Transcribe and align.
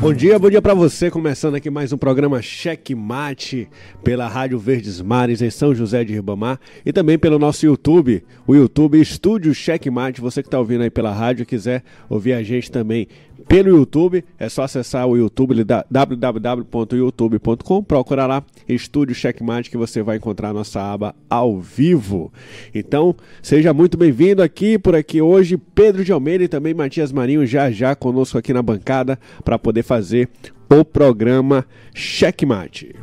Bom 0.00 0.14
dia, 0.14 0.38
bom 0.38 0.48
dia 0.48 0.62
para 0.62 0.74
você. 0.74 1.10
Começando 1.10 1.56
aqui 1.56 1.68
mais 1.68 1.92
um 1.92 1.98
programa 1.98 2.40
Cheque 2.40 2.94
Mate 2.94 3.68
pela 4.04 4.28
Rádio 4.28 4.56
Verdes 4.56 5.00
Mares 5.00 5.42
em 5.42 5.50
São 5.50 5.74
José 5.74 6.04
de 6.04 6.14
Ribamar 6.14 6.60
e 6.86 6.92
também 6.92 7.18
pelo 7.18 7.36
nosso 7.36 7.66
YouTube, 7.66 8.24
o 8.46 8.54
YouTube 8.54 9.00
Estúdio 9.00 9.52
Cheque 9.52 9.90
Mate. 9.90 10.20
Você 10.20 10.40
que 10.40 10.46
está 10.46 10.60
ouvindo 10.60 10.82
aí 10.82 10.90
pela 10.90 11.12
rádio 11.12 11.44
quiser 11.44 11.82
ouvir 12.08 12.34
a 12.34 12.44
gente 12.44 12.70
também 12.70 13.08
pelo 13.46 13.68
YouTube, 13.68 14.24
é 14.38 14.48
só 14.48 14.62
acessar 14.62 15.06
o 15.06 15.16
YouTube 15.16 15.54
www.youtube.com, 15.90 17.82
procurar 17.82 18.26
lá 18.26 18.42
Estúdio 18.68 19.14
Checkmate 19.14 19.70
que 19.70 19.76
você 19.76 20.02
vai 20.02 20.16
encontrar 20.16 20.52
nossa 20.52 20.80
aba 20.80 21.14
ao 21.30 21.60
vivo. 21.60 22.32
Então, 22.74 23.14
seja 23.42 23.72
muito 23.72 23.96
bem-vindo 23.96 24.42
aqui 24.42 24.78
por 24.78 24.94
aqui 24.94 25.22
hoje, 25.22 25.56
Pedro 25.56 26.04
de 26.04 26.12
Almeida 26.12 26.44
e 26.44 26.48
também 26.48 26.74
Matias 26.74 27.12
Marinho 27.12 27.46
já 27.46 27.70
já 27.70 27.94
conosco 27.94 28.36
aqui 28.38 28.52
na 28.52 28.62
bancada 28.62 29.18
para 29.44 29.58
poder 29.58 29.82
fazer 29.82 30.28
o 30.70 30.84
programa 30.84 31.64
Checkmate. 31.94 32.94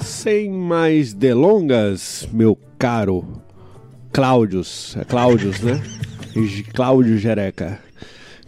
Sem 0.00 0.50
mais 0.50 1.12
delongas, 1.12 2.26
meu 2.32 2.58
caro 2.78 3.24
Cláudios, 4.12 4.96
é 4.96 5.04
Cláudios, 5.04 5.60
né? 5.60 5.82
Cláudio 6.72 7.16
Jereca. 7.16 7.78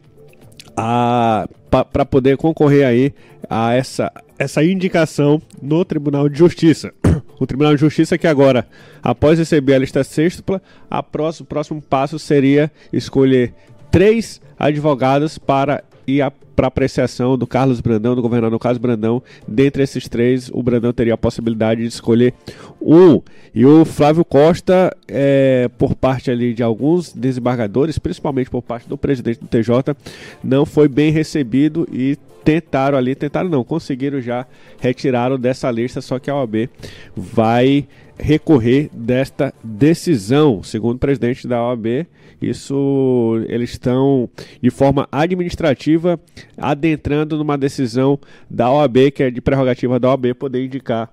a 0.75 1.47
para 1.91 2.05
poder 2.05 2.37
concorrer 2.37 2.85
aí 2.85 3.13
a 3.49 3.73
essa, 3.73 4.11
essa 4.37 4.63
indicação 4.63 5.41
no 5.59 5.83
Tribunal 5.83 6.29
de 6.29 6.37
Justiça. 6.37 6.93
O 7.39 7.45
Tribunal 7.45 7.75
de 7.75 7.81
Justiça 7.81 8.17
que 8.17 8.27
agora, 8.27 8.67
após 9.01 9.37
receber 9.37 9.75
a 9.75 9.79
lista 9.79 10.03
sextupla, 10.03 10.61
a 10.89 11.03
próximo, 11.03 11.45
o 11.45 11.47
próximo 11.47 11.81
passo 11.81 12.17
seria 12.17 12.71
escolher 12.91 13.53
três 13.91 14.41
advogados 14.57 15.37
para 15.37 15.83
ir 16.07 16.31
para 16.55 16.67
apreciação 16.67 17.37
do 17.37 17.47
Carlos 17.47 17.81
Brandão, 17.81 18.15
do 18.15 18.21
governador 18.21 18.59
Carlos 18.59 18.77
Brandão. 18.77 19.21
Dentre 19.47 19.83
esses 19.83 20.07
três, 20.07 20.49
o 20.53 20.61
Brandão 20.61 20.93
teria 20.93 21.15
a 21.15 21.17
possibilidade 21.17 21.81
de 21.81 21.87
escolher 21.87 22.33
um. 22.81 23.21
E 23.53 23.65
o 23.65 23.85
Flávio 23.85 24.23
Costa, 24.23 24.95
é, 25.07 25.69
por 25.77 25.95
parte 25.95 26.29
ali 26.31 26.53
de 26.53 26.63
alguns 26.63 27.11
desembargadores, 27.13 27.97
principalmente 27.99 28.49
por 28.49 28.61
parte 28.61 28.87
do 28.87 28.97
presidente 28.97 29.39
do 29.39 29.47
TJ, 29.47 29.95
não 30.43 30.65
foi 30.65 30.87
bem 30.87 31.11
recebido 31.11 31.87
e 31.91 32.17
tentaram 32.43 32.97
ali, 32.97 33.15
tentaram 33.15 33.49
não, 33.49 33.63
conseguiram 33.63 34.19
já 34.19 34.45
retiraram 34.79 35.39
dessa 35.39 35.71
lista, 35.71 36.01
só 36.01 36.19
que 36.19 36.29
a 36.29 36.35
OAB 36.35 36.69
vai 37.15 37.87
recorrer 38.17 38.89
desta 38.93 39.53
decisão, 39.63 40.61
segundo 40.61 40.95
o 40.97 40.99
presidente 40.99 41.47
da 41.47 41.63
OAB. 41.63 42.05
Isso 42.49 43.43
eles 43.47 43.71
estão 43.71 44.29
de 44.61 44.69
forma 44.69 45.07
administrativa 45.11 46.19
adentrando 46.57 47.37
numa 47.37 47.57
decisão 47.57 48.19
da 48.49 48.71
OAB, 48.71 49.11
que 49.11 49.23
é 49.23 49.31
de 49.31 49.41
prerrogativa 49.41 49.99
da 49.99 50.09
OAB 50.09 50.33
poder 50.35 50.65
indicar 50.65 51.11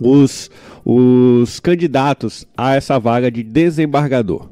os, 0.00 0.50
os 0.84 1.60
candidatos 1.60 2.46
a 2.56 2.74
essa 2.74 2.98
vaga 2.98 3.30
de 3.30 3.42
desembargador. 3.42 4.48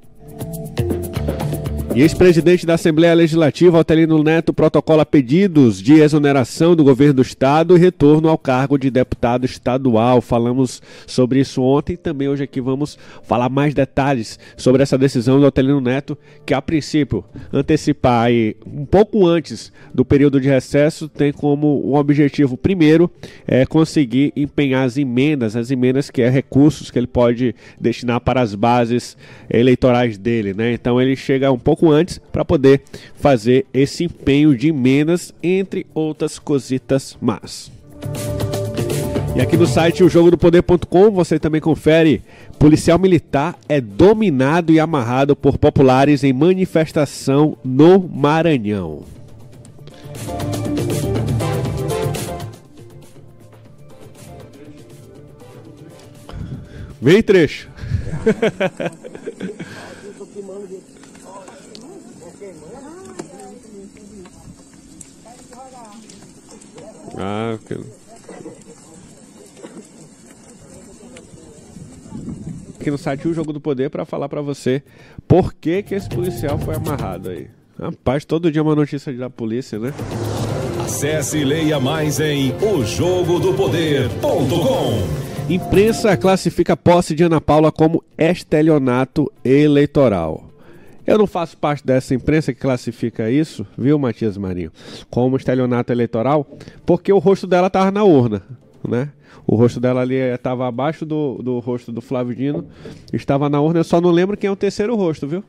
E 1.94 2.02
ex-presidente 2.02 2.66
da 2.66 2.74
Assembleia 2.74 3.14
Legislativa, 3.14 3.78
Altelino 3.78 4.20
Neto, 4.20 4.52
protocola 4.52 5.06
pedidos 5.06 5.80
de 5.80 6.00
exoneração 6.00 6.74
do 6.74 6.82
governo 6.82 7.14
do 7.14 7.22
Estado 7.22 7.76
e 7.76 7.78
retorno 7.78 8.28
ao 8.28 8.36
cargo 8.36 8.76
de 8.76 8.90
deputado 8.90 9.44
estadual. 9.44 10.20
Falamos 10.20 10.82
sobre 11.06 11.38
isso 11.38 11.62
ontem 11.62 11.92
e 11.92 11.96
também 11.96 12.28
hoje 12.28 12.42
aqui 12.42 12.60
vamos 12.60 12.98
falar 13.22 13.48
mais 13.48 13.74
detalhes 13.74 14.40
sobre 14.56 14.82
essa 14.82 14.98
decisão 14.98 15.38
do 15.38 15.44
Altelino 15.46 15.80
Neto, 15.80 16.18
que 16.44 16.52
a 16.52 16.60
princípio 16.60 17.24
antecipar 17.52 18.24
aí 18.24 18.56
um 18.66 18.84
pouco 18.84 19.24
antes 19.24 19.72
do 19.94 20.04
período 20.04 20.40
de 20.40 20.48
recesso, 20.48 21.08
tem 21.08 21.32
como 21.32 21.88
um 21.88 21.94
objetivo 21.94 22.56
primeiro 22.56 23.08
é 23.46 23.64
conseguir 23.64 24.32
empenhar 24.34 24.84
as 24.84 24.96
emendas, 24.96 25.54
as 25.54 25.70
emendas 25.70 26.10
que 26.10 26.22
é 26.22 26.28
recursos 26.28 26.90
que 26.90 26.98
ele 26.98 27.06
pode 27.06 27.54
destinar 27.80 28.20
para 28.20 28.40
as 28.40 28.52
bases 28.52 29.16
eleitorais 29.48 30.18
dele, 30.18 30.52
né? 30.52 30.72
Então 30.72 31.00
ele 31.00 31.14
chega 31.14 31.52
um 31.52 31.58
pouco 31.58 31.83
pouco 31.84 31.90
antes 31.92 32.18
para 32.32 32.44
poder 32.44 32.82
fazer 33.16 33.66
esse 33.74 34.04
empenho 34.04 34.56
de 34.56 34.68
emendas, 34.68 35.34
entre 35.42 35.86
outras 35.92 36.38
cositas 36.38 37.16
más. 37.20 37.70
E 39.36 39.40
aqui 39.40 39.56
no 39.56 39.66
site 39.66 40.04
o 40.04 40.08
jogo 40.08 40.30
do 40.30 40.38
poder.com 40.38 41.10
você 41.10 41.38
também 41.38 41.60
confere. 41.60 42.22
Policial 42.58 42.98
militar 42.98 43.56
é 43.68 43.80
dominado 43.80 44.72
e 44.72 44.78
amarrado 44.80 45.34
por 45.34 45.58
populares 45.58 46.22
em 46.22 46.32
manifestação 46.32 47.58
no 47.64 48.08
Maranhão. 48.08 49.02
Vem 57.02 57.22
trecho. 57.22 57.68
Ah, 67.16 67.54
ok. 67.54 67.78
Aqui 72.80 72.90
no 72.90 72.98
site 72.98 73.28
O 73.28 73.32
Jogo 73.32 73.52
do 73.52 73.60
Poder 73.60 73.88
para 73.88 74.04
falar 74.04 74.28
para 74.28 74.42
você 74.42 74.82
por 75.26 75.54
que, 75.54 75.82
que 75.82 75.94
esse 75.94 76.08
policial 76.08 76.58
foi 76.58 76.74
amarrado 76.74 77.30
aí. 77.30 77.48
Rapaz, 77.80 78.24
todo 78.24 78.52
dia 78.52 78.62
uma 78.62 78.76
notícia 78.76 79.12
da 79.12 79.30
polícia, 79.30 79.78
né? 79.78 79.92
Acesse 80.84 81.38
e 81.38 81.44
leia 81.44 81.80
mais 81.80 82.20
em 82.20 82.54
ojogodopoder.com. 82.62 85.24
Imprensa 85.48 86.14
classifica 86.16 86.74
a 86.74 86.76
posse 86.76 87.14
de 87.14 87.22
Ana 87.22 87.40
Paula 87.40 87.72
como 87.72 88.04
estelionato 88.18 89.32
eleitoral. 89.44 90.43
Eu 91.06 91.18
não 91.18 91.26
faço 91.26 91.56
parte 91.56 91.84
dessa 91.84 92.14
imprensa 92.14 92.52
que 92.52 92.60
classifica 92.60 93.30
isso, 93.30 93.66
viu, 93.76 93.98
Matias 93.98 94.36
Marinho, 94.38 94.72
como 95.10 95.36
estelionato 95.36 95.92
eleitoral, 95.92 96.46
porque 96.86 97.12
o 97.12 97.18
rosto 97.18 97.46
dela 97.46 97.66
estava 97.66 97.90
na 97.90 98.04
urna, 98.04 98.42
né? 98.86 99.10
O 99.46 99.56
rosto 99.56 99.78
dela 99.78 100.00
ali 100.00 100.14
estava 100.14 100.66
abaixo 100.66 101.04
do, 101.04 101.42
do 101.42 101.58
rosto 101.58 101.92
do 101.92 102.00
Flávio 102.00 102.34
Dino, 102.34 102.66
estava 103.12 103.48
na 103.50 103.60
urna, 103.60 103.80
eu 103.80 103.84
só 103.84 104.00
não 104.00 104.10
lembro 104.10 104.36
quem 104.36 104.48
é 104.48 104.50
o 104.50 104.56
terceiro 104.56 104.96
rosto, 104.96 105.28
viu? 105.28 105.44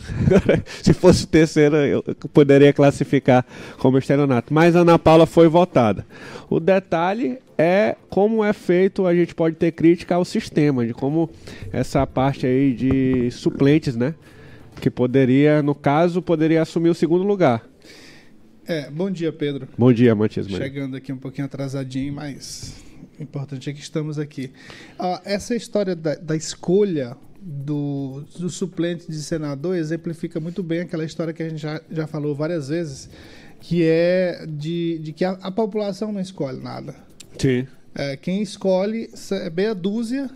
Se 0.82 0.92
fosse 0.92 1.24
o 1.24 1.26
terceiro, 1.26 1.76
eu 1.76 2.02
poderia 2.32 2.72
classificar 2.72 3.44
como 3.78 3.98
estelionato. 3.98 4.52
Mas 4.52 4.74
Ana 4.74 4.98
Paula 4.98 5.26
foi 5.26 5.46
votada. 5.46 6.06
O 6.48 6.58
detalhe 6.58 7.38
é 7.56 7.96
como 8.08 8.42
é 8.42 8.52
feito, 8.52 9.06
a 9.06 9.14
gente 9.14 9.34
pode 9.34 9.56
ter 9.56 9.72
crítica 9.72 10.14
ao 10.14 10.24
sistema, 10.24 10.86
de 10.86 10.94
como 10.94 11.30
essa 11.72 12.06
parte 12.06 12.46
aí 12.46 12.72
de 12.72 13.30
suplentes, 13.30 13.94
né? 13.94 14.14
Que 14.80 14.90
poderia, 14.90 15.62
no 15.62 15.74
caso, 15.74 16.20
poderia 16.20 16.62
assumir 16.62 16.90
o 16.90 16.94
segundo 16.94 17.22
lugar. 17.22 17.68
É, 18.66 18.90
bom 18.90 19.10
dia, 19.10 19.32
Pedro. 19.32 19.68
Bom 19.76 19.92
dia, 19.92 20.14
Matias. 20.14 20.46
Chegando 20.46 20.96
aqui 20.96 21.12
um 21.12 21.18
pouquinho 21.18 21.46
atrasadinho, 21.46 22.14
mas 22.14 22.74
o 23.18 23.22
importante 23.22 23.68
é 23.68 23.72
que 23.72 23.80
estamos 23.80 24.18
aqui. 24.18 24.52
Ah, 24.98 25.20
essa 25.24 25.54
história 25.54 25.94
da, 25.94 26.14
da 26.14 26.36
escolha 26.36 27.16
do, 27.40 28.24
do 28.38 28.48
suplente 28.48 29.10
de 29.10 29.22
senador 29.22 29.76
exemplifica 29.76 30.38
muito 30.38 30.62
bem 30.62 30.80
aquela 30.80 31.04
história 31.04 31.32
que 31.32 31.42
a 31.42 31.48
gente 31.48 31.60
já, 31.60 31.80
já 31.90 32.06
falou 32.06 32.34
várias 32.34 32.68
vezes, 32.68 33.10
que 33.60 33.82
é 33.84 34.44
de, 34.46 34.98
de 34.98 35.12
que 35.12 35.24
a, 35.24 35.32
a 35.42 35.50
população 35.50 36.12
não 36.12 36.20
escolhe 36.20 36.60
nada. 36.60 36.94
Sim. 37.38 37.66
É, 37.94 38.16
quem 38.16 38.40
escolhe 38.40 39.10
é 39.32 39.50
meia 39.50 39.74
dúzia 39.74 40.30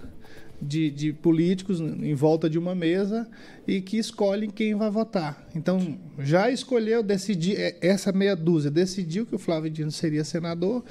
de, 0.61 0.91
de, 0.91 1.13
políticos 1.13 1.81
em 1.81 2.15
volta 2.15 2.49
de 2.49 2.59
uma 2.59 2.75
mesa 2.75 3.29
e 3.67 3.81
que 3.81 3.99
escolhem 3.99 4.51
quem 4.51 4.75
vai 4.75 4.91
votar. 4.91 5.47
Então, 5.55 5.99
já 6.19 6.51
escolheu, 6.51 7.03
decidiu, 7.03 7.57
é, 7.59 7.77
essa 7.81 8.13
meia 8.13 8.35
dúzia 8.35 8.71
decidiu 8.71 9.27
que 9.27 9.35
o 9.35 9.39
Flávio 9.39 9.71
Dino 9.71 9.91
seria 9.91 10.25
senador 10.25 10.85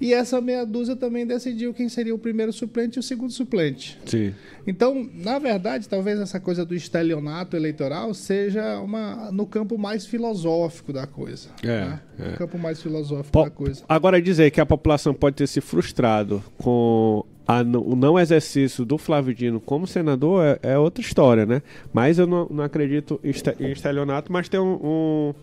e 0.00 0.12
essa 0.12 0.40
meia 0.40 0.66
dúzia 0.66 0.96
também 0.96 1.26
decidiu 1.26 1.72
quem 1.72 1.88
seria 1.88 2.14
o 2.14 2.18
primeiro 2.18 2.52
suplente 2.52 2.98
e 2.98 3.00
o 3.00 3.02
segundo 3.02 3.32
suplente. 3.32 3.98
Sim. 4.04 4.34
Então, 4.66 5.08
na 5.14 5.38
verdade, 5.38 5.88
talvez 5.88 6.18
essa 6.18 6.40
coisa 6.40 6.64
do 6.64 6.74
estelionato 6.74 7.56
eleitoral 7.56 8.12
seja 8.14 8.80
uma 8.80 9.30
no 9.30 9.46
campo 9.46 9.78
mais 9.78 10.04
filosófico 10.04 10.92
da 10.92 11.06
coisa. 11.06 11.48
É. 11.62 11.66
Né? 11.66 12.00
é. 12.18 12.30
No 12.32 12.36
campo 12.36 12.58
mais 12.58 12.82
filosófico 12.82 13.32
Po 13.32 13.44
da 13.44 13.50
coisa. 13.50 13.84
Agora, 13.88 14.20
dizer 14.20 14.50
que 14.50 14.60
a 14.60 14.66
população 14.66 15.14
pode 15.14 15.36
ter 15.36 15.46
se 15.46 15.60
frustrado 15.60 16.42
com 16.58 17.24
a, 17.46 17.60
o 17.60 17.94
não 17.94 18.18
exercício 18.18 18.84
do 18.84 18.96
Flávio 18.98 19.34
Dino 19.34 19.60
como 19.60 19.86
senador 19.86 20.44
é, 20.44 20.58
é 20.62 20.78
outra 20.78 21.00
história, 21.00 21.44
né? 21.44 21.62
Mas 21.92 22.18
eu 22.18 22.26
não, 22.26 22.46
não 22.50 22.64
acredito 22.64 23.20
em 23.22 23.70
estelionato, 23.70 24.32
mas 24.32 24.48
tem 24.48 24.60
um, 24.60 25.34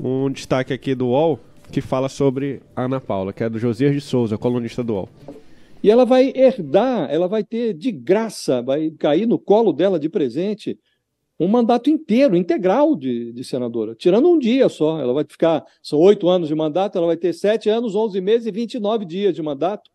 um, 0.00 0.24
um 0.24 0.30
destaque 0.30 0.72
aqui 0.72 0.94
do 0.94 1.08
UOL 1.08 1.40
que 1.70 1.80
fala 1.80 2.08
sobre 2.08 2.60
Ana 2.76 3.00
Paula, 3.00 3.32
que 3.32 3.42
é 3.42 3.48
do 3.48 3.58
Josias 3.58 3.92
de 3.92 4.00
Souza, 4.00 4.36
colunista 4.38 4.84
do 4.84 4.94
UOL. 4.94 5.08
E 5.82 5.90
ela 5.90 6.04
vai 6.04 6.32
herdar, 6.34 7.10
ela 7.10 7.26
vai 7.26 7.42
ter 7.42 7.74
de 7.74 7.90
graça, 7.90 8.62
vai 8.62 8.90
cair 8.90 9.26
no 9.26 9.38
colo 9.38 9.72
dela 9.72 9.98
de 9.98 10.08
presente 10.08 10.78
um 11.40 11.48
mandato 11.48 11.90
inteiro, 11.90 12.36
integral 12.36 12.94
de, 12.94 13.32
de 13.32 13.42
senadora, 13.42 13.96
tirando 13.96 14.30
um 14.30 14.38
dia 14.38 14.68
só. 14.68 15.00
Ela 15.00 15.12
vai 15.12 15.24
ficar, 15.28 15.64
são 15.82 15.98
oito 15.98 16.28
anos 16.28 16.46
de 16.46 16.54
mandato, 16.54 16.96
ela 16.96 17.08
vai 17.08 17.16
ter 17.16 17.32
sete 17.32 17.68
anos, 17.68 17.96
onze 17.96 18.20
meses 18.20 18.46
e 18.46 18.52
vinte 18.52 18.74
e 18.74 18.80
nove 18.80 19.04
dias 19.04 19.34
de 19.34 19.42
mandato, 19.42 19.90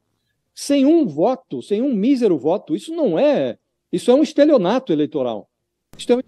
sem 0.57 0.87
um 0.87 1.05
voto, 1.05 1.61
sem 1.61 1.83
um 1.83 1.93
mísero 1.93 2.35
voto. 2.35 2.75
Isso 2.75 2.91
não 2.91 3.17
é, 3.17 3.57
isso 3.93 4.09
é 4.09 4.15
um 4.15 4.23
estelionato 4.23 4.91
eleitoral. 4.91 5.47
Isso 5.95 6.11
é 6.11 6.15
um 6.15 6.21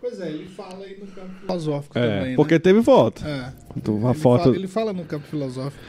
Pois 0.00 0.20
é, 0.20 0.30
ele 0.30 0.48
fala 0.48 0.84
aí 0.84 0.98
no 0.98 1.06
campo 1.06 1.30
filosófico 1.42 1.96
é, 1.96 2.18
também. 2.18 2.34
Porque 2.34 2.54
né? 2.54 2.58
teve 2.58 2.80
voto. 2.80 3.24
É. 3.24 3.52
Então, 3.76 3.94
uma 3.94 4.10
ele, 4.10 4.18
foto... 4.18 4.42
fala, 4.42 4.56
ele 4.56 4.66
fala 4.66 4.92
no 4.92 5.04
campo 5.04 5.24
filosófico. 5.28 5.80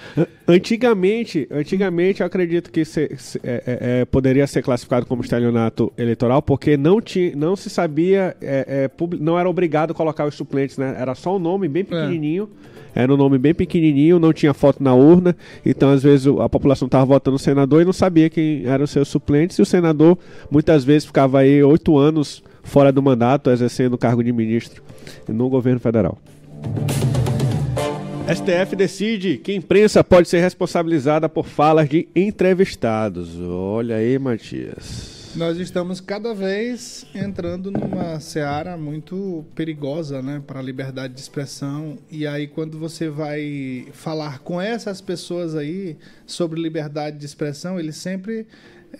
Antigamente, 0.48 1.48
antigamente 1.50 2.22
eu 2.22 2.28
acredito 2.28 2.72
que 2.72 2.86
se, 2.86 3.10
se, 3.18 3.40
é, 3.44 4.02
é, 4.02 4.06
poderia 4.06 4.46
ser 4.46 4.62
classificado 4.62 5.08
como 5.08 5.24
estelionato 5.24 5.92
eleitoral, 5.98 6.44
porque 6.44 6.78
não, 6.78 7.02
tinha, 7.02 7.36
não 7.36 7.56
se 7.56 7.72
sabia, 7.72 8.38
é, 8.40 8.88
não 9.20 9.40
era 9.40 9.50
obrigado 9.50 9.92
a 9.92 9.94
colocar 9.96 10.28
os 10.28 10.36
suplentes, 10.36 10.78
né? 10.78 10.96
Era 10.96 11.16
só 11.16 11.36
um 11.36 11.40
nome 11.40 11.68
bem 11.68 11.84
pequenininho. 11.84 12.52
Era 12.96 13.14
um 13.14 13.18
nome 13.18 13.38
bem 13.38 13.54
pequenininho, 13.54 14.20
não 14.20 14.32
tinha 14.32 14.54
foto 14.54 14.84
na 14.84 14.94
urna, 14.94 15.36
então 15.66 15.90
às 15.90 16.04
vezes 16.04 16.28
a 16.28 16.48
população 16.48 16.86
estava 16.86 17.06
votando 17.06 17.34
no 17.34 17.40
senador 17.40 17.82
e 17.82 17.86
não 17.86 17.94
sabia 17.94 18.30
quem 18.30 18.66
eram 18.66 18.84
os 18.84 18.92
seus 18.92 19.08
suplentes, 19.08 19.58
e 19.58 19.62
o 19.62 19.66
senador 19.66 20.18
muitas 20.50 20.84
vezes 20.84 21.06
ficava 21.06 21.40
aí 21.40 21.64
oito 21.64 21.98
anos 21.98 22.44
fora 22.64 22.92
do 22.92 23.02
mandato, 23.02 23.50
exercendo 23.50 23.94
o 23.94 23.98
cargo 23.98 24.24
de 24.24 24.32
ministro 24.32 24.84
no 25.28 25.50
governo 25.50 25.80
federal. 25.80 26.18
STF 28.34 28.76
decide 28.76 29.38
que 29.38 29.54
imprensa 29.54 30.02
pode 30.02 30.30
ser 30.30 30.40
responsabilizada 30.40 31.28
por 31.28 31.46
falas 31.46 31.90
de 31.90 32.08
entrevistados. 32.16 33.38
Olha 33.40 33.98
aí, 33.98 34.18
Matias. 34.18 35.23
Nós 35.36 35.58
estamos 35.58 36.00
cada 36.00 36.32
vez 36.32 37.08
entrando 37.16 37.72
numa 37.72 38.20
seara 38.20 38.78
muito 38.78 39.44
perigosa, 39.56 40.22
né, 40.22 40.40
para 40.46 40.60
a 40.60 40.64
liberdade 40.64 41.16
de 41.16 41.20
expressão. 41.20 41.98
E 42.12 42.28
aí, 42.28 42.48
quando 42.48 42.78
você 42.78 43.10
vai 43.10 43.88
falar 43.94 44.40
com 44.40 44.62
essas 44.62 45.02
pessoas 45.02 45.56
aí 45.56 45.98
sobre 46.28 46.62
liberdade 46.62 47.18
de 47.18 47.26
expressão, 47.26 47.80
eles 47.80 47.96
sempre 47.96 48.46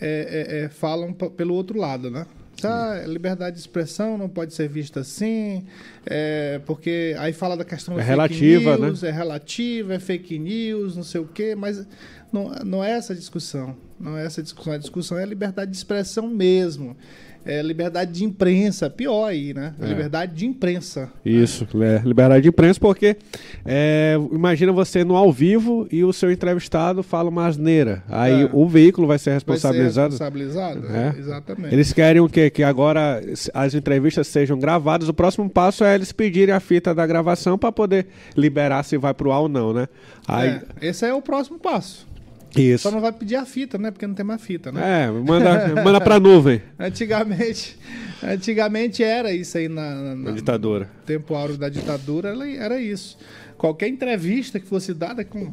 é, 0.00 0.64
é, 0.64 0.68
falam 0.68 1.12
pelo 1.12 1.54
outro 1.54 1.78
lado, 1.78 2.10
né? 2.10 2.26
Ah, 2.62 3.02
liberdade 3.06 3.56
de 3.56 3.60
expressão 3.60 4.16
não 4.16 4.28
pode 4.28 4.54
ser 4.54 4.68
vista 4.68 5.00
assim, 5.00 5.66
é, 6.06 6.60
porque 6.64 7.14
aí 7.18 7.32
fala 7.32 7.56
da 7.56 7.64
questão 7.64 7.98
é 7.98 8.02
relativa, 8.02 8.76
news, 8.76 9.02
né? 9.02 9.08
é 9.08 9.12
relativa, 9.12 9.94
é 9.94 9.98
fake 9.98 10.38
news, 10.38 10.96
não 10.96 11.02
sei 11.02 11.20
o 11.20 11.26
quê, 11.26 11.54
mas 11.54 11.86
não, 12.32 12.50
não 12.64 12.84
é 12.84 12.92
essa 12.92 13.14
discussão. 13.14 13.76
Não 13.98 14.16
é 14.16 14.24
essa 14.26 14.42
discussão. 14.42 14.72
A 14.72 14.78
discussão 14.78 15.18
é 15.18 15.22
a 15.22 15.26
liberdade 15.26 15.70
de 15.70 15.76
expressão 15.76 16.28
mesmo 16.28 16.96
é, 17.44 17.62
liberdade 17.62 18.12
de 18.12 18.24
imprensa, 18.24 18.88
pior 18.88 19.26
aí, 19.26 19.52
né? 19.52 19.74
É. 19.80 19.86
Liberdade 19.86 20.34
de 20.34 20.46
imprensa. 20.46 21.10
Isso, 21.24 21.66
né? 21.74 22.02
liberdade 22.04 22.42
de 22.42 22.48
imprensa, 22.48 22.80
porque 22.80 23.16
é, 23.64 24.16
imagina 24.32 24.72
você 24.72 25.04
no 25.04 25.16
ao 25.16 25.32
vivo 25.32 25.86
e 25.90 26.02
o 26.04 26.12
seu 26.12 26.30
entrevistado 26.32 27.02
fala 27.02 27.28
uma 27.28 27.46
asneira. 27.46 28.02
Aí 28.08 28.42
é. 28.42 28.50
o 28.52 28.66
veículo 28.68 29.06
vai 29.06 29.18
ser 29.18 29.32
responsabilizado. 29.32 30.16
Vai 30.16 30.28
ser 30.28 30.34
responsabilizado, 30.34 30.86
é. 30.86 31.14
exatamente. 31.18 31.74
Eles 31.74 31.92
querem 31.92 32.20
o 32.20 32.28
quê? 32.28 32.50
Que 32.50 32.62
agora 32.62 33.20
as 33.52 33.74
entrevistas 33.74 34.26
sejam 34.26 34.58
gravadas. 34.58 35.08
O 35.08 35.14
próximo 35.14 35.48
passo 35.48 35.84
é 35.84 35.94
eles 35.94 36.12
pedirem 36.12 36.54
a 36.54 36.60
fita 36.60 36.94
da 36.94 37.06
gravação 37.06 37.58
para 37.58 37.70
poder 37.70 38.06
liberar 38.36 38.82
se 38.82 38.96
vai 38.96 39.12
pro 39.12 39.32
ar 39.32 39.40
ou 39.40 39.48
não, 39.48 39.72
né? 39.72 39.88
Aí... 40.26 40.48
É, 40.48 40.88
esse 40.88 41.06
é 41.06 41.12
o 41.12 41.20
próximo 41.20 41.58
passo. 41.58 42.06
Isso. 42.56 42.82
Só 42.84 42.90
não 42.90 43.00
vai 43.00 43.12
pedir 43.12 43.36
a 43.36 43.44
fita, 43.44 43.78
né? 43.78 43.90
Porque 43.90 44.06
não 44.06 44.14
tem 44.14 44.24
mais 44.24 44.40
fita, 44.42 44.70
né? 44.70 45.04
É, 45.04 45.10
manda, 45.10 45.74
manda 45.82 46.00
pra 46.00 46.20
nuvem. 46.20 46.62
antigamente, 46.78 47.78
antigamente 48.22 49.02
era 49.02 49.32
isso 49.32 49.58
aí 49.58 49.68
na, 49.68 49.94
na, 49.94 50.14
na 50.14 50.30
ditadura. 50.30 50.90
No 51.00 51.02
tempo 51.04 51.34
áureo 51.34 51.56
da 51.56 51.68
ditadura, 51.68 52.34
era 52.56 52.80
isso. 52.80 53.18
Qualquer 53.56 53.88
entrevista 53.88 54.60
que 54.60 54.66
fosse 54.66 54.92
dada 54.92 55.24
com 55.24 55.52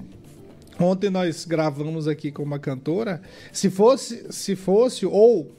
Ontem 0.79 1.09
nós 1.09 1.45
gravamos 1.45 2.07
aqui 2.07 2.31
com 2.31 2.41
uma 2.41 2.57
cantora. 2.57 3.21
Se 3.51 3.69
fosse, 3.69 4.25
se 4.31 4.55
fosse 4.55 5.05
ou 5.05 5.51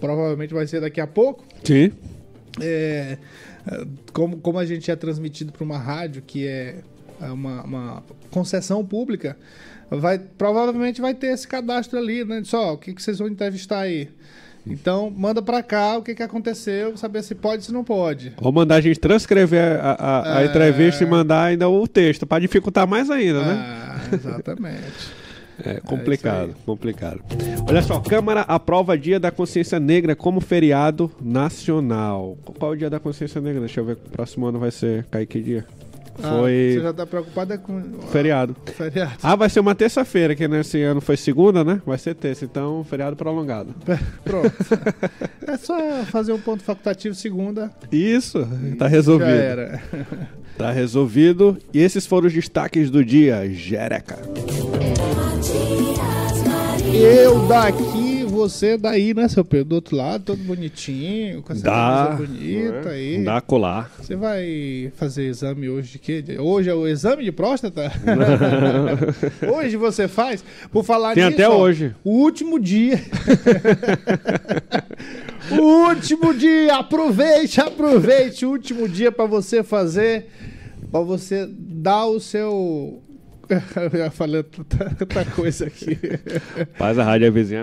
provavelmente 0.00 0.52
vai 0.52 0.66
ser 0.66 0.80
daqui 0.80 1.00
a 1.00 1.06
pouco. 1.06 1.44
Sim. 1.62 1.92
É, 2.60 3.18
como, 4.12 4.38
como 4.38 4.58
a 4.58 4.64
gente 4.64 4.90
é 4.90 4.96
transmitido 4.96 5.52
para 5.52 5.62
uma 5.62 5.78
rádio 5.78 6.22
que 6.26 6.46
é 6.46 6.80
uma, 7.20 7.62
uma 7.62 8.02
concessão 8.30 8.84
pública, 8.84 9.36
vai, 9.90 10.18
provavelmente 10.18 11.00
vai 11.00 11.14
ter 11.14 11.28
esse 11.28 11.46
cadastro 11.46 11.98
ali, 11.98 12.24
né? 12.24 12.42
Só, 12.44 12.74
o 12.74 12.78
que, 12.78 12.94
que 12.94 13.02
vocês 13.02 13.18
vão 13.18 13.28
entrevistar 13.28 13.80
aí? 13.80 14.08
Então, 14.66 15.12
manda 15.16 15.40
para 15.40 15.62
cá 15.62 15.96
o 15.96 16.02
que, 16.02 16.14
que 16.14 16.22
aconteceu, 16.22 16.96
saber 16.96 17.22
se 17.22 17.36
pode 17.36 17.64
se 17.64 17.72
não 17.72 17.84
pode. 17.84 18.32
Ou 18.36 18.50
mandar 18.50 18.76
a 18.76 18.80
gente 18.80 18.98
transcrever 18.98 19.78
a, 19.80 19.92
a, 19.92 20.38
a 20.38 20.42
é... 20.42 20.46
entrevista 20.46 21.04
e 21.04 21.06
mandar 21.06 21.44
ainda 21.44 21.68
o 21.68 21.86
texto, 21.86 22.26
para 22.26 22.40
dificultar 22.40 22.86
mais 22.86 23.08
ainda, 23.08 23.44
né? 23.44 23.54
Ah, 23.54 24.00
exatamente. 24.12 25.26
É 25.64 25.80
complicado, 25.80 26.50
é 26.50 26.64
complicado. 26.66 27.20
Olha 27.66 27.80
só, 27.80 27.98
Câmara 28.00 28.42
aprova 28.42 28.96
Dia 28.96 29.18
da 29.18 29.30
Consciência 29.30 29.80
Negra 29.80 30.14
como 30.14 30.38
feriado 30.38 31.10
nacional. 31.18 32.36
Qual 32.44 32.72
é 32.72 32.74
o 32.74 32.78
Dia 32.78 32.90
da 32.90 33.00
Consciência 33.00 33.40
Negra? 33.40 33.60
Deixa 33.60 33.80
eu 33.80 33.84
ver, 33.86 33.96
próximo 33.96 34.44
ano 34.44 34.58
vai 34.58 34.70
ser 34.70 35.06
cair 35.10 35.24
que 35.24 35.40
dia? 35.40 35.64
Ah, 36.22 36.38
foi. 36.38 36.72
Você 36.74 36.80
já 36.82 36.92
tá 36.92 37.06
preocupada 37.06 37.58
com. 37.58 37.82
Feriado. 38.10 38.56
Feriado. 38.66 39.12
Ah, 39.22 39.36
vai 39.36 39.48
ser 39.48 39.60
uma 39.60 39.74
terça-feira, 39.74 40.34
que 40.34 40.46
nesse 40.48 40.82
ano 40.82 41.00
foi 41.00 41.16
segunda, 41.16 41.64
né? 41.64 41.80
Vai 41.84 41.98
ser 41.98 42.14
terça, 42.14 42.44
então 42.44 42.84
feriado 42.84 43.16
prolongado. 43.16 43.74
Pronto. 44.24 44.52
é 45.46 45.56
só 45.56 45.76
fazer 46.04 46.32
um 46.32 46.40
ponto 46.40 46.62
facultativo 46.62 47.14
segunda. 47.14 47.70
Isso, 47.90 48.46
tá 48.78 48.86
resolvido. 48.86 49.28
Já 49.28 49.34
era. 49.34 49.82
tá 50.56 50.70
resolvido. 50.70 51.56
E 51.72 51.80
esses 51.80 52.06
foram 52.06 52.26
os 52.26 52.32
destaques 52.32 52.90
do 52.90 53.04
dia, 53.04 53.48
Jereca. 53.50 54.18
Eu 56.92 57.46
daqui 57.46 58.05
você 58.36 58.76
daí, 58.76 59.14
né, 59.14 59.28
seu 59.28 59.44
Pedro? 59.44 59.66
Do 59.66 59.74
outro 59.76 59.96
lado, 59.96 60.24
todo 60.24 60.42
bonitinho, 60.42 61.42
com 61.42 61.52
essa 61.52 61.62
dá, 61.62 62.08
camisa 62.10 62.26
bonita 62.26 62.88
é? 62.88 62.92
aí. 62.92 63.24
Dá 63.24 63.40
colar. 63.40 63.90
Você 63.98 64.14
vai 64.14 64.92
fazer 64.96 65.24
exame 65.24 65.68
hoje 65.68 65.92
de 65.92 65.98
quê? 65.98 66.24
Hoje 66.38 66.68
é 66.68 66.74
o 66.74 66.86
exame 66.86 67.24
de 67.24 67.32
próstata? 67.32 67.90
hoje 69.52 69.76
você 69.76 70.06
faz? 70.06 70.44
Por 70.70 70.84
falar 70.84 71.14
Tem 71.14 71.24
nisso, 71.24 71.34
até 71.34 71.48
ó, 71.48 71.56
hoje. 71.56 71.94
O 72.04 72.10
último 72.10 72.60
dia. 72.60 73.00
o 75.50 75.88
último 75.88 76.34
dia, 76.34 76.76
aproveite, 76.76 77.60
aproveite 77.60 78.44
o 78.44 78.50
último 78.50 78.88
dia 78.88 79.10
para 79.10 79.26
você 79.26 79.62
fazer, 79.62 80.26
para 80.92 81.00
você 81.00 81.48
dar 81.50 82.06
o 82.06 82.20
seu 82.20 83.02
Eu 83.92 84.10
falar 84.10 84.42
tanta 84.42 85.24
coisa 85.24 85.66
aqui. 85.66 85.98
Faz 86.74 86.98
a 86.98 87.04
rádio 87.04 87.26
é 87.26 87.30
vizinha 87.30 87.62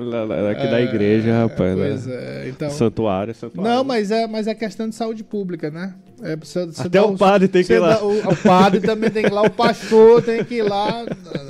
aqui 0.51 0.67
é, 0.67 0.71
da 0.71 0.81
igreja, 0.81 1.41
rapaz. 1.41 1.75
Pois 1.75 2.05
né? 2.05 2.15
é, 2.15 2.49
então. 2.49 2.69
Santuário, 2.69 3.33
santuário. 3.35 3.71
Não, 3.71 3.83
mas 3.83 4.11
é, 4.11 4.25
mas 4.27 4.47
é 4.47 4.55
questão 4.55 4.87
de 4.87 4.95
saúde 4.95 5.23
pública, 5.23 5.69
né? 5.69 5.93
É, 6.21 6.35
você, 6.37 6.65
você 6.65 6.87
Até 6.87 7.01
o 7.01 7.17
padre 7.17 7.47
tem 7.47 7.63
que 7.63 7.73
ir 7.73 7.79
lá. 7.79 7.95
dá- 7.95 8.03
O, 8.03 8.17
o 8.29 8.35
padre 8.37 8.79
também 8.79 9.11
tem 9.11 9.23
que 9.23 9.29
ir 9.29 9.33
lá, 9.33 9.41
o 9.41 9.49
pastor 9.51 10.21
tem 10.21 10.43
que 10.43 10.55
ir 10.55 10.63
lá. 10.63 11.05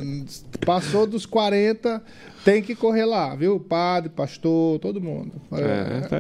Passou 0.65 1.05
dos 1.05 1.25
40, 1.25 2.01
tem 2.43 2.61
que 2.61 2.75
correr 2.75 3.05
lá, 3.05 3.33
viu? 3.35 3.59
Padre, 3.59 4.09
pastor, 4.09 4.79
todo 4.79 4.99
mundo. 4.99 5.31
É, 5.53 6.01
tá, 6.01 6.17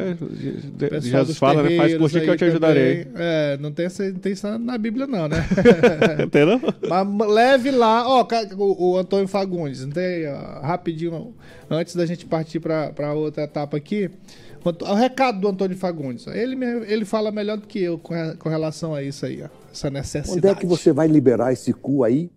Pessoal 0.77 1.01
Jesus 1.01 1.37
fala, 1.37 1.63
né? 1.63 1.75
Faz 1.77 1.97
curtir 1.97 2.21
que 2.21 2.29
eu 2.29 2.37
te 2.37 2.45
ajudarei. 2.45 3.05
também. 3.05 3.13
É, 3.17 3.57
não 3.59 3.71
tem, 3.71 3.85
essa- 3.85 4.09
não 4.09 4.19
tem 4.19 4.31
isso 4.31 4.47
na 4.59 4.77
Bíblia, 4.77 5.05
não, 5.07 5.27
né? 5.27 5.45
Entendeu? 6.23 6.59
Mas 6.87 7.29
leve 7.29 7.71
lá, 7.71 8.07
ó, 8.07 8.25
o, 8.57 8.91
o 8.91 8.97
Antônio 8.97 9.27
Fagundes, 9.27 9.81
não 9.85 9.91
tem, 9.91 10.27
ó, 10.27 10.61
rapidinho, 10.61 11.33
antes 11.69 11.95
da 11.95 12.05
gente 12.05 12.25
partir 12.25 12.59
para 12.59 13.13
outra 13.13 13.43
etapa 13.43 13.75
aqui, 13.77 14.09
o, 14.63 14.93
recado 14.93 15.41
do 15.41 15.47
Antônio 15.49 15.75
Fagundes, 15.77 16.25
ele, 16.27 16.55
me- 16.55 16.85
ele 16.87 17.03
fala 17.05 17.31
melhor 17.31 17.57
do 17.57 17.67
que 17.67 17.81
eu 17.83 17.97
com, 17.97 18.13
com 18.39 18.49
relação 18.49 18.95
a 18.95 19.03
isso 19.03 19.25
aí, 19.25 19.43
ó, 19.43 19.47
essa 19.71 19.89
necessidade. 19.89 20.37
Onde 20.37 20.47
é 20.47 20.55
que 20.55 20.65
você 20.65 20.91
vai 20.93 21.07
liberar 21.07 21.51
esse 21.51 21.73
cu 21.73 22.03
aí? 22.03 22.29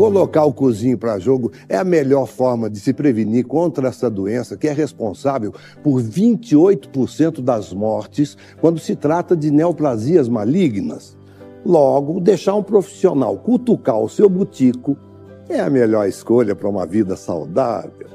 Colocar 0.00 0.46
o 0.46 0.52
cozinho 0.54 0.96
para 0.96 1.18
jogo 1.18 1.52
é 1.68 1.76
a 1.76 1.84
melhor 1.84 2.26
forma 2.26 2.70
de 2.70 2.80
se 2.80 2.90
prevenir 2.90 3.44
contra 3.44 3.88
essa 3.88 4.08
doença 4.08 4.56
que 4.56 4.66
é 4.66 4.72
responsável 4.72 5.52
por 5.82 6.00
28% 6.00 7.42
das 7.42 7.70
mortes 7.70 8.34
quando 8.62 8.80
se 8.80 8.96
trata 8.96 9.36
de 9.36 9.50
neoplasias 9.50 10.26
malignas. 10.26 11.18
Logo, 11.66 12.18
deixar 12.18 12.54
um 12.54 12.62
profissional 12.62 13.36
cutucar 13.36 14.00
o 14.00 14.08
seu 14.08 14.26
butico 14.26 14.96
é 15.50 15.60
a 15.60 15.68
melhor 15.68 16.08
escolha 16.08 16.56
para 16.56 16.70
uma 16.70 16.86
vida 16.86 17.14
saudável. 17.14 18.09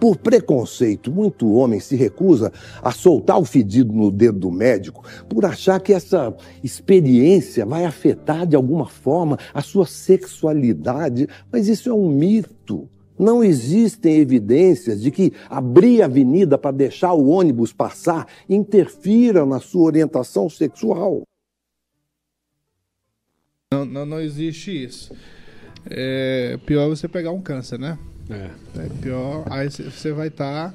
Por 0.00 0.16
preconceito, 0.16 1.12
muito 1.12 1.52
homem 1.52 1.78
se 1.78 1.94
recusa 1.94 2.50
a 2.82 2.90
soltar 2.90 3.38
o 3.38 3.44
fedido 3.44 3.92
no 3.92 4.10
dedo 4.10 4.38
do 4.38 4.50
médico 4.50 5.04
por 5.28 5.44
achar 5.44 5.78
que 5.78 5.92
essa 5.92 6.34
experiência 6.64 7.66
vai 7.66 7.84
afetar 7.84 8.46
de 8.46 8.56
alguma 8.56 8.86
forma 8.86 9.38
a 9.52 9.60
sua 9.60 9.84
sexualidade, 9.84 11.28
mas 11.52 11.68
isso 11.68 11.90
é 11.90 11.92
um 11.92 12.08
mito. 12.08 12.88
Não 13.18 13.44
existem 13.44 14.16
evidências 14.16 15.02
de 15.02 15.10
que 15.10 15.34
abrir 15.50 16.00
a 16.00 16.06
avenida 16.06 16.56
para 16.56 16.70
deixar 16.70 17.12
o 17.12 17.28
ônibus 17.28 17.70
passar 17.70 18.26
interfira 18.48 19.44
na 19.44 19.60
sua 19.60 19.82
orientação 19.82 20.48
sexual. 20.48 21.24
Não, 23.70 23.84
não, 23.84 24.06
não 24.06 24.20
existe 24.20 24.84
isso. 24.84 25.14
É, 25.90 26.58
pior 26.64 26.86
é 26.86 26.88
você 26.88 27.06
pegar 27.06 27.32
um 27.32 27.42
câncer, 27.42 27.78
né? 27.78 27.98
É, 28.30 28.50
É 28.84 28.88
pior, 29.02 29.44
aí 29.50 29.68
você 29.70 30.12
vai 30.12 30.28
estar 30.28 30.72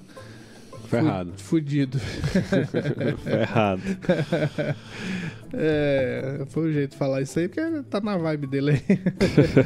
ferrado. 0.89 1.31
fudido. 1.37 1.99
ferrado. 3.23 3.81
É, 5.57 6.43
foi 6.49 6.69
o 6.69 6.73
jeito 6.73 6.91
de 6.91 6.97
falar 6.97 7.21
isso 7.21 7.39
aí, 7.39 7.47
porque 7.47 7.61
tá 7.89 8.01
na 8.01 8.17
vibe 8.17 8.47
dele 8.47 8.71
aí. 8.71 8.99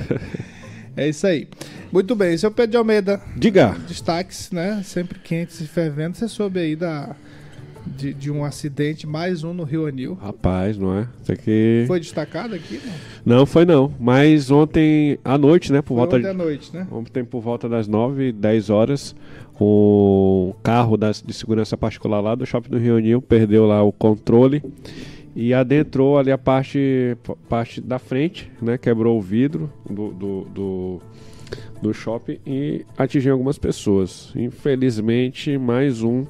é 0.96 1.10
isso 1.10 1.25
aí. 1.25 1.48
Muito 1.91 2.15
bem, 2.15 2.38
seu 2.38 2.51
Pedro 2.51 2.72
de 2.72 2.77
Almeida, 2.77 3.19
Diga. 3.36 3.75
destaques, 3.88 4.51
né? 4.51 4.84
Sempre 4.86 5.17
quentes 5.17 5.60
e 5.62 5.67
ferventes. 5.67 6.19
Você 6.19 6.27
soube 6.27 6.60
aí 6.60 6.75
da, 6.75 7.15
de, 7.98 8.13
de 8.13 8.31
um 8.31 8.43
acidente, 8.43 9.08
mais 9.08 9.43
um 9.43 9.53
no 9.53 9.63
Rio 9.63 9.86
Anil. 9.86 10.13
Rapaz, 10.15 10.77
não 10.77 10.98
é? 10.98 11.08
Isso 11.22 11.31
aqui. 11.31 11.84
Foi 11.88 12.00
destacado 12.00 12.55
aqui? 12.55 12.79
Não? 13.25 13.38
Não, 13.38 13.46
foi 13.46 13.65
não. 13.65 13.93
Mas 14.00 14.51
ontem 14.51 15.19
à 15.24 15.38
noite, 15.38 15.72
né? 15.72 15.81
Por 15.81 15.89
Foi 15.89 15.98
volta 15.98 16.15
ontem 16.17 16.24
de... 16.24 16.29
à 16.29 16.34
noite, 16.34 16.74
né? 16.74 16.88
Ontem 16.91 17.24
por 17.24 17.41
volta 17.41 17.67
das 17.67 17.88
9, 17.88 18.31
10 18.31 18.69
horas, 18.69 19.15
um 19.60 20.53
carro 20.63 20.98
de 20.98 21.34
segurança 21.34 21.75
particular 21.75 22.22
lá 22.22 22.36
do 22.36 22.46
shopping 22.46 22.69
do 22.69 22.77
Rio 22.77 22.98
Anil 22.98 23.22
perdeu 23.22 23.65
lá 23.65 23.84
o 23.84 23.91
controle 23.91 24.63
e 25.36 25.53
adentrou 25.53 26.17
ali 26.17 26.31
a 26.31 26.38
parte, 26.38 27.17
parte 27.48 27.81
da 27.81 28.00
frente, 28.00 28.51
né? 28.62 28.77
Quebrou 28.77 29.17
o 29.17 29.22
vidro 29.22 29.72
do, 29.89 30.12
do, 30.12 30.41
do, 30.46 31.01
do 31.81 31.93
shopping 31.93 32.39
e 32.46 32.86
atingiu 32.98 33.34
algumas 33.34 33.58
pessoas. 33.58 34.31
Infelizmente, 34.36 35.58
mais 35.58 36.01
um 36.03 36.25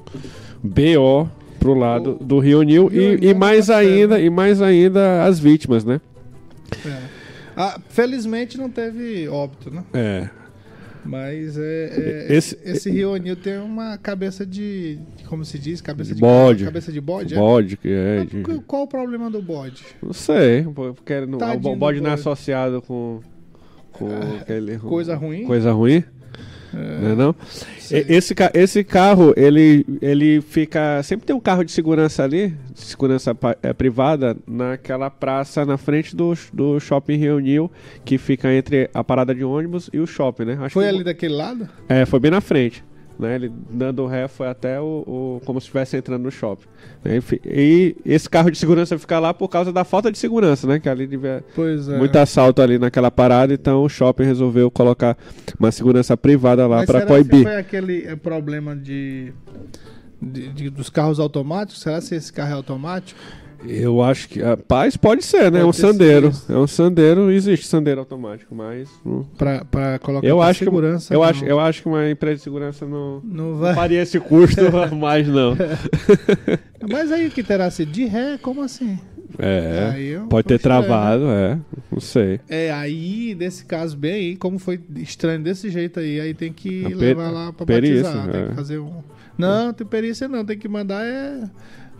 BO 0.62 1.28
pro 1.60 1.74
lado 1.74 2.14
do 2.20 2.40
Rio 2.40 2.60
Rio 2.60 2.90
e, 2.92 3.24
e 3.26 3.28
é 3.28 3.34
mais 3.34 3.70
ainda 3.70 4.18
e 4.18 4.28
mais 4.28 4.60
ainda 4.60 5.22
as 5.24 5.38
vítimas, 5.38 5.84
né? 5.84 6.00
É. 6.84 6.98
Ah, 7.56 7.78
felizmente 7.88 8.56
não 8.58 8.68
teve 8.70 9.28
óbito, 9.28 9.70
né? 9.70 9.84
É, 9.92 10.28
Mas 11.04 11.56
é, 11.58 12.26
é- 12.28 12.34
Esse- 12.34 12.58
esse, 12.64 12.90
Rio 12.90 13.14
Anil 13.14 13.36
tem 13.36 13.58
uma 13.58 13.96
cabeça 13.98 14.44
de. 14.46 14.98
Como 15.26 15.44
se 15.44 15.58
diz? 15.58 15.80
Cabeça 15.80 16.14
de 16.14 16.20
Bode. 16.20 16.64
Cabeça 16.64 16.90
de 16.92 17.00
bode? 17.00 17.34
é? 17.34 17.38
bode 17.38 17.76
que 17.76 17.88
é. 17.88 18.24
De- 18.24 18.42
qu- 18.42 18.62
Qual 18.66 18.82
o 18.82 18.86
problema 18.86 19.30
do 19.30 19.40
bode? 19.42 19.82
Não 20.02 20.12
sei, 20.12 20.62
porque 20.74 21.20
não, 21.26 21.38
o 21.38 21.76
bode 21.76 22.00
não 22.00 22.10
é 22.10 22.14
associado 22.14 22.80
com, 22.82 23.20
com 23.92 24.08
aquele, 24.40 24.78
Coisa 24.78 25.14
ruim? 25.16 25.44
Coisa 25.44 25.72
ruim, 25.72 26.04
é 26.74 27.14
não? 27.14 27.34
E- 27.90 28.06
Esse, 28.08 28.34
esse 28.54 28.84
carro, 28.84 29.32
ele, 29.36 29.84
ele 30.00 30.40
fica... 30.40 31.02
Sempre 31.02 31.26
tem 31.26 31.34
um 31.34 31.40
carro 31.40 31.64
de 31.64 31.72
segurança 31.72 32.22
ali, 32.22 32.54
de 32.72 32.80
segurança 32.80 33.36
é, 33.62 33.72
privada, 33.72 34.36
naquela 34.46 35.10
praça 35.10 35.64
na 35.64 35.76
frente 35.76 36.14
do, 36.14 36.32
do 36.52 36.78
Shopping 36.78 37.16
Reunil, 37.16 37.70
que 38.04 38.16
fica 38.18 38.52
entre 38.52 38.88
a 38.94 39.02
parada 39.02 39.34
de 39.34 39.42
ônibus 39.44 39.90
e 39.92 39.98
o 39.98 40.06
shopping, 40.06 40.44
né? 40.44 40.58
Acho 40.60 40.74
Foi 40.74 40.84
que- 40.84 40.88
ali 40.88 41.04
daquele 41.04 41.34
lado? 41.34 41.68
É, 41.88 42.06
foi 42.06 42.20
bem 42.20 42.30
na 42.30 42.40
frente. 42.40 42.84
Né? 43.20 43.34
Ele 43.34 43.52
dando 43.70 44.06
ré 44.06 44.26
foi 44.28 44.48
até 44.48 44.80
o, 44.80 44.84
o- 45.06 45.42
como 45.44 45.60
se 45.60 45.64
estivesse 45.66 45.96
entrando 45.96 46.22
no 46.22 46.30
shopping. 46.30 46.64
né? 47.04 47.18
E 47.44 47.96
E 48.04 48.14
esse 48.14 48.28
carro 48.28 48.50
de 48.50 48.56
segurança 48.58 48.98
fica 48.98 49.18
lá 49.18 49.34
por 49.34 49.48
causa 49.48 49.72
da 49.72 49.84
falta 49.84 50.10
de 50.10 50.16
segurança, 50.18 50.66
né? 50.66 50.78
Que 50.80 50.88
ali 50.88 51.06
devia 51.06 51.44
Pois 51.54 51.88
é. 51.88 51.98
muito 51.98 52.16
assalto 52.16 52.62
ali 52.62 52.78
naquela 52.78 53.10
parada, 53.10 53.52
então 53.52 53.82
o 53.84 53.88
shopping 53.88 54.24
resolveu 54.24 54.70
colocar 54.70 55.16
uma 55.58 55.70
segurança 55.70 56.16
privada 56.16 56.66
lá 56.66 56.84
para 56.86 57.04
coibir. 57.04 57.38
que 57.40 57.42
foi 57.44 57.56
aquele 57.56 58.04
é, 58.06 58.16
problema 58.16 58.74
de, 58.74 59.32
de- 60.20 60.48
de- 60.48 60.70
dos 60.70 60.88
carros 60.88 61.20
automáticos? 61.20 61.82
Será 61.82 62.00
que 62.00 62.14
esse 62.14 62.32
carro 62.32 62.50
é 62.50 62.54
automático? 62.54 63.20
Eu 63.66 64.02
acho 64.02 64.28
que. 64.28 64.40
Rapaz, 64.40 64.96
pode 64.96 65.24
ser, 65.24 65.50
né? 65.52 65.60
É 65.60 65.64
um 65.64 65.72
sandeiro. 65.72 66.32
É 66.48 66.56
um 66.56 66.66
sandeiro, 66.66 67.30
existe 67.30 67.66
sandeiro 67.66 68.00
automático, 68.00 68.54
mas. 68.54 68.88
Pra, 69.36 69.64
pra 69.64 69.98
colocar 69.98 70.26
Eu 70.26 70.38
pra 70.38 70.46
acho, 70.46 70.58
que, 70.60 70.64
segurança? 70.64 71.12
eu, 71.14 71.20
não. 71.20 71.26
acho, 71.28 71.44
eu 71.44 71.60
acho 71.60 71.82
que 71.82 71.88
uma 71.88 72.08
empresa 72.10 72.36
de 72.36 72.42
segurança 72.42 72.86
não, 72.86 73.20
Não 73.22 73.50
não 73.52 73.56
vai. 73.58 73.74
faria 73.74 74.00
esse 74.02 74.18
custo 74.18 74.60
mais, 74.96 75.28
não. 75.28 75.56
Mas 76.90 77.12
aí 77.12 77.26
o 77.26 77.30
que 77.30 77.42
terá 77.42 77.70
sido 77.70 77.92
de 77.92 78.06
ré? 78.06 78.38
Como 78.40 78.62
assim? 78.62 78.98
É. 79.38 79.90
Aí 79.92 80.08
eu 80.08 80.26
Pode 80.26 80.48
ter 80.48 80.54
estranho, 80.56 80.82
travado, 80.82 81.24
é. 81.30 81.58
Não 81.92 82.00
sei. 82.00 82.40
É, 82.48 82.72
aí, 82.72 83.34
nesse 83.38 83.64
caso 83.64 83.96
bem 83.96 84.12
aí, 84.14 84.36
como 84.36 84.58
foi 84.58 84.80
estranho 84.96 85.40
desse 85.42 85.68
jeito 85.70 86.00
aí, 86.00 86.18
aí 86.20 86.34
tem 86.34 86.52
que 86.52 86.84
A 86.86 86.88
pe- 86.88 86.94
levar 86.94 87.30
lá 87.30 87.52
pra 87.52 87.66
perícia, 87.66 88.02
batizar. 88.04 88.28
Tem 88.32 88.40
é. 88.42 88.46
que 88.48 88.54
fazer 88.54 88.78
um. 88.78 89.02
Não, 89.38 89.72
tem 89.72 89.86
perícia 89.86 90.26
não, 90.28 90.44
tem 90.44 90.58
que 90.58 90.68
mandar 90.68 91.04
é 91.04 91.42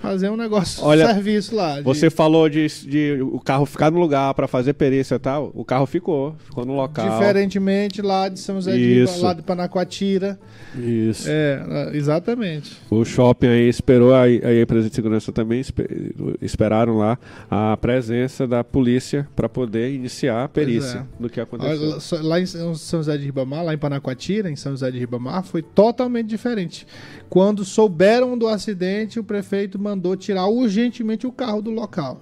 fazer 0.01 0.29
um 0.31 0.37
negócio, 0.37 0.85
Olha, 0.85 1.07
serviço 1.15 1.55
lá. 1.55 1.77
de- 1.77 1.83
Você 1.83 2.09
falou 2.11 2.49
de, 2.49 2.67
de 2.87 3.19
o 3.23 3.39
carro 3.39 3.67
ficar 3.67 3.91
no 3.91 3.99
lugar 4.01 4.33
pra 4.35 4.49
fazer 4.49 4.73
perícia 4.73 5.15
e 5.15 5.19
tal. 5.19 5.51
O 5.55 5.65
carro 5.65 5.87
ficou. 5.87 6.35
Ficou 6.45 6.65
no 6.65 6.75
local. 6.75 7.09
Diferentemente 7.19 8.01
lá 8.03 8.29
de 8.29 8.39
São 8.41 8.57
José 8.57 8.73
de 8.77 9.03
Isso. 9.03 9.23
lá 9.23 9.33
de 9.35 9.43
Panacoatira. 9.43 10.39
Isso. 10.77 11.27
É, 11.29 11.91
exatamente. 11.95 12.77
O 12.91 13.05
shopping 13.05 13.49
aí 13.49 13.69
esperou, 13.69 14.15
aí 14.15 14.41
aí 14.45 14.59
a 14.61 14.63
empresa 14.63 14.89
de 14.89 14.95
segurança 14.95 15.31
também 15.33 15.61
espe- 15.61 16.15
esperaram 16.41 16.97
lá 16.97 17.19
a 17.51 17.77
presença 17.77 18.47
da 18.47 18.63
polícia 18.65 19.29
para 19.37 19.49
poder 19.49 19.93
iniciar 19.93 20.45
a 20.45 20.49
perícia 20.49 21.07
é. 21.19 21.23
do 21.23 21.29
que 21.29 21.41
aconteceu. 21.41 22.23
Lá 22.23 22.41
em 22.41 22.47
São 22.47 22.75
José 22.75 23.17
de 23.19 23.25
Ribamar, 23.25 23.65
lá 23.65 23.75
em 23.75 23.79
Panacoatira, 23.79 24.51
em 24.51 24.57
São 24.57 24.73
José 24.73 24.91
de 24.91 24.99
Ribamar, 24.99 25.43
foi 25.43 25.63
totalmente 25.63 26.27
diferente. 26.29 26.87
Quando 27.29 27.65
souberam 27.65 28.37
do 28.39 28.49
acidente, 28.49 29.19
o 29.21 29.25
prefeito 29.25 29.79
mandou 29.79 29.90
tirar 30.19 30.47
urgentemente 30.47 31.27
o 31.27 31.33
carro 31.33 31.63
do 31.63 31.71
local. 31.71 32.21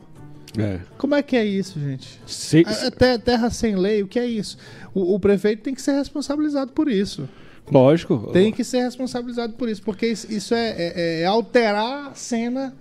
É. 0.58 0.80
Como 0.96 1.14
é 1.14 1.22
que 1.22 1.37
é 1.37 1.44
isso, 1.44 1.78
gente? 1.78 2.20
Se- 2.26 2.64
É- 2.66 2.87
é 2.87 2.90
te- 2.90 3.18
terra 3.22 3.50
sem 3.50 3.76
lei, 3.76 4.02
o 4.02 4.08
que 4.08 4.18
é 4.18 4.26
isso? 4.26 4.56
O, 4.94 5.14
o 5.14 5.20
prefeito 5.20 5.62
tem 5.62 5.75
que 5.75 5.82
ser 5.82 5.92
responsabilizado 5.92 6.72
por 6.72 6.88
isso. 6.88 7.28
lógico. 7.70 8.30
Tem 8.32 8.50
que 8.50 8.64
ser 8.64 8.80
responsabilizado 8.82 9.52
por 9.52 9.68
isso, 9.68 9.82
porque 9.82 10.06
isso, 10.06 10.54
é, 10.54 10.70
é- 10.70 11.20
é 11.20 11.25
alterar 11.26 12.08
a 12.10 12.14
cena 12.14 12.75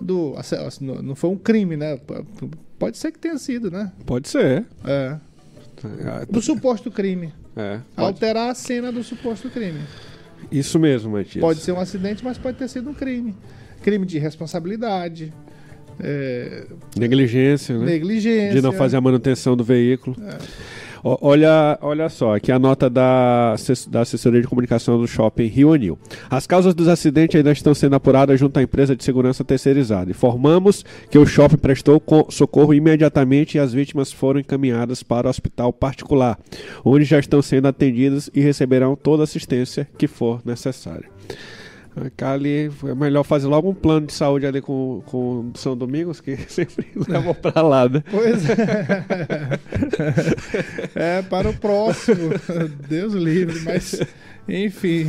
do. 0.00 0.34
assim, 0.36 0.84
Não 0.84 1.14
foi 1.14 1.30
um 1.30 1.36
crime, 1.38 1.76
né? 1.76 1.98
Pode 2.78 2.98
ser 2.98 3.12
que 3.12 3.18
tenha 3.20 3.38
sido, 3.38 3.70
né? 3.70 3.92
Pode 4.04 4.28
ser. 4.28 4.64
É. 4.84 5.16
Do 6.28 6.42
suposto 6.42 6.90
crime. 6.90 7.32
É, 7.56 7.78
pode- 7.94 8.08
Alterar 8.08 8.50
a 8.50 8.54
cena 8.54 8.90
do 8.90 9.04
suposto 9.04 9.48
crime. 9.50 9.80
Isso 10.50 10.78
mesmo, 10.80 11.12
Matias. 11.12 11.40
Pode 11.40 11.60
ser 11.60 11.70
um 11.72 11.78
acidente, 11.78 12.24
mas 12.24 12.36
pode 12.36 12.58
ter 12.58 12.68
sido 12.68 12.90
um 12.90 12.94
crime. 12.94 13.34
Crime 13.84 14.06
de 14.06 14.18
responsabilidade, 14.18 15.30
é, 16.00 16.64
Negligência, 16.96 17.78
né? 17.78 17.84
negligência. 17.84 18.52
De 18.52 18.62
não 18.62 18.72
fazer 18.72 18.96
a 18.96 19.00
manutenção 19.00 19.54
do 19.56 19.62
veículo. 19.62 20.16
O- 21.04 21.18
Olha, 21.20 21.78
olha 21.82 22.08
só, 22.08 22.34
aqui 22.34 22.50
a 22.50 22.58
nota 22.58 22.88
da, 22.88 23.54
da 23.90 24.00
assessoria 24.00 24.40
de 24.40 24.48
comunicação 24.48 24.98
do 24.98 25.06
shopping 25.06 25.44
Rio 25.48 25.74
Anil. 25.74 25.98
As 26.30 26.46
causas 26.46 26.74
dos 26.74 26.88
acidentes 26.88 27.36
ainda 27.36 27.52
estão 27.52 27.74
sendo 27.74 27.94
apuradas 27.94 28.40
junto 28.40 28.58
à 28.58 28.62
empresa 28.62 28.96
de 28.96 29.04
segurança 29.04 29.44
terceirizada. 29.44 30.10
Informamos 30.10 30.82
que 31.10 31.18
o 31.18 31.26
shopping 31.26 31.58
prestou 31.58 32.00
co- 32.00 32.26
socorro 32.30 32.72
imediatamente 32.72 33.58
e 33.58 33.60
as 33.60 33.74
vítimas 33.74 34.10
foram 34.10 34.40
encaminhadas 34.40 35.02
para 35.02 35.26
o 35.26 35.30
hospital 35.30 35.74
particular, 35.74 36.38
onde 36.82 37.04
já 37.04 37.18
estão 37.18 37.42
sendo 37.42 37.68
atendidas 37.68 38.30
e 38.34 38.40
receberão 38.40 38.96
toda 38.96 39.22
a 39.22 39.24
assistência 39.24 39.86
que 39.98 40.06
for 40.06 40.40
necessária. 40.42 41.10
A 42.20 42.30
ali 42.32 42.70
é 42.88 42.94
melhor 42.94 43.22
fazer 43.22 43.46
logo 43.46 43.70
um 43.70 43.74
plano 43.74 44.08
de 44.08 44.12
saúde 44.12 44.44
ali 44.46 44.60
com, 44.60 45.00
com 45.06 45.52
São 45.54 45.76
Domingos, 45.76 46.20
que 46.20 46.36
sempre 46.50 46.86
levam 47.08 47.32
pra 47.34 47.62
lá, 47.62 47.88
né? 47.88 48.02
Pois 48.10 48.42
é. 48.50 49.58
é, 51.18 51.22
para 51.22 51.48
o 51.48 51.54
próximo. 51.54 52.30
Deus 52.88 53.14
livre, 53.14 53.60
mas 53.60 54.00
enfim, 54.48 55.06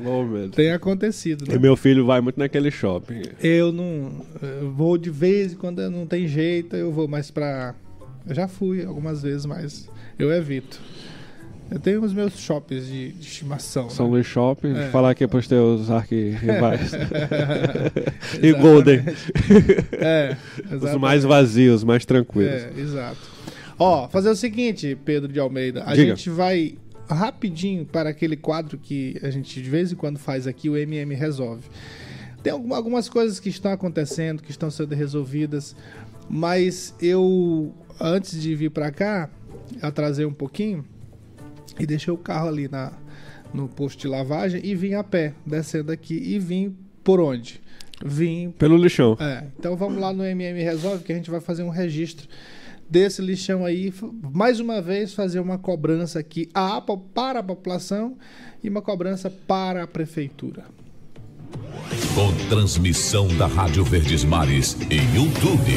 Oh, 0.00 0.48
tem 0.48 0.72
acontecido, 0.72 1.44
E 1.46 1.52
né? 1.52 1.58
meu 1.58 1.76
filho 1.76 2.06
vai 2.06 2.20
muito 2.20 2.38
naquele 2.38 2.70
shopping. 2.70 3.22
Eu 3.42 3.72
não 3.72 4.24
eu 4.40 4.72
vou 4.72 4.96
de 4.96 5.10
vez 5.10 5.52
em 5.52 5.56
quando 5.56 5.88
não 5.90 6.06
tem 6.06 6.26
jeito, 6.26 6.76
eu 6.76 6.92
vou 6.92 7.08
mais 7.08 7.30
pra. 7.30 7.74
Eu 8.26 8.34
já 8.34 8.48
fui 8.48 8.84
algumas 8.84 9.22
vezes, 9.22 9.44
mas 9.44 9.88
eu 10.18 10.32
evito. 10.32 10.80
Eu 11.70 11.78
tenho 11.78 12.02
os 12.02 12.12
meus 12.14 12.38
shoppings 12.38 12.86
de, 12.86 13.12
de 13.12 13.26
estimação. 13.26 13.90
São 13.90 14.06
né? 14.06 14.12
Luís 14.12 14.26
Shopping, 14.26 14.74
É. 14.74 14.88
falar 14.90 15.10
aqui 15.10 15.26
pros 15.26 15.46
teus 15.46 15.90
arquirrivais. 15.90 16.92
e 18.42 18.52
Golden, 18.52 19.00
É, 19.92 20.36
os 20.74 20.94
mais 20.98 21.24
vazios, 21.24 21.84
mais 21.84 22.04
tranquilos. 22.06 22.50
É, 22.52 22.72
exato. 22.76 23.18
Ó, 23.78 24.08
fazer 24.08 24.30
o 24.30 24.36
seguinte, 24.36 24.96
Pedro 25.04 25.30
de 25.32 25.38
Almeida. 25.38 25.82
A 25.84 25.94
Diga. 25.94 26.16
gente 26.16 26.30
vai 26.30 26.76
rapidinho 27.08 27.84
para 27.84 28.10
aquele 28.10 28.36
quadro 28.36 28.76
que 28.78 29.18
a 29.22 29.30
gente 29.30 29.62
de 29.62 29.70
vez 29.70 29.92
em 29.92 29.94
quando 29.94 30.18
faz 30.18 30.46
aqui, 30.46 30.68
o 30.68 30.76
MM 30.76 31.14
Resolve. 31.14 31.62
Tem 32.42 32.52
alguma- 32.52 32.76
algumas 32.76 33.08
coisas 33.08 33.38
que 33.40 33.48
estão 33.48 33.72
acontecendo, 33.72 34.42
que 34.42 34.50
estão 34.50 34.70
sendo 34.70 34.94
resolvidas, 34.94 35.74
mas 36.30 36.94
eu, 37.00 37.72
antes 38.00 38.40
de 38.40 38.54
vir 38.54 38.70
para 38.70 38.90
cá, 38.90 39.28
atrasei 39.82 40.24
um 40.24 40.32
pouquinho 40.32 40.84
e 41.78 41.86
deixei 41.86 42.12
o 42.12 42.16
carro 42.18 42.48
ali 42.48 42.68
na, 42.68 42.92
no 43.52 43.68
posto 43.68 43.98
de 44.00 44.08
lavagem 44.08 44.60
e 44.64 44.74
vim 44.74 44.94
a 44.94 45.02
pé, 45.04 45.34
descendo 45.46 45.92
aqui 45.92 46.14
e 46.14 46.38
vim 46.38 46.76
por 47.04 47.20
onde? 47.20 47.60
Vim 48.04 48.50
Pelo 48.52 48.76
lixão. 48.76 49.16
é, 49.20 49.44
então 49.58 49.76
vamos 49.76 50.00
lá 50.00 50.12
no 50.12 50.24
MM 50.24 50.62
Resolve 50.62 51.02
que 51.02 51.12
a 51.12 51.16
gente 51.16 51.30
vai 51.30 51.40
fazer 51.40 51.62
um 51.64 51.68
registro 51.70 52.28
desse 52.88 53.20
lixão 53.20 53.64
aí, 53.64 53.92
mais 54.32 54.60
uma 54.60 54.80
vez 54.80 55.12
fazer 55.12 55.40
uma 55.40 55.58
cobrança 55.58 56.18
aqui 56.18 56.48
a- 56.54 56.80
para 57.14 57.40
a 57.40 57.42
população 57.42 58.16
e 58.62 58.68
uma 58.68 58.80
cobrança 58.80 59.28
para 59.28 59.82
a 59.82 59.86
prefeitura. 59.86 60.64
Com 62.14 62.32
transmissão 62.48 63.28
da 63.36 63.46
Rádio 63.46 63.84
Verdes 63.84 64.24
Mares 64.24 64.76
em 64.90 65.14
YouTube, 65.14 65.72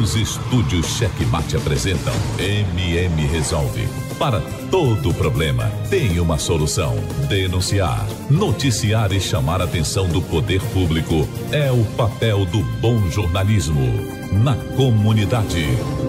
os 0.00 0.14
estúdios 0.14 0.86
Checkmate 0.98 1.56
apresentam 1.56 2.14
MM 2.38 3.26
Resolve. 3.26 3.88
Para 4.18 4.40
todo 4.70 5.12
problema, 5.14 5.70
tem 5.90 6.20
uma 6.20 6.38
solução. 6.38 6.96
Denunciar, 7.28 8.06
noticiar 8.30 9.12
e 9.12 9.20
chamar 9.20 9.60
a 9.60 9.64
atenção 9.64 10.08
do 10.08 10.22
poder 10.22 10.62
público 10.72 11.28
é 11.52 11.70
o 11.70 11.84
papel 11.96 12.46
do 12.46 12.62
bom 12.80 13.10
jornalismo. 13.10 14.15
Na 14.32 14.56
comunidade, 14.76 15.64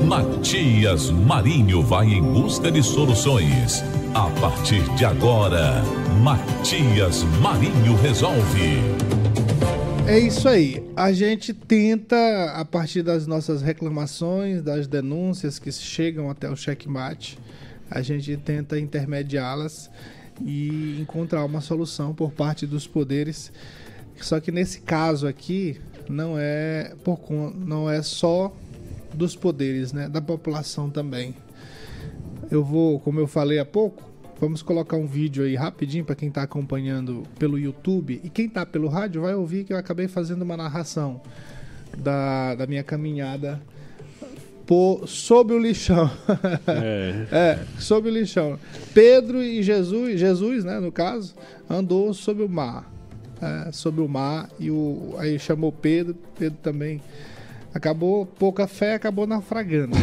Matias 0.06 1.10
Marinho 1.12 1.82
vai 1.84 2.08
em 2.08 2.22
busca 2.22 2.72
de 2.72 2.82
soluções. 2.82 3.84
A 4.14 4.30
partir 4.42 4.82
de 4.96 5.06
agora, 5.06 5.84
Matias 6.22 7.24
Marinho 7.42 7.96
resolve. 8.02 8.78
É 10.08 10.18
isso 10.18 10.48
aí. 10.48 10.84
A 10.96 11.12
gente 11.12 11.54
tenta, 11.54 12.54
a 12.56 12.66
partir 12.66 13.04
das 13.04 13.28
nossas 13.28 13.62
reclamações, 13.62 14.64
das 14.64 14.88
denúncias 14.88 15.60
que 15.60 15.72
chegam 15.72 16.30
até 16.30 16.50
o 16.50 16.56
checkmate, 16.56 17.38
a 17.90 18.02
gente 18.02 18.36
tenta 18.38 18.80
intermediá-las 18.80 19.90
e 20.42 21.00
encontrar 21.00 21.46
uma 21.46 21.62
solução 21.62 22.14
por 22.14 22.32
parte 22.32 22.66
dos 22.66 22.88
poderes. 22.88 23.51
Só 24.20 24.40
que 24.40 24.51
nesse 24.51 24.82
caso 24.82 25.27
aqui 25.27 25.80
não 26.09 26.37
é 26.37 26.93
por 27.03 27.20
não 27.55 27.89
é 27.89 28.01
só 28.01 28.53
dos 29.13 29.35
poderes, 29.35 29.91
né, 29.93 30.07
da 30.07 30.22
população 30.22 30.89
também. 30.89 31.35
Eu 32.51 32.63
vou, 32.63 33.00
como 33.00 33.20
eu 33.20 33.27
falei 33.27 33.59
há 33.59 33.65
pouco, 33.65 34.03
vamos 34.39 34.61
colocar 34.61 34.96
um 34.96 35.07
vídeo 35.07 35.43
aí 35.43 35.55
rapidinho 35.55 36.05
para 36.05 36.15
quem 36.15 36.29
está 36.29 36.43
acompanhando 36.43 37.24
pelo 37.39 37.57
YouTube 37.57 38.22
e 38.24 38.29
quem 38.29 38.46
está 38.46 38.65
pelo 38.65 38.87
rádio 38.87 39.22
vai 39.22 39.33
ouvir 39.33 39.63
que 39.63 39.74
eu 39.74 39.77
acabei 39.77 40.07
fazendo 40.07 40.43
uma 40.43 40.55
narração 40.55 41.20
da, 41.98 42.55
da 42.55 42.67
minha 42.67 42.83
caminhada 42.83 43.61
por, 44.67 45.07
sob 45.07 45.53
o 45.53 45.59
lixão. 45.59 46.11
É. 46.67 47.27
é, 47.31 47.59
sob 47.79 48.09
o 48.09 48.11
lixão. 48.11 48.59
Pedro 48.93 49.41
e 49.41 49.63
Jesus, 49.63 50.20
Jesus, 50.20 50.63
né, 50.63 50.79
no 50.79 50.91
caso, 50.91 51.33
andou 51.70 52.13
sob 52.13 52.43
o 52.43 52.50
mar. 52.50 52.97
É, 53.40 53.72
sobre 53.72 54.02
o 54.02 54.08
mar 54.08 54.50
e 54.60 54.72
o 54.72 55.14
aí 55.20 55.38
chamou 55.38 55.72
Pedro, 55.72 56.16
Pedro 56.38 56.58
também 56.62 57.00
acabou 57.78 58.26
pouca 58.26 58.68
fé, 58.68 58.96
acabou 58.96 59.28
naufragando. 59.28 59.96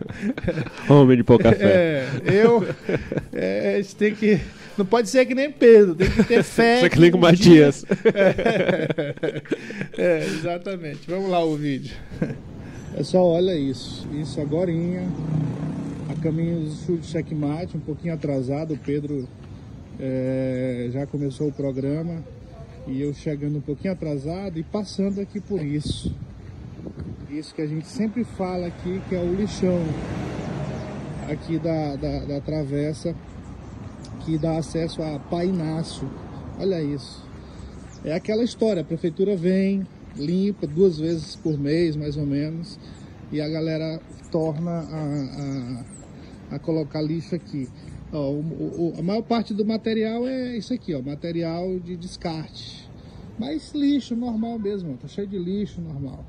Homem 0.88 1.16
de 1.16 1.24
pouca 1.24 1.52
fé. 1.52 1.64
É, 1.64 2.08
eu. 2.26 2.64
É, 3.32 3.76
a 3.76 3.82
gente 3.82 3.96
tem 3.96 4.14
que. 4.14 4.40
Não 4.76 4.86
pode 4.86 5.08
ser 5.08 5.26
que 5.26 5.34
nem 5.34 5.50
Pedro, 5.50 5.94
tem 5.94 6.10
que 6.10 6.24
ter 6.24 6.42
fé. 6.42 6.80
Você 6.80 6.90
que 6.90 7.00
nem 7.00 7.10
com 7.10 7.18
Matias. 7.18 7.84
É, 9.98 10.24
exatamente. 10.24 11.00
Vamos 11.08 11.30
lá 11.30 11.44
o 11.44 11.56
vídeo. 11.56 11.94
Pessoal, 12.96 13.26
olha 13.26 13.54
isso. 13.54 14.06
Isso 14.14 14.40
agorinha. 14.40 15.06
A 16.08 16.22
caminho 16.22 16.60
do 16.60 16.70
sul 16.70 16.96
de 16.96 17.06
checkmate, 17.06 17.76
um 17.76 17.80
pouquinho 17.80 18.14
atrasado. 18.14 18.74
O 18.74 18.78
Pedro 18.78 19.28
é, 20.00 20.88
já 20.92 21.06
começou 21.06 21.48
o 21.48 21.52
programa. 21.52 22.24
E 22.86 23.00
eu 23.02 23.12
chegando 23.12 23.58
um 23.58 23.60
pouquinho 23.60 23.92
atrasado 23.92 24.58
e 24.58 24.62
passando 24.62 25.20
aqui 25.20 25.40
por 25.40 25.62
isso. 25.62 26.14
Isso 27.30 27.54
que 27.54 27.62
a 27.62 27.66
gente 27.66 27.86
sempre 27.86 28.24
fala 28.24 28.66
aqui, 28.66 29.00
que 29.08 29.14
é 29.14 29.20
o 29.20 29.34
lixão 29.34 29.78
aqui 31.30 31.58
da, 31.58 31.94
da, 31.94 32.24
da 32.24 32.40
travessa 32.40 33.14
que 34.24 34.36
dá 34.36 34.58
acesso 34.58 35.02
a 35.02 35.18
Pai 35.18 35.46
Inácio. 35.46 36.08
Olha 36.58 36.82
isso. 36.82 37.24
É 38.04 38.14
aquela 38.14 38.42
história, 38.42 38.82
a 38.82 38.84
prefeitura 38.84 39.36
vem, 39.36 39.86
limpa 40.16 40.66
duas 40.66 40.98
vezes 40.98 41.36
por 41.36 41.58
mês, 41.58 41.96
mais 41.96 42.16
ou 42.16 42.26
menos, 42.26 42.78
e 43.30 43.40
a 43.40 43.48
galera 43.48 44.00
torna 44.30 44.70
a, 44.70 45.84
a, 46.52 46.56
a 46.56 46.58
colocar 46.58 47.02
lixo 47.02 47.34
aqui. 47.34 47.68
Ó, 48.12 48.30
o- 48.32 48.92
o- 48.94 48.94
a 48.98 49.02
maior 49.02 49.22
parte 49.22 49.54
do 49.54 49.64
material 49.64 50.26
é 50.26 50.56
isso 50.56 50.72
aqui, 50.74 50.94
ó, 50.94 51.00
material 51.02 51.78
de 51.78 51.96
descarte. 51.96 52.88
Mas 53.38 53.72
lixo 53.72 54.16
normal 54.16 54.58
mesmo, 54.58 54.94
ó, 54.94 54.96
tá 54.96 55.08
cheio 55.08 55.26
de 55.28 55.38
lixo 55.38 55.80
normal. 55.80 56.24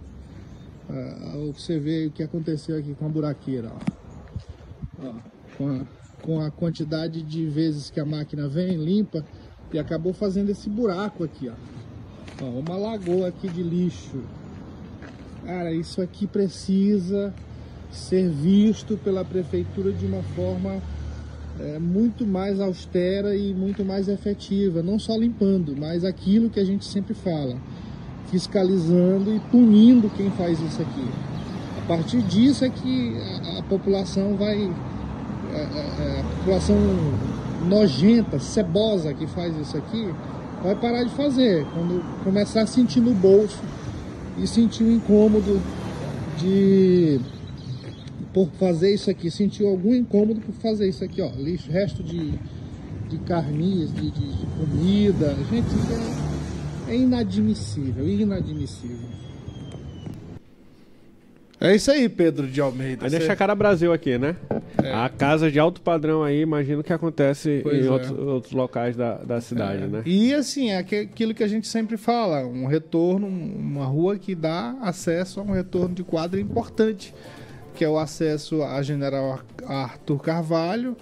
Ah, 0.89 1.37
você 1.55 1.79
vê 1.79 2.07
o 2.07 2.11
que 2.11 2.21
aconteceu 2.21 2.77
aqui 2.77 2.93
com 2.93 3.05
a 3.05 3.09
buraqueira, 3.09 3.71
ó. 3.73 5.07
Ó, 5.07 5.13
com, 5.57 5.69
a, 5.69 5.85
com 6.21 6.39
a 6.41 6.51
quantidade 6.51 7.23
de 7.23 7.45
vezes 7.47 7.89
que 7.89 7.99
a 7.99 8.05
máquina 8.05 8.47
vem, 8.47 8.75
limpa, 8.77 9.25
e 9.73 9.79
acabou 9.79 10.13
fazendo 10.13 10.49
esse 10.49 10.69
buraco 10.69 11.23
aqui, 11.23 11.49
ó. 11.49 11.53
Ó, 12.43 12.45
uma 12.59 12.75
lagoa 12.77 13.29
aqui 13.29 13.47
de 13.49 13.63
lixo. 13.63 14.21
Cara, 15.45 15.73
isso 15.73 16.01
aqui 16.01 16.27
precisa 16.27 17.33
ser 17.91 18.29
visto 18.29 18.95
pela 18.97 19.25
prefeitura 19.25 19.91
de 19.91 20.05
uma 20.05 20.21
forma 20.35 20.81
é, 21.59 21.79
muito 21.79 22.25
mais 22.25 22.59
austera 22.59 23.35
e 23.35 23.53
muito 23.53 23.83
mais 23.83 24.07
efetiva, 24.07 24.81
não 24.81 24.97
só 24.97 25.15
limpando, 25.15 25.75
mas 25.77 26.03
aquilo 26.03 26.49
que 26.49 26.59
a 26.59 26.65
gente 26.65 26.85
sempre 26.85 27.13
fala, 27.13 27.57
fiscalizando 28.29 29.35
e 29.35 29.39
punindo 29.51 30.09
quem 30.09 30.31
faz 30.31 30.59
isso 30.61 30.81
aqui. 30.81 31.07
A 31.83 31.87
partir 31.87 32.21
disso 32.21 32.63
é 32.63 32.69
que 32.69 33.15
a, 33.17 33.59
a 33.59 33.63
população 33.63 34.35
vai, 34.35 34.57
é, 35.53 35.57
é, 35.57 36.21
a 36.21 36.37
população 36.37 36.77
nojenta, 37.67 38.39
cebosa 38.39 39.13
que 39.13 39.27
faz 39.27 39.55
isso 39.57 39.77
aqui, 39.77 40.13
vai 40.63 40.75
parar 40.75 41.03
de 41.03 41.13
fazer 41.15 41.65
quando 41.73 42.23
começar 42.23 42.61
a 42.61 42.67
sentir 42.67 43.01
no 43.01 43.13
bolso 43.13 43.59
e 44.37 44.47
sentir 44.47 44.83
o 44.83 44.91
incômodo 44.91 45.61
de 46.37 47.19
por 48.33 48.49
fazer 48.59 48.93
isso 48.93 49.09
aqui, 49.09 49.29
sentiu 49.29 49.67
algum 49.67 49.93
incômodo 49.93 50.39
por 50.41 50.53
fazer 50.55 50.87
isso 50.87 51.03
aqui, 51.03 51.21
ó, 51.21 51.29
lixo, 51.37 51.69
resto 51.71 52.01
de, 52.01 52.31
de 53.09 53.17
carniças, 53.25 53.93
de, 53.93 54.09
de- 54.11 54.37
de 54.37 54.45
comida, 54.57 55.35
gente, 55.49 55.67
isso 55.67 55.93
é, 56.87 56.93
é 56.93 56.95
inadmissível, 56.97 58.07
inadmissível. 58.07 59.09
É 61.63 61.75
isso 61.75 61.91
aí, 61.91 62.09
Pedro 62.09 62.47
de 62.47 62.59
Almeida. 62.59 63.05
Aí 63.05 63.09
Você- 63.11 63.19
deixa 63.19 63.33
a 63.33 63.35
cara 63.35 63.53
Brasil 63.53 63.93
aqui, 63.93 64.17
né? 64.17 64.35
A 64.91 65.07
casa 65.09 65.51
de 65.51 65.59
alto 65.59 65.79
padrão 65.79 66.23
aí, 66.23 66.41
imagino 66.41 66.83
que 66.83 66.91
acontece 66.91 67.59
Pois 67.61 67.85
em 67.85 67.87
é. 67.87 67.91
outros, 67.91 68.11
outros 68.17 68.53
locais 68.53 68.95
da, 68.95 69.17
da 69.17 69.39
cidade, 69.39 69.85
né? 69.85 70.01
E 70.03 70.33
assim, 70.33 70.71
é 70.71 70.79
aquilo 70.79 71.35
que 71.35 71.43
a 71.43 71.47
gente 71.47 71.67
sempre 71.67 71.97
fala, 71.97 72.47
um 72.47 72.65
retorno, 72.65 73.27
uma 73.27 73.85
rua 73.85 74.17
que 74.17 74.33
dá 74.33 74.75
acesso 74.81 75.39
a 75.39 75.43
um 75.43 75.51
retorno 75.51 75.93
de 75.93 76.03
quadra 76.03 76.39
importante, 76.41 77.13
que 77.81 77.85
é 77.85 77.89
o 77.89 77.97
acesso 77.97 78.61
a 78.61 78.79
General 78.83 79.31
Ar- 79.31 79.43
Arthur 79.89 80.19
Carvalho 80.21 80.95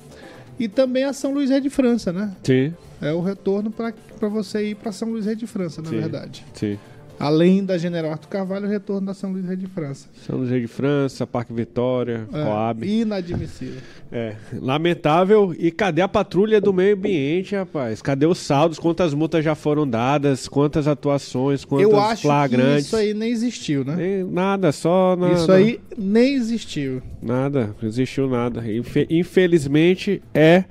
e 0.58 0.70
também 0.70 1.04
a 1.04 1.12
São 1.12 1.34
Luís 1.34 1.50
Rei 1.50 1.60
de 1.60 1.70
França, 1.70 2.14
né? 2.14 2.32
Sim, 2.42 2.74
É 3.02 3.12
o 3.12 3.20
retorno 3.20 3.70
para 3.70 3.94
você 4.30 4.70
ir 4.70 4.76
para 4.76 4.94
São 4.94 5.10
Luís 5.10 5.26
Rei 5.26 5.36
de 5.36 5.46
França, 5.46 5.82
na 5.82 5.90
Sim. 5.90 5.98
verdade. 6.00 6.46
sim. 6.54 6.80
Além 7.20 7.66
da 7.66 7.78
General 7.78 8.12
Arthur 8.12 8.30
Carvalho, 8.30 8.66
o 8.66 8.70
retorno 8.70 9.08
da 9.08 9.14
São 9.14 9.32
Luís 9.32 9.46
Rei 9.46 9.58
de 9.58 9.68
França. 9.68 10.08
São 10.26 10.40
José 10.40 10.60
de 10.60 10.68
França, 10.68 11.28
Parque 11.28 11.52
Vitória, 11.54 12.26
É, 12.32 12.44
Coab. 12.44 12.88
inadmissível. 12.88 13.82
É, 14.12 14.36
lamentável. 14.54 15.54
E 15.60 15.70
cadê 15.70 16.02
a 16.02 16.08
patrulha 16.08 16.62
do 16.62 16.72
meio 16.74 16.96
ambiente, 16.96 17.56
rapaz? 17.56 18.02
Cadê 18.02 18.26
os 18.26 18.38
saldos? 18.38 18.80
Quantas 18.80 19.14
multas 19.14 19.44
já 19.44 19.54
foram 19.54 19.88
dadas? 19.88 20.48
Quantas 20.48 20.88
atuações? 20.88 21.66
Quantas 21.66 21.90
Eu 21.92 22.00
acho 22.00 22.22
flagrantes? 22.22 22.76
que 22.76 22.88
isso 22.88 22.96
aí 22.96 23.14
nem 23.14 23.32
existiu, 23.32 23.84
né? 23.84 23.96
Nem- 23.96 24.24
nada, 24.24 24.72
só 24.72 25.16
na, 25.18 25.34
Isso 25.34 25.48
na- 25.48 25.56
aí 25.56 25.80
nem 25.98 26.36
existiu. 26.36 27.02
Nada, 27.22 27.76
não 27.82 27.90
existiu 27.90 28.30
nada. 28.30 28.72
Infe- 28.72 29.08
infelizmente 29.10 30.22
é 30.34 30.64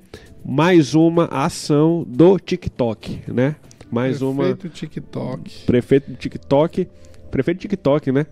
mais 0.45 0.95
uma 0.95 1.27
ação 1.27 2.07
do 2.09 2.39
TikTok, 2.39 3.21
né? 3.29 3.57
Mais 3.91 4.21
uma 4.23 4.55
Prefeito 4.55 4.69
TikTok. 4.69 5.65
prefeito 5.65 6.13
TikTok, 6.15 6.89
prefeito 7.31 7.59
TikTok, 7.61 8.13
né? 8.13 8.27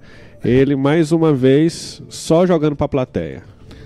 Ele 0.45 0.77
mais 0.77 1.13
uma 1.13 1.33
vez 1.33 2.03
só 2.09 2.47
jogando 2.47 2.77
pra 2.77 2.87
plateia. 2.89 3.43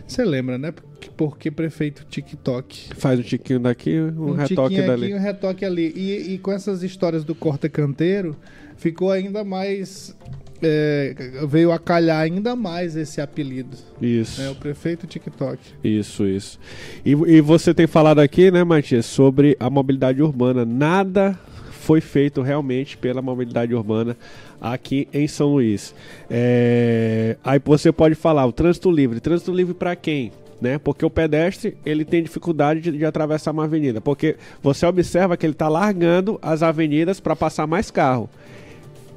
Você 0.06 0.24
lembra, 0.24 0.58
né? 0.58 0.74
Porque, 1.16 1.50
prefeito 1.50 2.04
TikTok. 2.08 2.90
Faz 2.96 3.20
um 3.20 3.22
tiquinho 3.22 3.60
daqui, 3.60 3.98
um, 4.00 4.30
Um 4.30 4.32
retoque 4.32 4.74
tiquinho 4.74 4.86
dali. 4.86 5.06
aqui, 5.06 5.14
um 5.14 5.18
retoque 5.20 5.64
ali. 5.64 5.92
E, 5.94 6.34
e 6.34 6.38
com 6.38 6.50
essas 6.50 6.82
histórias 6.82 7.24
do 7.24 7.34
corta 7.34 7.68
canteiro, 7.68 8.36
ficou 8.76 9.10
ainda 9.12 9.44
mais. 9.44 10.16
é, 10.62 11.14
veio 11.48 11.70
a 11.72 11.78
calhar 11.78 12.20
ainda 12.20 12.56
mais 12.56 12.96
esse 12.96 13.20
apelido. 13.20 13.76
Isso. 14.02 14.40
né? 14.40 14.50
O 14.50 14.54
prefeito 14.56 15.06
TikTok. 15.06 15.58
Isso, 15.84 16.26
isso. 16.26 16.58
E, 17.04 17.12
e 17.12 17.40
você 17.40 17.72
tem 17.72 17.86
falado 17.86 18.18
aqui, 18.18 18.50
né, 18.50 18.64
Matias, 18.64 19.06
sobre 19.06 19.56
a 19.60 19.70
mobilidade 19.70 20.20
urbana. 20.22 20.64
Nada 20.64 21.38
foi 21.80 22.00
feito 22.00 22.42
realmente 22.42 22.96
pela 22.96 23.22
mobilidade 23.22 23.74
urbana 23.74 24.16
aqui 24.60 25.08
em 25.12 25.26
São 25.26 25.54
Luís. 25.54 25.94
É, 26.28 27.36
Aí 27.42 27.60
você 27.64 27.90
pode 27.90 28.14
falar, 28.14 28.46
o 28.46 28.52
trânsito 28.52 28.90
livre. 28.90 29.18
Trânsito 29.18 29.52
livre 29.52 29.74
para 29.74 29.96
quem? 29.96 30.30
Né? 30.60 30.78
Porque 30.78 31.04
o 31.04 31.10
pedestre 31.10 31.76
ele 31.86 32.04
tem 32.04 32.22
dificuldade 32.22 32.80
de, 32.82 32.92
de 32.92 33.04
atravessar 33.04 33.50
uma 33.50 33.64
avenida. 33.64 34.00
Porque 34.00 34.36
você 34.62 34.84
observa 34.84 35.36
que 35.36 35.46
ele 35.46 35.54
está 35.54 35.68
largando 35.68 36.38
as 36.42 36.62
avenidas 36.62 37.18
para 37.18 37.34
passar 37.34 37.66
mais 37.66 37.90
carro. 37.90 38.28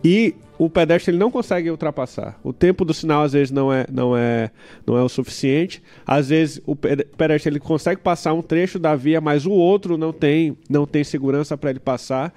E 0.02 0.34
o 0.66 0.70
pedestre 0.70 1.12
ele 1.12 1.18
não 1.18 1.32
consegue 1.32 1.70
ultrapassar. 1.70 2.40
O 2.44 2.52
tempo 2.54 2.84
do 2.86 2.94
sinal 2.94 3.24
às 3.24 3.34
vezes 3.34 3.52
não 3.52 3.72
é, 3.72 3.86
não 3.92 4.16
é, 4.16 4.50
não 4.86 4.98
é 4.98 5.02
o 5.02 5.10
suficiente. 5.10 5.82
Às 6.06 6.30
vezes 6.30 6.62
o 6.66 6.76
ped- 6.76 7.06
pedestre 7.18 7.52
ele 7.52 7.60
consegue 7.60 8.02
passar 8.02 8.34
um 8.34 8.42
trecho 8.42 8.78
da 8.80 8.96
via, 8.96 9.20
mas 9.22 9.46
o 9.46 9.52
outro 9.52 9.98
não 9.98 10.12
tem, 10.14 10.58
não 10.70 10.86
tem 10.86 11.04
segurança 11.04 11.58
para 11.58 11.70
ele 11.70 11.80
passar. 11.80 12.34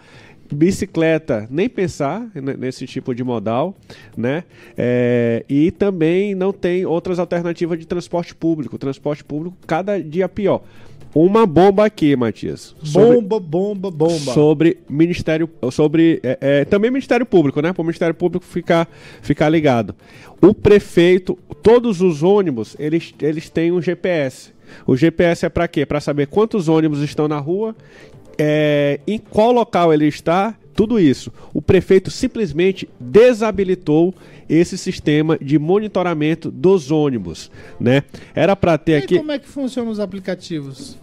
Bicicleta, 0.53 1.47
nem 1.51 1.69
pensar 1.69 2.29
ne- 2.35 2.57
nesse 2.57 2.87
tipo 2.87 3.13
de 3.15 3.25
modal, 3.25 3.75
né? 4.17 4.45
É, 4.77 5.45
e 5.49 5.71
também 5.73 6.35
não 6.37 6.53
tem 6.53 6.87
outras 6.87 7.19
alternativas 7.19 7.79
de 7.79 7.87
transporte 7.87 8.35
público. 8.35 8.79
Transporte 8.79 9.25
público 9.25 9.57
cada 9.67 10.01
dia 10.01 10.29
pior. 10.29 10.63
Uma 11.19 11.47
bomba 11.47 11.87
aqui, 11.87 12.15
Matias. 12.15 12.75
sobre- 12.83 13.15
Bomba, 13.23 13.41
bomba, 13.41 13.91
bomba. 13.91 14.33
sobre 14.35 14.77
Ministério. 14.87 15.49
Sobre. 15.73 16.21
é, 16.23 16.39
é, 16.43 16.65
também 16.67 16.91
Ministério 16.91 17.25
Público, 17.25 17.63
né? 17.63 17.73
Para 17.73 17.81
o 17.81 17.85
Ministério 17.87 18.15
Público 18.15 18.45
ficar, 18.45 18.87
ficar 19.23 19.49
ligado. 19.49 19.95
O 20.43 20.53
prefeito, 20.53 21.39
todos 21.63 22.03
os 22.03 22.23
ônibus, 22.23 22.77
eles, 22.79 23.15
eles 23.23 23.49
têm 23.49 23.73
um 23.73 23.81
GPS. 23.81 24.51
O 24.87 24.95
GPS 24.95 25.47
é 25.47 25.49
para 25.49 25.67
quê? 25.67 25.87
Para 25.87 26.01
saber 26.03 26.27
quantos 26.27 26.69
ônibus 26.69 27.01
estão 27.01 27.27
na 27.27 27.39
rua, 27.39 27.75
é, 28.37 29.01
em 29.07 29.17
qual 29.19 29.53
local 29.53 29.95
ele 29.95 30.07
está, 30.07 30.55
tudo 30.75 31.01
isso. 31.01 31.33
O 31.55 31.63
prefeito 31.63 32.11
simplesmente 32.11 32.87
desabilitou 33.01 34.15
esse 34.47 34.77
sistema 34.77 35.39
de 35.41 35.59
monitoramento 35.59 36.51
dos 36.51 36.91
ônibus, 36.91 37.51
né? 37.81 38.03
Era 38.35 38.55
para 38.55 38.77
ter 38.77 38.93
E 38.93 38.97
aqui. 38.97 39.17
como 39.17 39.33
é 39.33 39.39
que 39.39 39.49
funcionam 39.49 39.91
os 39.91 39.99
aplicativos 39.99 40.99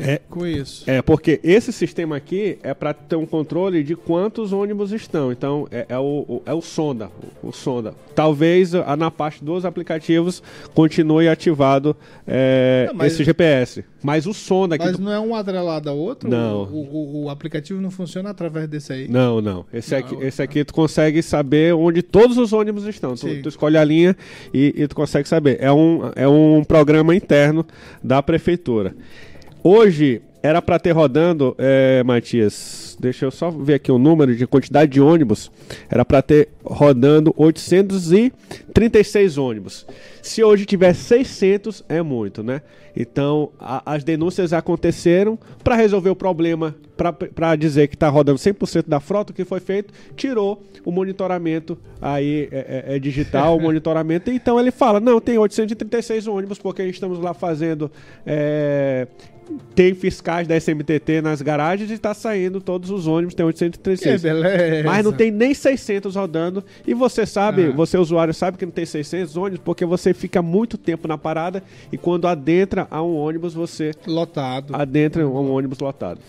É, 0.00 0.20
com 0.28 0.46
isso? 0.46 0.84
é, 0.88 1.00
porque 1.02 1.40
esse 1.42 1.72
sistema 1.72 2.16
aqui 2.16 2.58
é 2.62 2.72
para 2.74 2.92
ter 2.94 3.16
um 3.16 3.26
controle 3.26 3.82
de 3.82 3.94
quantos 3.96 4.52
ônibus 4.52 4.92
estão. 4.92 5.30
Então, 5.32 5.66
é, 5.70 5.86
é 5.88 5.98
o, 5.98 6.24
o- 6.28 6.42
é 6.46 6.52
o 6.54 6.60
sonda. 6.60 7.10
O, 7.42 7.48
o 7.48 7.52
sonda. 7.52 7.94
Talvez 8.14 8.74
a, 8.74 8.96
na 8.96 9.10
parte 9.10 9.42
dos 9.44 9.64
aplicativos 9.64 10.42
continue 10.74 11.28
ativado 11.28 11.96
é, 12.26 12.90
Não, 12.94 13.04
esse 13.06 13.22
GPS. 13.24 13.84
Mas 14.02 14.26
o 14.26 14.32
sonda 14.32 14.74
aqui. 14.76 14.84
Mas 14.84 14.96
do- 14.96 15.02
não 15.02 15.12
é 15.12 15.20
um 15.20 15.34
atrelado 15.34 15.88
ao 15.90 15.96
outro? 15.98 16.28
Não. 16.28 16.62
O, 16.64 17.24
o- 17.24 17.30
aplicativo 17.30 17.80
não 17.80 17.90
funciona 17.90 18.30
através 18.30 18.68
desse 18.68 18.92
aí? 18.92 19.08
Não, 19.08 19.40
não. 19.40 19.64
Esse, 19.72 19.92
Não. 19.92 19.98
Aqui, 20.00 20.16
esse 20.24 20.42
aqui 20.42 20.64
tu 20.64 20.72
consegue 20.74 21.22
saber 21.22 21.74
onde 21.74 22.02
todos 22.02 22.38
os 22.38 22.52
ônibus 22.52 22.84
estão. 22.86 23.14
Tu, 23.14 23.42
tu 23.42 23.48
escolhe 23.48 23.76
a 23.76 23.84
linha 23.84 24.16
e, 24.52 24.74
e 24.76 24.88
tu 24.88 24.94
consegue 24.94 25.28
saber. 25.28 25.58
É 25.60 25.70
um, 25.72 26.10
é 26.16 26.26
um 26.26 26.64
programa 26.64 27.14
interno 27.14 27.64
da 28.02 28.22
prefeitura. 28.22 28.94
Hoje 29.62 30.22
era 30.42 30.62
para 30.62 30.78
ter 30.78 30.92
rodando, 30.92 31.54
é, 31.58 32.02
Matias. 32.02 32.96
Deixa 32.98 33.26
eu 33.26 33.30
só 33.30 33.50
ver 33.50 33.74
aqui 33.74 33.92
o 33.92 33.98
número 33.98 34.34
de 34.34 34.46
quantidade 34.46 34.90
de 34.92 35.00
ônibus. 35.00 35.50
Era 35.88 36.04
para 36.04 36.22
ter 36.22 36.48
rodando 36.64 37.32
836 37.36 39.36
ônibus. 39.38 39.86
Se 40.22 40.42
hoje 40.42 40.64
tiver 40.66 40.94
600 40.94 41.84
é 41.88 42.00
muito, 42.02 42.42
né? 42.42 42.62
Então 42.96 43.50
a- 43.58 43.82
as 43.94 44.02
denúncias 44.02 44.52
aconteceram 44.52 45.38
para 45.62 45.76
resolver 45.76 46.10
o 46.10 46.16
problema, 46.16 46.74
para 47.34 47.54
dizer 47.56 47.88
que 47.88 47.94
está 47.94 48.08
rodando 48.08 48.38
100% 48.38 48.88
da 48.88 49.00
frota, 49.00 49.32
o 49.32 49.34
que 49.34 49.44
foi 49.44 49.60
feito, 49.60 49.92
tirou 50.16 50.62
o 50.84 50.90
monitoramento 50.90 51.78
aí 52.00 52.48
é, 52.50 52.84
é- 52.88 52.96
é 52.96 52.98
digital, 52.98 53.56
o 53.56 53.60
monitoramento. 53.62 54.30
Então 54.30 54.58
ele 54.58 54.70
fala, 54.70 55.00
não, 55.00 55.20
tem 55.20 55.38
836 55.38 56.26
ônibus 56.26 56.58
porque 56.58 56.82
estamos 56.84 57.18
lá 57.18 57.32
fazendo 57.32 57.90
é, 58.26 59.06
tem 59.74 59.94
fiscais 59.94 60.46
da 60.46 60.56
SMTT 60.56 61.20
nas 61.22 61.40
garagens 61.42 61.90
e 61.90 61.94
está 61.94 62.12
saindo 62.14 62.60
todos 62.60 62.90
os 62.90 63.06
ônibus, 63.06 63.34
tem 63.34 63.44
Que 63.44 63.48
836. 63.48 64.22
beleza. 64.22 64.84
Mas 64.84 65.04
não 65.04 65.12
tem 65.12 65.30
nem 65.30 65.52
600 65.54 66.14
rodando. 66.16 66.64
E 66.86 66.94
você 66.94 67.24
sabe, 67.26 67.66
Ah. 67.66 67.70
você 67.72 67.96
usuário 67.98 68.32
sabe 68.34 68.56
que 68.58 68.64
não 68.64 68.72
tem 68.72 68.86
600 68.86 69.36
ônibus 69.36 69.60
porque 69.64 69.84
você 69.84 70.12
fica 70.14 70.40
muito 70.42 70.76
tempo 70.78 71.08
na 71.08 71.16
parada 71.18 71.62
e 71.92 71.98
quando 71.98 72.26
adentra 72.28 72.86
a 72.90 73.02
um 73.02 73.14
ônibus, 73.16 73.54
você 73.54 73.92
Lotado. 74.06 74.74
adentra 74.74 75.26
um 75.26 75.50
ônibus 75.52 75.78
lotado. 75.78 76.20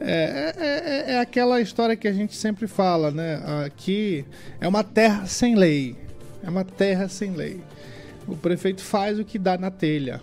É, 0.00 0.52
é, 0.56 1.10
é- 1.10 1.14
é 1.14 1.20
aquela 1.20 1.60
história 1.60 1.94
que 1.96 2.08
a 2.08 2.12
gente 2.12 2.34
sempre 2.36 2.66
fala, 2.66 3.10
né? 3.10 3.40
Aqui 3.64 4.24
é 4.60 4.66
uma 4.66 4.82
terra 4.82 5.24
sem 5.26 5.54
lei. 5.54 5.94
É 6.42 6.50
uma 6.50 6.64
terra 6.64 7.08
sem 7.08 7.30
lei. 7.30 7.60
O 8.26 8.36
prefeito 8.36 8.82
faz 8.82 9.18
o 9.18 9.24
que 9.24 9.38
dá 9.38 9.56
na 9.56 9.70
telha. 9.70 10.20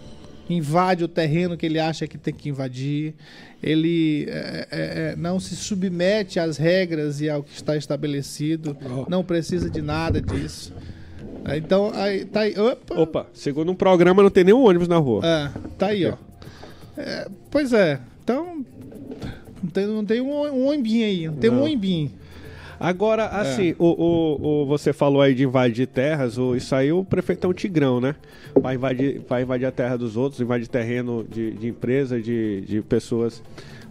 Invade 0.54 1.04
o 1.04 1.08
terreno 1.08 1.58
que 1.58 1.66
ele 1.66 1.80
acha 1.80 2.08
que 2.08 2.18
tem 2.18 2.34
que 2.34 2.50
invadir. 2.50 3.14
Ele 3.62 4.26
é, 4.30 4.68
é, 4.72 5.12
é, 5.12 5.16
não 5.16 5.40
se 5.40 5.56
submete 5.56 6.40
às 6.40 6.58
regras 6.58 7.22
e 7.22 7.30
ao 7.30 7.44
que 7.44 7.54
está 7.54 7.76
estabelecido. 7.76 8.76
Oh. 8.84 9.06
Não 9.10 9.24
precisa 9.24 9.70
de 9.70 9.82
nada 9.82 10.22
disso. 10.22 10.74
É, 11.46 11.58
Então, 11.58 11.92
aí, 11.94 12.26
tá 12.26 12.42
aí. 12.42 12.58
Opa! 12.58 13.00
Opa, 13.00 13.28
segundo 13.34 13.72
um 13.72 13.76
programa, 13.76 14.24
não 14.24 14.30
tem 14.30 14.44
nenhum 14.44 14.64
ônibus 14.64 14.88
na 14.88 14.98
rua. 14.98 15.22
É, 15.26 15.52
tá 15.78 15.88
aí, 15.88 16.06
ó. 16.06 16.16
É, 16.98 17.28
pois 17.50 17.74
é. 17.74 18.00
Então, 18.24 18.66
não 19.64 19.70
tem, 19.70 19.88
não 19.88 20.06
tem 20.06 20.22
um, 20.22 20.32
um 20.32 20.66
oimbinho 20.68 21.06
aí. 21.06 21.28
Não 21.28 21.36
tem 21.36 21.50
um 21.50 21.56
Não. 21.56 21.64
oimbinho. 21.64 22.12
Agora, 22.82 23.24
É. 23.24 23.42
assim, 23.42 23.76
o, 23.78 23.86
o, 23.86 24.64
o- 24.64 24.66
você 24.66 24.92
falou 24.92 25.22
aí 25.22 25.34
de 25.36 25.44
invadir 25.44 25.88
terras, 25.88 26.38
o, 26.38 26.56
isso 26.56 26.74
aí 26.76 26.92
o 26.92 27.06
prefeito 27.06 27.46
é 27.46 27.50
um 27.50 27.54
tigrão, 27.54 28.02
né? 28.02 28.16
Vai 28.60 28.76
invadir, 28.76 29.22
vai 29.30 29.44
invadir 29.44 29.66
a 29.68 29.72
terra 29.72 29.98
dos 29.98 30.18
outros, 30.18 30.42
invadir 30.42 30.68
terreno 30.68 31.24
de, 31.30 31.52
de 31.52 31.68
empresa, 31.68 32.20
de, 32.20 32.62
de 32.62 32.82
pessoas 32.82 33.42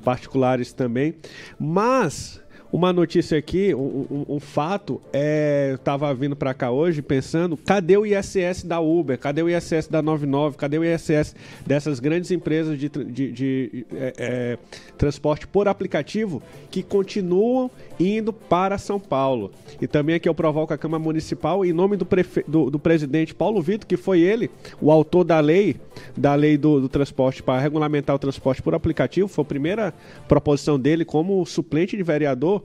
particulares 0.04 0.72
também. 0.72 1.14
Mas 1.58 2.40
uma 2.72 2.92
notícia 2.92 3.36
aqui, 3.36 3.74
um, 3.74 4.06
um, 4.10 4.34
um 4.36 4.40
fato, 4.40 5.00
é, 5.12 5.70
eu 5.72 5.78
tava 5.78 6.12
vindo 6.14 6.36
para 6.36 6.54
cá 6.54 6.70
hoje 6.70 7.02
pensando, 7.02 7.56
cadê 7.56 7.96
o 7.96 8.06
ISS 8.06 8.62
da 8.64 8.80
Uber, 8.80 9.18
cadê 9.18 9.42
o 9.42 9.48
ISS 9.48 9.88
da 9.88 10.00
99, 10.00 10.56
cadê 10.56 10.78
o 10.78 10.84
ISS 10.84 11.34
dessas 11.66 11.98
grandes 11.98 12.30
empresas 12.30 12.78
de, 12.78 12.88
de, 12.88 13.32
de 13.32 13.86
é, 13.92 14.14
é, 14.18 14.58
transporte 14.96 15.48
por 15.48 15.66
aplicativo 15.66 16.40
que 16.70 16.82
continuam 16.82 17.70
indo 17.98 18.32
para 18.32 18.78
São 18.78 19.00
Paulo. 19.00 19.50
E 19.80 19.88
também 19.88 20.14
aqui 20.14 20.28
eu 20.28 20.34
provoco 20.34 20.72
a 20.72 20.78
Câmara 20.78 21.02
Municipal, 21.02 21.64
em 21.64 21.72
nome 21.72 21.96
do, 21.96 22.06
prefe... 22.06 22.44
do, 22.46 22.70
do 22.70 22.78
presidente 22.78 23.34
Paulo 23.34 23.60
Vitor, 23.60 23.86
que 23.86 23.96
foi 23.96 24.20
ele, 24.20 24.48
o 24.80 24.92
autor 24.92 25.24
da 25.24 25.40
lei, 25.40 25.76
da 26.16 26.36
lei 26.36 26.56
do, 26.56 26.80
do 26.80 26.88
transporte 26.88 27.42
para 27.42 27.60
regulamentar 27.60 28.14
o 28.14 28.18
transporte 28.18 28.62
por 28.62 28.74
aplicativo, 28.74 29.26
foi 29.26 29.42
a 29.42 29.46
primeira 29.46 29.94
proposição 30.28 30.78
dele 30.78 31.04
como 31.04 31.44
suplente 31.44 31.96
de 31.96 32.02
vereador 32.02 32.59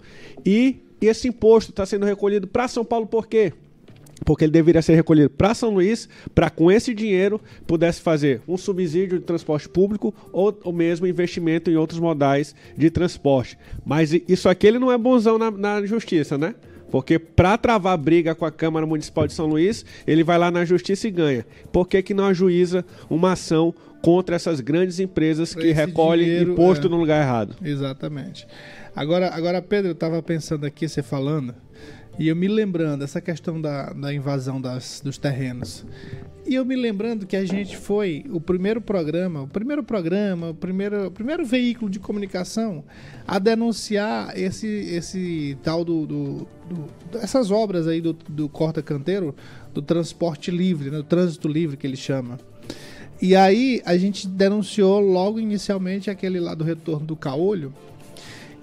e 0.45 0.77
esse 1.01 1.27
imposto 1.27 1.71
está 1.71 1.85
sendo 1.85 2.05
recolhido 2.05 2.47
para 2.47 2.67
São 2.67 2.83
Paulo 2.83 3.05
por 3.05 3.27
quê? 3.27 3.53
Porque 4.23 4.45
ele 4.45 4.51
deveria 4.51 4.81
ser 4.81 4.95
recolhido 4.95 5.29
para 5.29 5.53
São 5.53 5.71
Luís, 5.71 6.07
para 6.33 6.49
com 6.49 6.71
esse 6.71 6.93
dinheiro 6.93 7.39
pudesse 7.67 8.01
fazer 8.01 8.41
um 8.47 8.57
subsídio 8.57 9.19
de 9.19 9.25
transporte 9.25 9.67
público 9.67 10.13
ou, 10.31 10.57
ou 10.63 10.71
mesmo 10.71 11.05
investimento 11.05 11.69
em 11.69 11.75
outros 11.75 11.99
modais 11.99 12.55
de 12.77 12.89
transporte. 12.89 13.57
Mas 13.85 14.13
isso 14.27 14.47
aqui 14.47 14.67
ele 14.67 14.79
não 14.79 14.91
é 14.91 14.97
bonzão 14.97 15.37
na, 15.37 15.51
na 15.51 15.85
justiça, 15.85 16.37
né? 16.37 16.55
Porque 16.89 17.19
para 17.19 17.57
travar 17.57 17.97
briga 17.97 18.33
com 18.33 18.45
a 18.45 18.51
Câmara 18.51 18.85
Municipal 18.85 19.27
de 19.27 19.33
São 19.33 19.47
Luís, 19.47 19.85
ele 20.07 20.23
vai 20.23 20.37
lá 20.37 20.49
na 20.49 20.63
justiça 20.63 21.07
e 21.07 21.11
ganha. 21.11 21.45
Por 21.71 21.87
que, 21.87 22.01
que 22.01 22.13
não 22.13 22.25
ajuiza 22.25 22.85
uma 23.09 23.33
ação 23.33 23.73
contra 24.01 24.35
essas 24.35 24.61
grandes 24.61 24.99
empresas 24.99 25.53
que 25.53 25.71
recolhem 25.71 26.25
dinheiro, 26.25 26.53
imposto 26.53 26.87
é... 26.87 26.89
no 26.89 26.97
lugar 26.97 27.21
errado? 27.21 27.55
Exatamente. 27.61 28.47
Agora, 28.95 29.29
agora 29.35 29.61
Pedro, 29.61 29.89
eu 29.89 29.93
estava 29.93 30.21
pensando 30.23 30.65
aqui, 30.65 30.87
você 30.87 31.03
falando, 31.03 31.53
e 32.17 32.29
eu 32.29 32.35
me 32.35 32.47
lembrando 32.47 33.03
essa 33.03 33.19
questão 33.19 33.59
da, 33.59 33.91
da 33.91 34.13
invasão 34.13 34.61
das, 34.61 35.01
dos 35.03 35.17
terrenos. 35.17 35.85
E 36.47 36.55
eu 36.55 36.63
me 36.63 36.75
lembrando 36.75 37.25
que 37.25 37.35
a 37.35 37.43
gente 37.43 37.75
foi 37.75 38.23
o 38.29 38.39
primeiro 38.39 38.79
programa, 38.79 39.41
o 39.41 39.47
primeiro 39.47 39.83
programa, 39.83 40.51
o 40.51 40.53
primeiro, 40.53 41.07
o 41.07 41.11
primeiro 41.11 41.45
veículo 41.45 41.89
de 41.89 41.99
comunicação 41.99 42.85
a 43.27 43.37
denunciar 43.37 44.31
esse, 44.37 44.67
esse 44.67 45.57
tal 45.61 45.83
do, 45.83 46.05
do, 46.05 46.47
do 46.69 47.19
essas 47.19 47.51
obras 47.51 47.87
aí 47.87 47.99
do, 47.99 48.13
do 48.13 48.47
corta 48.47 48.81
canteiro, 48.81 49.35
do 49.73 49.81
transporte 49.81 50.51
livre, 50.51 50.89
né, 50.89 50.97
do 50.97 51.03
trânsito 51.03 51.49
livre 51.49 51.75
que 51.75 51.85
ele 51.85 51.97
chama. 51.97 52.39
E 53.21 53.35
aí 53.35 53.81
a 53.85 53.97
gente 53.97 54.27
denunciou 54.27 54.99
logo 54.99 55.39
inicialmente 55.39 56.09
aquele 56.09 56.39
lá 56.39 56.53
do 56.53 56.63
retorno 56.63 57.05
do 57.05 57.15
caolho, 57.15 57.73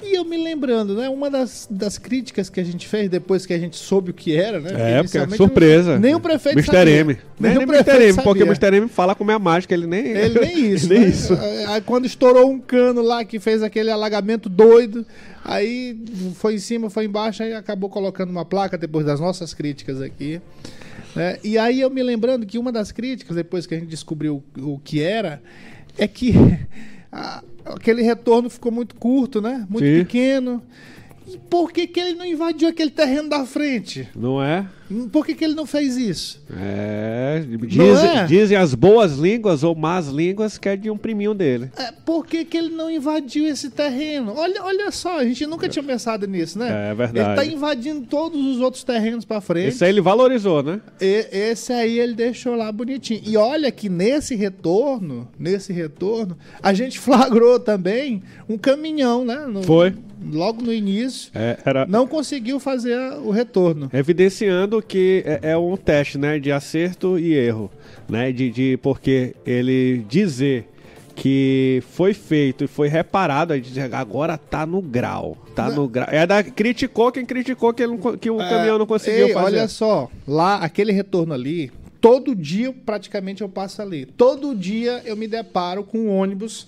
e 0.02 0.16
eu 0.16 0.24
me 0.24 0.36
lembrando, 0.36 0.94
né? 0.94 1.08
Uma 1.08 1.30
das, 1.30 1.66
das 1.70 1.98
críticas 1.98 2.50
que 2.50 2.60
a 2.60 2.64
gente 2.64 2.86
fez 2.86 3.08
depois 3.08 3.46
que 3.46 3.52
a 3.52 3.58
gente 3.58 3.76
soube 3.76 4.10
o 4.10 4.14
que 4.14 4.36
era, 4.36 4.60
né? 4.60 4.98
É, 4.98 5.02
porque 5.02 5.18
é 5.18 5.28
surpresa. 5.28 5.98
Nem 5.98 6.14
o 6.14 6.20
prefeito 6.20 6.58
Mr. 6.58 6.76
sabia. 6.76 6.94
M. 6.94 7.18
Nem, 7.38 7.54
nem 7.54 7.66
o 7.66 7.68
Mr. 7.68 7.90
M, 7.90 8.12
sabia. 8.12 8.22
porque 8.22 8.42
o 8.42 8.46
Mr. 8.46 8.76
M 8.76 8.88
fala 8.88 9.14
como 9.14 9.30
é 9.30 9.34
a 9.34 9.38
mágica, 9.38 9.74
ele 9.74 9.86
nem. 9.86 10.06
Ele 10.06 10.40
nem 10.40 10.66
isso. 10.72 10.88
nem 10.88 11.00
né? 11.00 11.06
isso. 11.06 11.38
Aí 11.68 11.80
quando 11.80 12.06
estourou 12.06 12.50
um 12.50 12.58
cano 12.58 13.02
lá 13.02 13.24
que 13.24 13.38
fez 13.38 13.62
aquele 13.62 13.90
alagamento 13.90 14.48
doido, 14.48 15.06
aí 15.44 15.98
foi 16.34 16.54
em 16.54 16.58
cima, 16.58 16.90
foi 16.90 17.04
embaixo, 17.04 17.42
aí 17.42 17.54
acabou 17.54 17.88
colocando 17.88 18.30
uma 18.30 18.44
placa 18.44 18.76
depois 18.76 19.06
das 19.06 19.20
nossas 19.20 19.54
críticas 19.54 20.00
aqui. 20.00 20.40
Né? 21.14 21.38
E 21.44 21.58
aí 21.58 21.80
eu 21.80 21.90
me 21.90 22.02
lembrando 22.02 22.46
que 22.46 22.58
uma 22.58 22.72
das 22.72 22.90
críticas, 22.90 23.36
depois 23.36 23.66
que 23.66 23.74
a 23.74 23.78
gente 23.78 23.88
descobriu 23.88 24.42
o 24.58 24.78
que 24.78 25.02
era, 25.02 25.42
é 25.96 26.06
que. 26.06 26.32
A, 27.14 27.44
aquele 27.64 28.02
retorno 28.02 28.50
ficou 28.50 28.72
muito 28.72 28.94
curto, 28.96 29.40
né? 29.40 29.66
Muito 29.68 29.86
Sim. 29.86 29.98
pequeno. 30.04 30.62
Por 31.50 31.72
que, 31.72 31.86
que 31.86 32.00
ele 32.00 32.14
não 32.14 32.24
invadiu 32.24 32.68
aquele 32.68 32.90
terreno 32.90 33.28
da 33.28 33.44
frente? 33.44 34.08
Não 34.14 34.42
é? 34.42 34.66
Por 35.10 35.24
que, 35.24 35.34
que 35.34 35.44
ele 35.44 35.54
não 35.54 35.64
fez 35.64 35.96
isso? 35.96 36.42
É, 36.54 37.42
diz, 37.66 37.98
é? 38.02 38.26
dizem 38.26 38.56
as 38.56 38.74
boas 38.74 39.16
línguas 39.16 39.64
ou 39.64 39.74
más 39.74 40.08
línguas 40.08 40.58
que 40.58 40.68
é 40.68 40.76
de 40.76 40.90
um 40.90 40.96
priminho 40.96 41.32
dele. 41.32 41.70
É, 41.76 41.90
por 42.04 42.26
que, 42.26 42.44
que 42.44 42.56
ele 42.56 42.70
não 42.70 42.90
invadiu 42.90 43.46
esse 43.46 43.70
terreno? 43.70 44.34
Olha, 44.36 44.62
olha 44.62 44.90
só, 44.90 45.18
a 45.18 45.24
gente 45.24 45.46
nunca 45.46 45.68
tinha 45.68 45.82
pensado 45.82 46.26
nisso, 46.26 46.58
né? 46.58 46.90
É 46.90 46.94
verdade. 46.94 47.18
Ele 47.18 47.40
está 47.40 47.56
invadindo 47.56 48.06
todos 48.06 48.44
os 48.44 48.60
outros 48.60 48.84
terrenos 48.84 49.24
para 49.24 49.40
frente. 49.40 49.68
Esse 49.68 49.84
aí 49.84 49.90
ele 49.90 50.00
valorizou, 50.00 50.62
né? 50.62 50.80
E, 51.00 51.28
esse 51.32 51.72
aí 51.72 51.98
ele 51.98 52.14
deixou 52.14 52.54
lá 52.54 52.70
bonitinho. 52.70 53.22
E 53.24 53.36
olha 53.36 53.70
que 53.70 53.88
nesse 53.88 54.34
retorno, 54.34 55.28
nesse 55.38 55.72
retorno, 55.72 56.36
a 56.62 56.74
gente 56.74 56.98
flagrou 56.98 57.58
também 57.58 58.22
um 58.48 58.58
caminhão, 58.58 59.24
né? 59.24 59.46
No, 59.46 59.62
Foi. 59.62 59.94
Logo 60.30 60.62
no 60.62 60.72
início. 60.72 61.30
É, 61.34 61.58
era... 61.64 61.86
Não 61.86 62.06
conseguiu 62.06 62.60
fazer 62.60 62.98
o 63.24 63.30
retorno. 63.30 63.90
Evidenciando 63.92 64.82
que 64.82 65.22
é, 65.26 65.50
é, 65.50 65.56
um 65.56 65.76
teste, 65.76 66.18
né, 66.18 66.38
de 66.38 66.52
acerto 66.52 67.18
e 67.18 67.32
erro, 67.34 67.70
né, 68.08 68.32
de, 68.32 68.50
de 68.50 68.76
porque 68.78 69.34
ele 69.44 70.04
dizer 70.08 70.68
que 71.14 71.82
foi 71.90 72.14
feito 72.14 72.64
e 72.64 72.66
foi 72.66 72.88
reparado, 72.88 73.52
agora 73.92 74.38
tá 74.38 74.64
no 74.64 74.80
grau, 74.80 75.36
tá 75.54 75.70
no 75.70 75.86
grau. 75.86 76.08
É 76.10 76.26
da 76.26 76.42
criticou 76.42 77.12
quem 77.12 77.24
criticou 77.24 77.72
que, 77.72 77.82
ele, 77.82 77.98
que 78.20 78.30
o 78.30 78.40
é, 78.40 78.48
caminhão 78.48 78.78
não 78.78 78.86
conseguiu 78.86 79.28
ei, 79.28 79.32
fazer. 79.34 79.56
Olha 79.58 79.68
só, 79.68 80.10
lá 80.26 80.56
aquele 80.56 80.92
retorno 80.92 81.34
ali, 81.34 81.70
todo 82.00 82.34
dia 82.34 82.74
praticamente 82.84 83.42
eu 83.42 83.48
passo 83.48 83.82
ali. 83.82 84.06
Todo 84.06 84.54
dia 84.54 85.02
eu 85.04 85.16
me 85.16 85.28
deparo 85.28 85.84
com 85.84 85.98
um 85.98 86.16
ônibus 86.16 86.66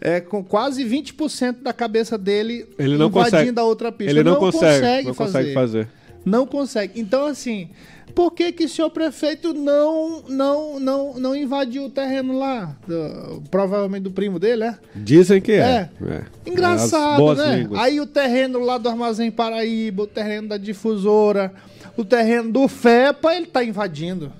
é, 0.00 0.20
com 0.20 0.42
quase 0.44 0.84
20% 0.84 1.62
da 1.62 1.72
cabeça 1.72 2.18
dele 2.18 2.66
ele 2.78 2.96
não 2.96 3.06
invadindo 3.06 3.30
consegue. 3.30 3.60
a 3.60 3.64
outra 3.64 3.92
pista. 3.92 4.12
Ele 4.12 4.22
não, 4.22 4.32
não 4.32 4.40
consegue, 4.40 4.74
consegue, 4.74 5.06
não 5.06 5.14
fazer. 5.14 5.32
consegue 5.32 5.54
fazer. 5.54 5.88
Não 6.24 6.46
consegue. 6.46 7.00
Então, 7.00 7.26
assim, 7.26 7.70
por 8.14 8.32
que 8.32 8.50
que 8.50 8.64
o 8.64 8.68
senhor 8.68 8.90
prefeito 8.90 9.54
não 9.54 10.22
não 10.28 10.80
não 10.80 11.14
não 11.14 11.36
invadiu 11.36 11.84
o 11.84 11.90
terreno 11.90 12.38
lá? 12.38 12.76
Do, 12.86 13.42
provavelmente 13.50 14.02
do 14.02 14.10
primo 14.10 14.38
dele, 14.38 14.64
é? 14.64 14.78
Dizem 14.94 15.40
que 15.40 15.52
é. 15.52 15.56
é. 15.60 15.90
é. 16.04 16.24
Engraçado, 16.44 17.34
né? 17.34 17.58
Línguas. 17.58 17.80
Aí 17.80 18.00
o 18.00 18.06
terreno 18.06 18.58
lá 18.58 18.78
do 18.78 18.88
Armazém 18.88 19.30
Paraíba, 19.30 20.02
o 20.02 20.06
terreno 20.06 20.48
da 20.48 20.56
difusora, 20.56 21.52
o 21.96 22.04
terreno 22.04 22.50
do 22.50 22.66
FEPA, 22.66 23.34
ele 23.34 23.46
tá 23.46 23.62
invadindo. 23.62 24.32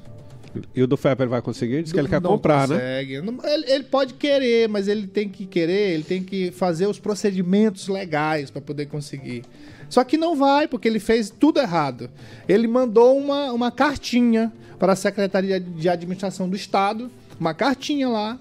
E 0.75 0.83
o 0.83 0.87
do 0.87 0.97
FEPA 0.97 1.25
ele 1.25 1.31
vai 1.31 1.43
conseguir? 1.43 1.83
Diz 1.83 1.93
que 1.93 1.99
ele 1.99 2.09
quer 2.09 2.21
comprar, 2.21 2.69
né? 2.69 2.77
consegue. 2.77 3.21
né? 3.21 3.33
Ele, 3.45 3.73
ele 3.73 3.85
pode 3.85 4.15
querer, 4.15 4.69
mas 4.69 4.89
ele 4.89 5.07
tem 5.07 5.29
que 5.29 5.47
querer, 5.47 5.95
ele 5.95 6.03
tem 6.03 6.23
que 6.23 6.51
fazer 6.51 6.87
os 6.87 6.99
procedimentos 6.99 7.89
legais 7.89 8.51
para 8.51 8.61
poder 8.61 8.87
conseguir. 8.87 9.43
Só 9.89 10.03
que 10.05 10.17
não 10.17 10.35
vai, 10.35 10.67
porque 10.67 10.89
ele 10.89 10.99
fez 10.99 11.31
tudo 11.31 11.61
errado. 11.61 12.11
Ele 12.49 12.67
mandou 12.67 13.17
uma, 13.17 13.53
uma 13.53 13.71
cartinha 13.71 14.53
para 14.79 14.93
a 14.93 14.97
Secretaria 14.97 15.61
de 15.61 15.89
Administração 15.89 16.49
do 16.49 16.57
Estado, 16.57 17.11
uma 17.39 17.55
cartinha 17.55 18.09
lá, 18.09 18.39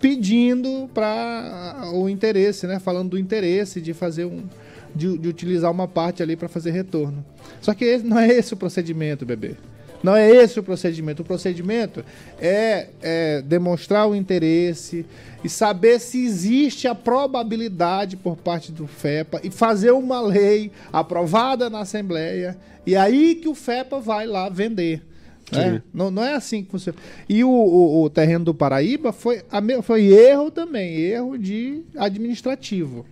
pedindo 0.00 0.88
para 0.92 1.90
o 1.92 2.08
interesse, 2.08 2.66
né? 2.66 2.78
Falando 2.78 3.10
do 3.10 3.18
interesse 3.18 3.80
de 3.80 3.92
fazer 3.92 4.24
um. 4.24 4.44
De, 4.94 5.18
de 5.18 5.26
utilizar 5.26 5.72
uma 5.72 5.88
parte 5.88 6.22
ali 6.22 6.36
para 6.36 6.48
fazer 6.48 6.70
retorno. 6.70 7.24
Só 7.60 7.74
que 7.74 7.98
não 7.98 8.16
é 8.16 8.28
esse 8.28 8.54
o 8.54 8.56
procedimento, 8.56 9.26
bebê. 9.26 9.56
Não 10.04 10.14
é 10.14 10.30
esse 10.30 10.60
o 10.60 10.62
procedimento. 10.62 11.22
O 11.22 11.24
procedimento 11.24 12.04
é, 12.38 12.88
é 13.00 13.40
demonstrar 13.40 14.06
o 14.06 14.14
interesse 14.14 15.06
e 15.42 15.48
saber 15.48 15.98
se 15.98 16.22
existe 16.22 16.86
a 16.86 16.94
probabilidade 16.94 18.14
por 18.14 18.36
parte 18.36 18.70
do 18.70 18.86
FEPA 18.86 19.40
e 19.42 19.50
fazer 19.50 19.92
uma 19.92 20.20
lei 20.20 20.70
aprovada 20.92 21.70
na 21.70 21.80
Assembleia 21.80 22.54
e 22.86 22.94
aí 22.94 23.34
que 23.36 23.48
o 23.48 23.54
FEPA 23.54 23.98
vai 23.98 24.26
lá 24.26 24.50
vender. 24.50 25.02
Né? 25.50 25.82
Não, 25.92 26.10
não 26.10 26.22
é 26.22 26.34
assim 26.34 26.62
que 26.62 26.70
funciona. 26.70 26.98
E 27.26 27.42
o, 27.42 27.48
o, 27.48 28.02
o 28.02 28.10
terreno 28.10 28.44
do 28.44 28.54
Paraíba 28.54 29.10
foi, 29.10 29.42
foi 29.82 30.04
erro 30.04 30.50
também, 30.50 30.96
erro 30.96 31.38
de 31.38 31.82
administrativo 31.96 33.06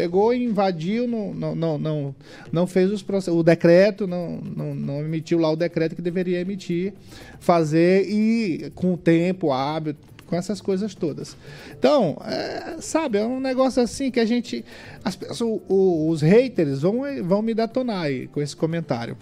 pegou 0.00 0.32
e 0.32 0.42
invadiu, 0.42 1.06
não, 1.06 1.34
não, 1.34 1.54
não, 1.54 1.78
não, 1.78 2.14
não 2.50 2.66
fez 2.66 2.90
os 2.90 3.02
processos, 3.02 3.38
o 3.38 3.42
decreto, 3.42 4.06
não, 4.06 4.40
não, 4.40 4.74
não 4.74 5.00
emitiu 5.00 5.38
lá 5.38 5.50
o 5.50 5.56
decreto 5.56 5.94
que 5.94 6.00
deveria 6.00 6.40
emitir, 6.40 6.94
fazer 7.38 8.08
e 8.08 8.70
com 8.74 8.94
o 8.94 8.96
tempo 8.96 9.52
hábil, 9.52 9.94
com 10.26 10.34
essas 10.34 10.58
coisas 10.62 10.94
todas. 10.94 11.36
Então, 11.78 12.16
é, 12.24 12.76
sabe, 12.80 13.18
é 13.18 13.26
um 13.26 13.40
negócio 13.40 13.82
assim 13.82 14.10
que 14.10 14.20
a 14.20 14.24
gente. 14.24 14.64
As 15.04 15.16
pessoas, 15.16 15.60
os 15.68 16.22
haters 16.22 16.80
vão, 16.80 17.02
vão 17.22 17.42
me 17.42 17.52
detonar 17.52 18.04
aí 18.04 18.26
com 18.28 18.40
esse 18.40 18.56
comentário. 18.56 19.18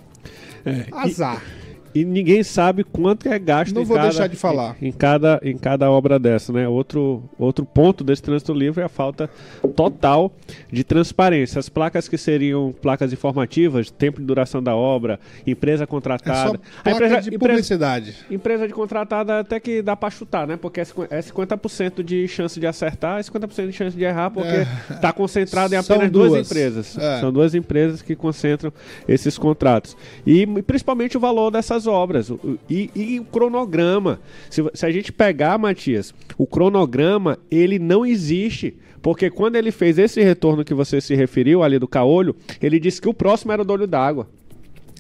É, 0.64 0.87
Azar. 0.93 1.43
E 1.64 1.68
e 1.94 2.05
ninguém 2.05 2.42
sabe 2.42 2.85
quanto 2.85 3.29
é 3.29 3.38
gasto 3.38 3.74
Não 3.74 3.83
em 3.83 3.85
vou 3.85 3.96
cada, 3.96 4.09
deixar 4.09 4.27
de 4.29 4.37
falar. 4.37 4.77
Em, 4.81 4.88
em 4.88 4.92
cada, 4.92 5.40
em 5.42 5.57
cada 5.57 5.90
obra 5.90 6.18
dessa, 6.18 6.53
né? 6.53 6.68
Outro, 6.68 7.22
outro 7.38 7.64
ponto 7.64 8.03
desse 8.05 8.22
trânsito 8.22 8.53
livre 8.53 8.83
é 8.83 8.85
a 8.85 8.88
falta 8.88 9.29
total 9.77 10.33
de 10.70 10.85
transparência. 10.85 11.59
As 11.59 11.68
placas 11.68 12.09
que 12.09 12.16
seriam 12.18 12.72
placas 12.83 13.12
informativas, 13.12 13.90
tempo 13.90 14.20
de 14.20 14.27
duração 14.27 14.62
da 14.62 14.74
obra, 14.74 15.18
empresa 15.46 15.85
É 15.85 15.87
contratada. 15.87 16.61
a 16.81 16.83
placa 16.83 16.90
empresa, 16.90 17.20
de 17.22 17.35
empresa, 17.35 17.38
publicidade. 17.53 18.16
empresa 18.31 18.66
de 18.66 18.74
contratada 18.74 19.40
até 19.40 19.59
que 19.61 19.83
dá 19.83 19.96
pra 19.96 20.11
chutar, 20.11 20.46
né? 20.46 20.57
Porque 20.57 20.81
é 20.81 20.85
cinqu- 20.85 21.07
é 21.11 21.20
50% 21.20 22.03
de 22.03 22.27
chance 22.29 22.59
de 22.59 22.66
acertar 22.66 23.20
e 23.20 23.24
50% 23.24 23.66
de 23.66 23.72
chance 23.72 23.96
de 23.96 24.05
errar, 24.05 24.31
porque 24.31 24.66
tá 25.01 25.12
concentrado 25.12 25.74
em 25.74 25.79
apenas 25.79 26.11
duas, 26.11 26.29
duas. 26.31 26.46
empresas. 26.46 26.98
É. 26.98 27.20
São 27.20 27.33
duas 27.33 27.55
empresas 27.55 28.03
que 28.03 28.14
concentram 28.14 28.72
esses 29.07 29.38
contratos. 29.38 29.96
E 30.27 30.46
principalmente 30.62 31.16
o 31.16 31.20
valor 31.20 31.51
dessas 31.51 31.78
obras. 31.87 32.31
O- 32.31 32.35
o- 32.43 32.59
E, 32.69 32.91
e 32.95 33.21
o 33.21 33.25
cronograma. 33.25 34.21
Se, 34.51 34.62
se 34.75 34.87
a 34.87 34.91
gente 34.91 35.12
pegar, 35.12 35.59
Matias, 35.59 36.12
o 36.37 36.47
cronograma, 36.47 37.38
ele 37.51 37.79
não 37.79 38.05
existe. 38.05 38.75
Porque 39.01 39.31
quando 39.31 39.57
ele 39.57 39.71
fez 39.71 39.97
esse 39.99 40.21
retorno 40.23 40.64
que 40.64 40.75
você 40.75 41.01
se 41.01 41.14
referiu 41.14 41.62
ali 41.62 41.79
do 41.79 41.87
caolho, 41.87 42.35
ele 42.61 42.81
disse 42.81 43.01
que 43.01 43.09
o 43.09 43.14
próximo 43.14 43.53
era 43.53 43.64
do 43.64 43.73
olho 43.73 43.87
d'água. 43.87 44.27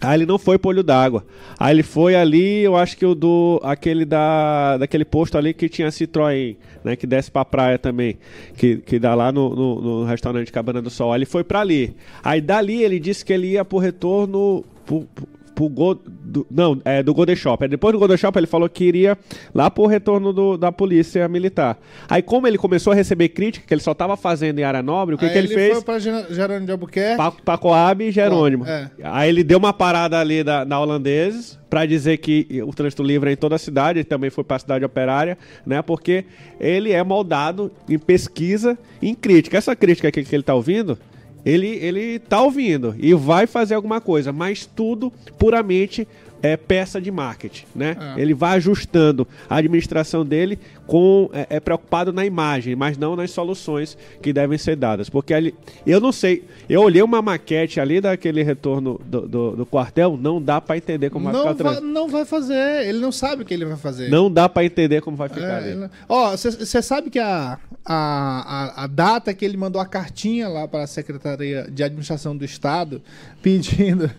Aí 0.00 0.16
ele 0.16 0.26
não 0.26 0.38
foi 0.38 0.56
pro 0.56 0.68
olho 0.68 0.84
d'água. 0.84 1.24
Aí 1.58 1.74
ele 1.74 1.82
foi 1.82 2.14
ali, 2.14 2.60
eu 2.60 2.76
acho 2.76 2.96
que 2.96 3.04
o 3.04 3.16
do. 3.16 3.60
aquele 3.64 4.04
da. 4.04 4.76
daquele 4.78 5.04
posto 5.04 5.36
ali 5.36 5.52
que 5.52 5.68
tinha 5.68 5.88
Citroën, 5.88 6.54
né? 6.84 6.94
Que 6.94 7.04
desce 7.04 7.28
pra 7.28 7.44
praia 7.44 7.76
também. 7.80 8.16
Que, 8.56 8.76
que 8.76 8.96
dá 9.00 9.16
lá 9.16 9.32
no, 9.32 9.56
no, 9.56 9.80
no 9.80 10.04
restaurante 10.04 10.52
Cabana 10.52 10.80
do 10.80 10.88
Sol. 10.88 11.12
Aí 11.12 11.18
ele 11.18 11.26
foi 11.26 11.42
pra 11.42 11.62
ali. 11.62 11.96
Aí 12.22 12.40
dali 12.40 12.84
ele 12.84 13.00
disse 13.00 13.24
que 13.24 13.32
ele 13.32 13.48
ia 13.48 13.64
pro 13.64 13.78
retorno. 13.78 14.64
Pro, 14.86 15.04
pro, 15.12 15.26
pro 15.58 15.68
Go- 15.68 15.98
do- 16.06 16.46
não, 16.48 16.80
é 16.84 17.02
do 17.02 17.12
Golden 17.12 17.34
Shop. 17.34 17.64
Aí 17.64 17.68
depois 17.68 17.92
do 17.92 17.98
Golden 17.98 18.16
Shop 18.16 18.38
ele 18.38 18.46
falou 18.46 18.68
que 18.68 18.84
iria 18.84 19.18
lá 19.52 19.68
pro 19.68 19.86
retorno 19.86 20.32
do- 20.32 20.56
da 20.56 20.70
polícia 20.70 21.26
militar. 21.26 21.76
Aí 22.08 22.22
como 22.22 22.46
ele 22.46 22.56
começou 22.56 22.92
a 22.92 22.96
receber 22.96 23.30
crítica, 23.30 23.66
que 23.66 23.74
ele 23.74 23.80
só 23.80 23.92
tava 23.92 24.16
fazendo 24.16 24.60
em 24.60 24.62
área 24.62 24.80
nobre, 24.84 25.16
o 25.16 25.18
que, 25.18 25.28
que 25.28 25.36
ele, 25.36 25.48
fez? 25.48 25.72
foi 25.72 25.82
pra 25.82 25.98
Gerônimo 25.98 26.64
de 26.64 26.70
Albuquerque. 26.70 27.16
Pa- 27.16 27.32
Pacoab 27.32 28.04
e 28.04 28.12
Jerônimo. 28.12 28.64
É. 28.66 28.88
Aí 29.02 29.28
ele 29.30 29.42
deu 29.42 29.58
uma 29.58 29.72
parada 29.72 30.20
ali 30.20 30.44
da, 30.44 30.64
na 30.64 30.78
Holandeses 30.78 31.58
pra 31.68 31.84
dizer 31.84 32.18
que 32.18 32.62
o 32.64 32.72
trânsito 32.72 33.02
livre 33.02 33.30
é 33.30 33.32
em 33.32 33.36
toda 33.36 33.56
a 33.56 33.58
cidade, 33.58 33.98
ele 33.98 34.04
também 34.04 34.30
foi 34.30 34.44
pra 34.44 34.60
cidade 34.60 34.84
operária, 34.84 35.36
né? 35.66 35.82
Porque 35.82 36.24
ele 36.60 36.92
é 36.92 37.02
moldado 37.02 37.72
em 37.88 37.98
pesquisa 37.98 38.78
e 39.02 39.08
em 39.08 39.14
crítica. 39.14 39.58
Essa 39.58 39.74
crítica 39.74 40.06
aqui 40.06 40.22
que 40.22 40.36
ele 40.36 40.44
tá 40.44 40.54
ouvindo, 40.54 40.96
ele, 41.44 41.68
ele 41.68 42.18
tá 42.18 42.42
ouvindo 42.42 42.94
e 42.98 43.14
vai 43.14 43.46
fazer 43.46 43.74
alguma 43.74 44.00
coisa, 44.00 44.32
mas 44.32 44.66
tudo 44.66 45.12
puramente 45.38 46.06
é 46.42 46.56
peça 46.56 47.00
de 47.00 47.10
marketing, 47.10 47.66
né? 47.74 47.96
É. 48.16 48.20
Ele 48.20 48.34
vai 48.34 48.56
ajustando 48.56 49.26
a 49.48 49.56
administração 49.56 50.24
dele 50.24 50.58
com 50.86 51.30
é, 51.32 51.46
é 51.50 51.60
preocupado 51.60 52.12
na 52.12 52.24
imagem, 52.24 52.74
mas 52.74 52.96
não 52.96 53.14
nas 53.14 53.30
soluções 53.30 53.96
que 54.22 54.32
devem 54.32 54.56
ser 54.56 54.76
dadas, 54.76 55.10
porque 55.10 55.34
ali, 55.34 55.54
eu 55.86 56.00
não 56.00 56.12
sei, 56.12 56.44
eu 56.68 56.80
olhei 56.82 57.02
uma 57.02 57.20
maquete 57.20 57.80
ali 57.80 58.00
daquele 58.00 58.42
retorno 58.42 59.00
do, 59.04 59.22
do, 59.22 59.56
do 59.56 59.66
quartel, 59.66 60.16
não 60.16 60.40
dá 60.40 60.60
pra 60.60 60.76
entender 60.76 61.10
como 61.10 61.26
vai 61.26 61.32
não, 61.32 61.40
ficar 61.40 61.54
vai, 61.54 61.72
trânsito. 61.74 61.86
não 61.86 62.08
vai 62.08 62.24
fazer. 62.24 62.86
Ele 62.88 62.98
não 62.98 63.12
sabe 63.12 63.42
o 63.42 63.44
que 63.44 63.52
ele 63.52 63.64
vai 63.64 63.76
fazer. 63.76 64.08
Não 64.08 64.30
dá 64.30 64.48
pra 64.48 64.64
entender 64.64 65.00
como 65.00 65.16
vai 65.16 65.28
ficar 65.28 65.62
É, 65.62 65.90
Ó, 66.08 66.30
você 66.30 66.82
sabe 66.82 67.10
que 67.10 67.18
a, 67.18 67.58
a, 67.84 67.94
a, 67.94 68.84
a 68.84 68.86
data 68.86 69.34
que 69.34 69.44
ele 69.44 69.56
mandou 69.56 69.80
a 69.80 69.86
cartinha 69.86 70.48
lá 70.48 70.66
para 70.66 70.84
a 70.84 70.86
Secretaria 70.86 71.68
de 71.70 71.82
Administração 71.82 72.36
do 72.36 72.44
Estado 72.44 73.02
pedindo, 73.42 74.10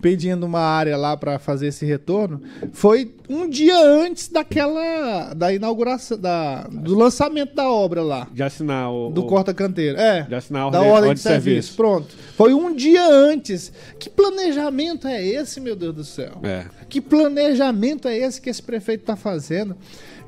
pedindo 0.00 0.44
uma 0.46 0.60
área 0.60 0.96
lá 0.96 1.16
para 1.16 1.38
fazer 1.38 1.61
esse 1.62 1.84
retorno 1.86 2.40
foi 2.72 3.14
um 3.28 3.48
dia 3.48 3.78
antes 3.78 4.28
daquela 4.28 5.32
da 5.34 5.52
inauguração 5.52 6.18
da, 6.18 6.62
do 6.64 6.94
lançamento 6.96 7.54
da 7.54 7.70
obra 7.70 8.02
lá 8.02 8.28
De 8.32 8.42
assinar 8.42 8.92
o. 8.92 9.10
do 9.10 9.22
o- 9.22 9.26
corta 9.26 9.54
canteiro. 9.54 9.98
É. 9.98 10.22
De 10.22 10.34
assinar 10.34 10.66
a 10.66 10.70
da 10.70 10.78
ordem- 10.78 10.92
ordem, 10.92 11.08
ordem 11.10 11.14
de, 11.14 11.18
de 11.18 11.22
serviço. 11.22 11.44
serviço. 11.44 11.76
Pronto. 11.76 12.14
Foi 12.36 12.52
um 12.54 12.74
dia 12.74 13.06
antes. 13.06 13.72
Que 13.98 14.10
planejamento 14.10 15.06
é 15.08 15.24
esse, 15.26 15.60
meu 15.60 15.74
Deus 15.76 15.94
do 15.94 16.04
céu? 16.04 16.32
É. 16.42 16.66
Que 16.88 17.00
planejamento 17.00 18.08
é 18.08 18.16
esse 18.16 18.40
que 18.40 18.50
esse 18.50 18.62
prefeito 18.62 19.00
está 19.02 19.16
fazendo? 19.16 19.76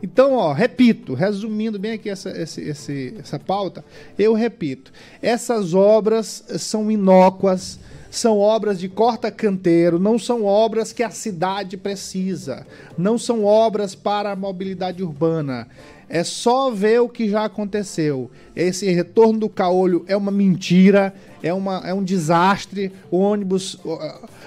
Então, 0.03 0.35
ó, 0.35 0.53
repito, 0.53 1.15
resumindo 1.15 1.79
bem 1.79 1.93
aqui 1.93 2.11
essa, 2.11 2.29
esse- 2.31 2.61
esse- 2.61 3.15
essa 3.19 3.39
pauta, 3.39 3.83
eu 4.19 4.35
repito, 4.35 4.93
essas 5.23 5.73
obras 5.73 6.45
são 6.59 6.91
inócuas, 6.91 7.79
são 8.19 8.39
obras 8.39 8.79
de 8.79 8.89
corta-canteiro, 8.89 9.99
não 9.99 10.19
são 10.19 10.45
obras 10.45 10.93
que 10.93 11.03
a 11.03 11.11
cidade 11.11 11.77
precisa, 11.77 12.67
não 12.97 13.19
são 13.19 13.45
obras 13.45 13.95
para 13.95 14.33
a 14.33 14.37
mobilidade 14.37 15.03
urbana. 15.03 15.67
É 16.09 16.23
só 16.23 16.71
ver 16.71 17.01
o 17.01 17.09
que 17.09 17.29
já 17.29 17.45
aconteceu. 17.45 18.31
Esse 18.55 18.91
retorno 18.93 19.41
do 19.41 19.49
caolho 19.49 20.05
é 20.07 20.17
uma 20.17 20.31
mentira, 20.31 21.15
é, 21.43 21.53
uma, 21.53 21.79
é 21.85 21.95
um 21.95 22.05
desastre. 22.05 22.93
O 23.11 23.19
ônibus, 23.19 23.79
o, 23.85 23.99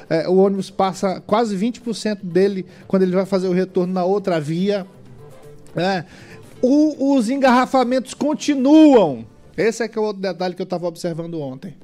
é, 0.10 0.30
o 0.30 0.38
ônibus 0.38 0.70
passa 0.70 1.20
quase 1.20 1.58
20% 1.58 2.20
dele 2.22 2.66
quando 2.88 3.04
ele 3.04 3.16
vai 3.16 3.26
fazer 3.26 3.48
o 3.48 3.54
retorno 3.54 3.92
na 3.92 4.06
outra 4.06 4.40
via. 4.40 4.86
É. 5.76 6.06
O- 6.62 7.16
os 7.16 7.30
engarrafamentos 7.30 8.14
continuam. 8.14 9.26
Esse 9.58 9.84
é 9.84 9.88
que 9.88 9.98
é 9.98 10.02
o 10.02 10.06
outro 10.06 10.22
detalhe 10.22 10.54
que 10.54 10.62
eu 10.62 10.66
estava 10.66 10.86
observando 10.88 11.42
ontem. 11.42 11.76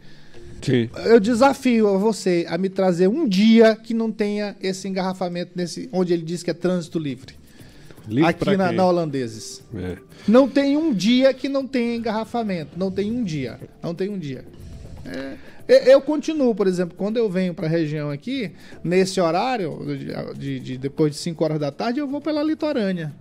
Sim. 0.64 0.90
Eu 1.06 1.20
desafio 1.20 1.88
a 1.90 1.98
você 1.98 2.46
a 2.50 2.58
me 2.58 2.70
trazer 2.70 3.08
um 3.08 3.28
dia 3.28 3.76
que 3.76 3.94
não 3.94 4.12
tenha 4.12 4.56
esse 4.62 4.88
engarrafamento 4.88 5.52
nesse, 5.56 5.90
onde 5.92 6.14
ele 6.14 6.24
diz 6.24 6.42
que 6.42 6.50
é 6.50 6.54
trânsito 6.54 6.98
livre. 6.98 7.36
Livre 8.08 8.30
aqui 8.30 8.46
na, 8.58 8.72
na 8.78 8.86
Holandeses. 8.86 9.62
É. 9.76 9.98
Não 10.28 10.48
tem 10.48 10.76
um 10.76 10.94
dia 10.94 11.34
que 11.34 11.48
não 11.48 11.66
tenha 11.68 11.96
engarrafamento. 11.96 12.78
Não 12.78 12.92
tem 12.92 13.12
um 13.12 13.24
dia. 13.24 13.60
Não 13.82 13.94
tem 13.96 14.10
um 14.10 14.18
dia. 14.20 14.44
É, 15.06 15.36
eu- 15.68 15.78
eu 15.94 16.02
continuo, 16.02 16.54
por 16.54 16.68
exemplo, 16.68 16.96
quando 16.98 17.18
eu 17.18 17.30
venho 17.30 17.54
para 17.54 17.66
a 17.66 17.70
região 17.70 18.10
aqui, 18.10 18.52
nesse 18.84 19.20
horário, 19.22 19.80
de, 19.86 20.38
de- 20.38 20.60
de- 20.60 20.78
depois 20.78 21.12
de 21.14 21.18
5 21.18 21.44
horas 21.44 21.60
da 21.60 21.72
tarde, 21.72 22.00
eu 22.00 22.08
vou 22.08 22.20
pela 22.22 22.44
litorânea. 22.44 23.14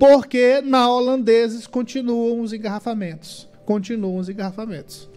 Porque 0.00 0.62
na 0.62 0.90
Holandeses 0.90 1.66
continuam 1.66 2.40
os 2.40 2.52
engarrafamentos. 2.54 3.46
Continuam 3.66 4.16
os 4.16 4.28
engarrafamentos. 4.28 5.08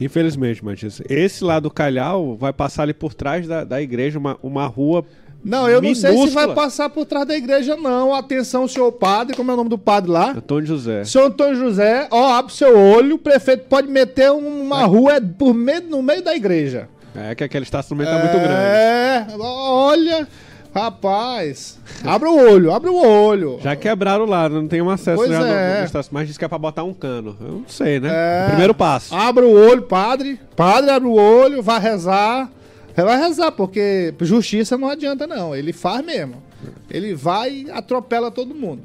Infelizmente, 0.00 0.64
Matias. 0.64 1.00
Esse 1.08 1.44
lá 1.44 1.60
do 1.60 1.70
Calhau 1.70 2.36
vai 2.36 2.52
passar 2.52 2.84
ali 2.84 2.94
por 2.94 3.14
trás 3.14 3.46
da, 3.46 3.64
da 3.64 3.80
igreja, 3.80 4.18
uma, 4.18 4.38
uma 4.42 4.66
rua. 4.66 5.04
Não, 5.44 5.68
eu 5.68 5.80
não 5.80 5.94
sei 5.94 6.10
se 6.10 6.16
Minúscula. 6.16 6.46
vai 6.46 6.54
passar 6.54 6.90
por 6.90 7.06
trás 7.06 7.26
da 7.26 7.36
igreja, 7.36 7.76
não. 7.76 8.12
Atenção, 8.12 8.66
senhor 8.66 8.90
padre, 8.92 9.36
como 9.36 9.50
é 9.50 9.54
o 9.54 9.56
nome 9.56 9.70
do 9.70 9.78
padre 9.78 10.10
lá? 10.10 10.32
Antônio 10.32 10.66
José. 10.66 11.04
Senhor 11.04 11.26
Antônio 11.26 11.54
José, 11.54 12.08
ó, 12.10 12.32
abre 12.34 12.52
seu 12.52 12.76
olho, 12.76 13.14
o 13.14 13.18
prefeito 13.18 13.64
pode 13.68 13.88
meter 13.88 14.30
uma 14.32 14.84
rua 14.84 15.20
por 15.38 15.54
meio, 15.54 15.82
no 15.82 16.02
meio 16.02 16.22
da 16.22 16.34
igreja. 16.34 16.88
É 17.14 17.34
que 17.34 17.42
aquele 17.44 17.64
estacionamento 17.64 18.10
tá 18.10 18.18
muito 18.22 18.38
grande. 18.38 18.54
É, 18.54 19.26
olha, 19.38 20.28
rapaz, 20.74 21.78
abre 22.04 22.28
o 22.28 22.36
olho, 22.36 22.72
abre 22.72 22.90
o 22.90 22.96
olho. 22.96 23.58
Já 23.62 23.74
quebraram 23.76 24.24
lá, 24.24 24.48
não 24.48 24.66
tem 24.68 24.80
um 24.82 24.90
acesso 24.90 25.16
Pois 25.16 25.30
já 25.30 25.40
no- 25.40 25.46
é. 25.46 25.78
no 25.80 25.84
estacionamento, 25.86 26.08
mas 26.14 26.28
diz 26.28 26.38
que 26.38 26.44
é 26.44 26.48
pra 26.48 26.58
botar 26.58 26.84
um 26.84 26.94
cano. 26.94 27.36
Eu 27.40 27.48
não 27.52 27.64
sei, 27.68 27.98
né? 28.00 28.08
É. 28.12 28.46
Primeiro 28.48 28.74
passo. 28.74 29.14
Abre 29.14 29.44
o 29.44 29.50
olho, 29.52 29.82
padre, 29.82 30.40
padre 30.56 30.90
abre 30.90 31.08
o 31.08 31.14
olho, 31.14 31.62
vai 31.62 31.80
rezar. 31.80 32.50
Vai 32.96 33.16
rezar, 33.16 33.52
porque 33.52 34.12
justiça 34.22 34.76
não 34.76 34.88
adianta 34.88 35.24
não, 35.24 35.54
ele 35.54 35.72
faz 35.72 36.04
mesmo. 36.04 36.42
Ele 36.90 37.14
vai 37.14 37.50
e 37.66 37.70
atropela 37.70 38.28
todo 38.28 38.52
mundo. 38.54 38.82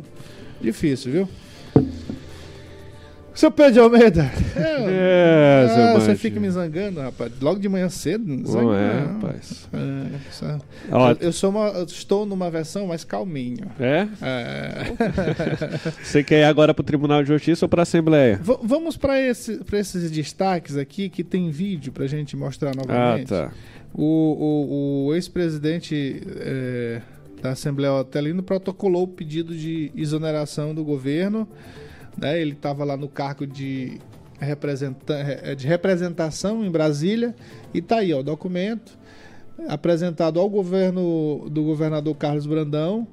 Difícil, 0.62 1.12
viu? 1.12 1.30
Seu 3.36 3.50
Pedro 3.50 3.74
de 3.74 3.80
Almeida. 3.80 4.32
É, 4.56 5.68
seu 5.74 5.84
Ah, 5.86 5.94
você 5.94 6.16
fica 6.16 6.40
me 6.40 6.50
zangando, 6.52 7.00
rapaz. 7.02 7.32
Logo 7.42 7.60
de 7.60 7.68
manhã 7.68 7.90
cedo. 7.90 8.24
Não 8.28 8.74
é, 8.76 9.02
não. 9.06 9.14
rapaz. 9.16 9.68
É, 9.74 11.26
eu, 11.26 11.32
sou 11.34 11.50
uma, 11.50 11.68
eu 11.70 11.84
estou 11.86 12.26
numa 12.26 12.52
versão 12.52 12.88
mais 12.88 13.04
calminho. 13.04 13.66
É? 13.80 14.08
É. 14.22 14.94
Você 16.04 16.24
quer 16.24 16.42
ir 16.42 16.44
agora 16.44 16.74
pro 16.74 16.84
Tribunal 16.84 17.24
de 17.24 17.30
Justiça 17.30 17.66
ou 17.66 17.70
pra 17.70 17.82
Assembleia? 17.84 18.40
V- 18.42 18.60
vamos 18.62 18.98
para 18.98 19.20
esse, 19.20 19.58
pra 19.64 19.80
esses 19.80 20.12
destaques 20.12 20.78
aqui 20.78 21.10
que 21.10 21.24
tem 21.24 21.50
vídeo 21.50 21.92
pra 21.92 22.06
gente 22.06 22.36
mostrar 22.38 22.76
novamente. 22.76 23.34
Ah, 23.34 23.48
tá. 23.48 23.52
O, 23.94 24.04
o- 24.04 25.06
o 25.08 25.14
ex-presidente 25.16 26.22
é, 26.40 27.02
da 27.42 27.52
Assembleia 27.52 27.94
Otelino 27.94 28.44
protocolou 28.44 29.04
o 29.04 29.08
pedido 29.08 29.56
de 29.56 29.92
exoneração 29.96 30.74
do 30.76 30.84
governo. 30.84 31.48
Né? 32.18 32.40
Ele 32.42 32.54
estava 32.54 32.84
lá 32.84 32.96
no 32.96 33.08
cargo 33.08 33.46
de, 33.46 34.00
representa 34.40 35.14
eh, 35.14 35.56
de 35.56 35.68
representação 35.68 36.64
em 36.64 36.70
Brasília 36.70 37.36
e 37.74 37.82
tá 37.82 37.98
aí 37.98 38.14
ó, 38.14 38.20
o 38.20 38.24
documento 38.24 38.98
apresentado 39.68 40.40
ao 40.40 40.50
governo 40.50 41.48
do 41.50 41.64
governador 41.64 42.16
Carlos 42.16 42.46
Brandão 42.46 43.08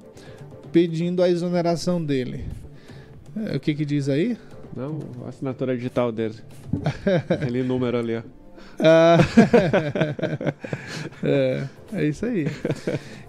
pedindo 0.71 1.21
a 1.21 1.29
exoneração 1.29 2.03
dele. 2.03 2.45
É, 3.35 3.55
o 3.55 3.59
que 3.59 3.73
que 3.73 3.85
diz 3.85 4.09
aí? 4.09 4.37
Não, 4.75 4.99
a 5.25 5.29
assinatura 5.29 5.75
digital 5.75 6.11
dele. 6.11 6.35
Aquele 7.29 7.63
número 7.63 7.97
ali, 7.97 8.17
ó. 8.17 8.21
Ah, 8.79 9.17
é, 11.23 11.63
é 11.93 12.05
isso 12.05 12.25
aí. 12.25 12.47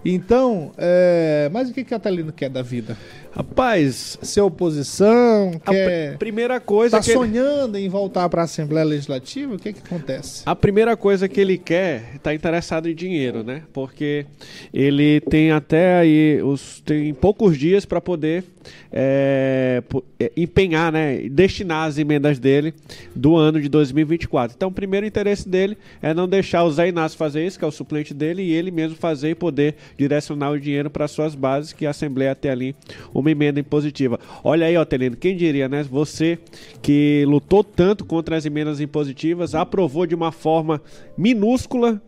Então, 0.05 0.73
é, 0.77 1.49
mas 1.53 1.69
o 1.69 1.73
que, 1.73 1.81
que 1.81 1.93
a 1.93 1.97
Atalino 1.97 2.33
quer 2.33 2.49
da 2.49 2.61
vida? 2.61 2.97
Rapaz, 3.35 4.19
Ser 4.21 4.41
oposição? 4.41 5.59
a 5.65 5.71
Quer... 5.71 6.11
pr- 6.11 6.17
primeira 6.19 6.59
coisa 6.59 6.97
Tá 6.97 7.03
que 7.03 7.09
ele- 7.09 7.17
sonhando 7.17 7.77
em 7.77 7.89
voltar 7.89 8.29
para 8.29 8.41
a 8.41 8.45
Assembleia 8.45 8.85
Legislativa? 8.85 9.55
O 9.55 9.57
que 9.59 9.73
que 9.73 9.79
acontece? 9.83 10.43
A 10.45 10.55
primeira 10.55 10.95
coisa 10.95 11.27
que 11.27 11.41
ele 11.41 11.57
quer 11.57 12.11
está 12.15 12.33
interessado 12.33 12.87
em 12.87 12.93
dinheiro, 12.93 13.43
né? 13.43 13.63
Porque 13.73 14.25
ele 14.73 15.19
tem 15.21 15.51
até 15.51 15.97
aí 15.97 16.41
os 16.43 16.79
tem 16.81 17.11
poucos 17.13 17.57
dias 17.57 17.85
para 17.85 17.99
poder 17.99 18.43
é, 18.91 19.81
é, 20.19 20.31
empenhar, 20.37 20.91
né? 20.91 21.17
Destinar 21.29 21.87
as 21.87 21.97
emendas 21.97 22.37
dele 22.39 22.73
do 23.15 23.35
ano 23.35 23.59
de 23.59 23.67
2024. 23.67 24.55
Então, 24.55 24.69
o 24.69 24.71
primeiro 24.71 25.05
interesse 25.05 25.49
dele 25.49 25.75
é 26.01 26.13
não 26.13 26.27
deixar 26.27 26.63
o 26.63 26.71
Zé 26.71 26.87
Inácio 26.87 27.17
fazer 27.17 27.45
isso, 27.45 27.57
que 27.57 27.65
é 27.65 27.67
o 27.67 27.71
suplente 27.71 28.13
dele, 28.13 28.43
e 28.43 28.51
ele 28.53 28.69
mesmo 28.71 28.95
fazer 28.95 29.31
e 29.31 29.35
poder 29.35 29.75
direcionar 29.97 30.51
o 30.51 30.59
dinheiro 30.59 30.89
para 30.89 31.07
suas 31.07 31.33
bases, 31.35 31.73
que 31.73 31.85
a 31.85 31.89
Assembleia 31.89 32.35
tem 32.35 32.51
ali 32.51 32.75
uma 33.23 33.31
emenda 33.31 33.59
impositiva. 33.59 34.19
Olha 34.43 34.67
aí, 34.67 34.75
ó, 34.77 34.85
quem 35.19 35.35
diria, 35.35 35.69
né? 35.69 35.81
Você 35.83 36.37
que 36.81 37.23
lutou 37.25 37.63
tanto 37.63 38.05
contra 38.05 38.35
as 38.35 38.45
emendas 38.45 38.81
impositivas, 38.81 39.55
aprovou 39.55 40.05
de 40.05 40.13
uma 40.13 40.31
forma 40.31 40.81
minúscula 41.17 42.01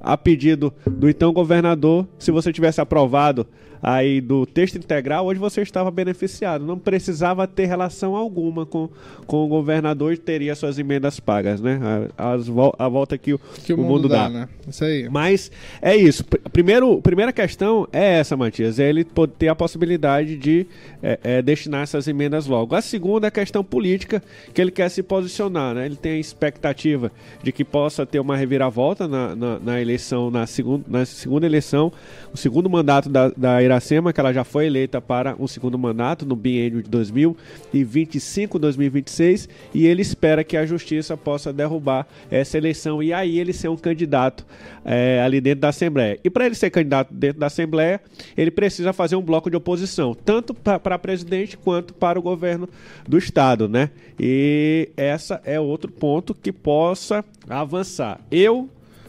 a 0.00 0.16
pedido 0.16 0.72
do 0.84 1.08
então 1.08 1.32
governador. 1.32 2.08
Se 2.18 2.30
você 2.30 2.52
tivesse 2.52 2.80
aprovado 2.80 3.46
aí 3.82 4.20
do 4.20 4.46
texto 4.46 4.76
integral, 4.76 5.26
hoje 5.26 5.40
você 5.40 5.60
estava 5.62 5.90
beneficiado. 5.90 6.64
Não 6.64 6.78
precisava 6.78 7.46
ter 7.46 7.66
relação 7.66 8.14
alguma 8.14 8.64
com, 8.64 8.88
com 9.26 9.44
o 9.44 9.48
governador 9.48 10.12
e 10.12 10.16
teria 10.16 10.54
suas 10.54 10.78
emendas 10.78 11.18
pagas, 11.18 11.60
né? 11.60 11.80
A, 12.16 12.32
as 12.34 12.46
a 12.78 12.88
volta 12.88 13.18
que 13.18 13.34
o, 13.34 13.40
Que 13.64 13.72
o, 13.72 13.78
mundo, 13.78 14.08
dá, 14.08 14.28
né? 14.28 14.48
Isso 14.68 14.84
aí. 14.84 15.08
mas 15.10 15.50
é 15.80 15.96
isso. 15.96 16.24
Pr- 16.24 16.38
Primeiro, 16.52 17.00
primeira 17.02 17.32
questão 17.32 17.88
é 17.92 18.18
essa, 18.18 18.36
Matias. 18.36 18.78
É 18.78 18.88
ele 18.88 19.04
ter 19.38 19.48
a 19.48 19.54
possibilidade 19.54 20.36
de 20.36 20.66
é, 21.02 21.18
é, 21.24 21.42
destinar 21.42 21.82
essas 21.82 22.06
emendas 22.06 22.46
logo. 22.46 22.74
A 22.76 22.80
segunda 22.82 23.26
é 23.26 23.28
a 23.28 23.30
questão 23.30 23.64
política, 23.64 24.22
que 24.54 24.60
ele 24.60 24.70
quer 24.70 24.88
se 24.90 25.02
posicionar. 25.02 25.74
Né? 25.74 25.86
Ele 25.86 25.96
tem 25.96 26.12
a 26.12 26.18
expectativa 26.18 27.10
de 27.42 27.50
que 27.50 27.64
possa 27.64 28.04
ter 28.06 28.20
uma 28.20 28.36
reviravolta 28.36 29.08
na, 29.08 29.34
na, 29.34 29.58
na 29.58 29.80
eleição, 29.80 30.30
na, 30.30 30.46
segun, 30.46 30.82
na 30.86 31.04
segunda 31.04 31.46
eleição, 31.46 31.90
o 32.32 32.36
segundo 32.36 32.68
mandato 32.70 33.08
da, 33.08 33.30
da 33.30 33.62
Iracema, 33.72 34.12
que 34.12 34.20
ela 34.20 34.32
já 34.32 34.44
foi 34.44 34.66
eleita 34.66 35.00
para 35.00 35.34
um 35.38 35.46
segundo 35.46 35.78
mandato 35.78 36.26
no 36.26 36.34
biênio 36.36 36.82
de 36.82 36.90
2025-2026, 36.90 39.48
e 39.74 39.86
ele 39.86 40.02
espera 40.02 40.44
que 40.44 40.54
a 40.56 40.66
justiça 40.66 41.16
possa 41.16 41.52
derrubar 41.52 42.06
essa 42.30 42.58
eleição 42.58 43.02
e 43.02 43.12
aí 43.12 43.38
ele 43.38 43.52
ser 43.52 43.68
um 43.68 43.76
candidato 43.76 44.46
é, 44.84 45.20
ali 45.24 45.40
dentro 45.40 45.60
da 45.60 45.70
Assembleia. 45.70 46.18
E 46.22 46.30
para 46.30 46.46
ele 46.46 46.54
ser 46.54 46.70
candidato 46.70 47.12
dentro 47.12 47.40
da 47.40 47.46
Assembleia, 47.46 48.00
ele 48.36 48.50
precisa 48.50 48.92
fazer 48.92 49.16
um 49.16 49.22
bloco 49.22 49.50
de 49.50 49.56
oposição, 49.56 50.14
tanto 50.14 50.54
para 50.54 50.98
presidente 50.98 51.56
quanto 51.56 51.94
para 51.94 52.18
o 52.18 52.22
governo 52.22 52.68
do 53.08 53.16
Estado, 53.16 53.66
né? 53.68 53.88
E 54.18 54.90
essa 54.96 55.40
é 55.44 55.58
outro 55.58 55.90
ponto 55.90 56.34
que 56.34 56.52
possa 56.52 57.24
avançar. 57.48 58.20
Eu 58.30 58.68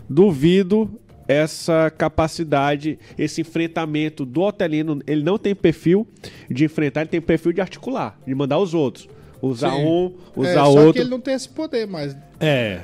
duvido 0.09 0.89
essa 1.28 1.89
capacidade, 1.89 2.99
esse 3.17 3.41
enfrentamento 3.41 4.26
do 4.26 4.41
Otelino, 4.41 5.01
ele 5.07 5.24
não 5.24 5.38
tem 5.38 5.55
perfil 5.55 6.07
de 6.49 6.65
enfrentar, 6.65 7.01
ele 7.01 7.09
tem 7.09 7.21
perfil 7.21 7.53
de 7.53 7.61
articular, 7.61 8.17
de 8.26 8.34
mandar 8.36 8.59
os 8.59 8.74
outros. 8.74 9.07
Usar 9.41 9.71
Sim. 9.71 9.86
um, 9.86 10.13
É, 10.38 10.39
usar 10.39 10.63
só 10.65 10.71
outro. 10.74 10.93
que 10.93 10.99
ele 10.99 11.09
não 11.09 11.19
tem 11.19 11.34
esse 11.34 11.49
poder 11.49 11.86
mais 11.86 12.15
É, 12.39 12.80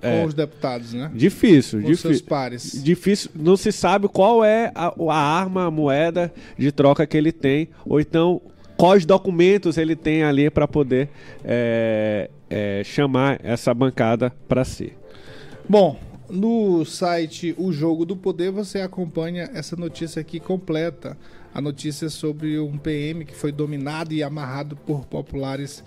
é. 0.00 0.20
com 0.20 0.24
os 0.26 0.32
deputados, 0.32 0.94
né? 0.94 1.10
Difícil, 1.12 1.80
Com 1.80 1.86
seus 1.88 2.00
difícil. 2.02 2.24
pares. 2.26 2.84
Difícil, 2.84 3.30
não 3.34 3.56
se 3.56 3.72
sabe 3.72 4.06
qual 4.06 4.44
é 4.44 4.70
a, 4.76 4.94
a 5.10 5.16
arma, 5.16 5.64
a 5.66 5.70
moeda 5.72 6.32
de 6.56 6.70
troca 6.70 7.04
que 7.04 7.16
ele 7.16 7.32
tem, 7.32 7.68
ou 7.84 7.98
então 8.00 8.40
quais 8.76 9.04
documentos 9.04 9.76
ele 9.76 9.96
tem 9.96 10.22
ali 10.22 10.48
para 10.48 10.68
poder 10.68 11.08
é, 11.44 12.30
é, 12.48 12.82
chamar 12.84 13.40
essa 13.42 13.74
bancada 13.74 14.32
para 14.46 14.64
si. 14.64 14.92
Bom, 15.68 15.98
no 16.30 16.84
site 16.84 17.54
O 17.58 17.72
Jogo 17.72 18.04
do 18.04 18.16
Poder 18.16 18.50
você 18.50 18.80
acompanha 18.80 19.50
essa 19.54 19.76
notícia 19.76 20.20
aqui 20.20 20.38
completa. 20.38 21.16
A 21.54 21.60
notícia 21.60 22.08
sobre 22.08 22.58
um 22.58 22.76
PM 22.76 23.24
que 23.24 23.34
foi 23.34 23.50
dominado 23.50 24.12
e 24.12 24.22
amarrado 24.22 24.76
por 24.76 25.06
populares 25.06 25.82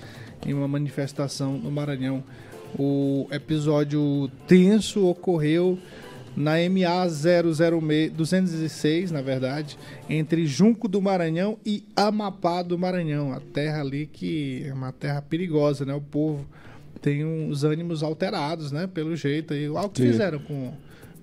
em 0.45 0.53
uma 0.53 0.67
manifestação 0.67 1.57
no 1.57 1.71
Maranhão. 1.71 2.23
O 2.77 3.27
episódio 3.31 4.29
tenso 4.47 5.05
ocorreu 5.07 5.77
na 6.35 6.53
MA 6.69 7.09
006, 7.09 8.11
206, 8.13 9.11
na 9.11 9.21
verdade, 9.21 9.77
entre 10.09 10.45
Junco 10.45 10.87
do 10.87 11.01
Maranhão 11.01 11.57
e 11.65 11.83
Amapá 11.95 12.61
do 12.61 12.77
Maranhão, 12.77 13.33
a 13.33 13.39
terra 13.39 13.81
ali 13.81 14.07
que 14.07 14.63
é 14.65 14.73
uma 14.73 14.91
terra 14.91 15.21
perigosa, 15.21 15.85
né? 15.85 15.93
O 15.93 16.01
povo 16.01 16.45
tem 17.01 17.25
uns 17.25 17.63
ânimos 17.63 18.03
alterados, 18.03 18.71
né? 18.71 18.87
Pelo 18.87 19.15
jeito 19.15 19.53
aí. 19.53 19.65
Algo 19.65 19.89
que 19.89 20.01
Sim. 20.01 20.11
fizeram 20.11 20.39
com, 20.39 20.73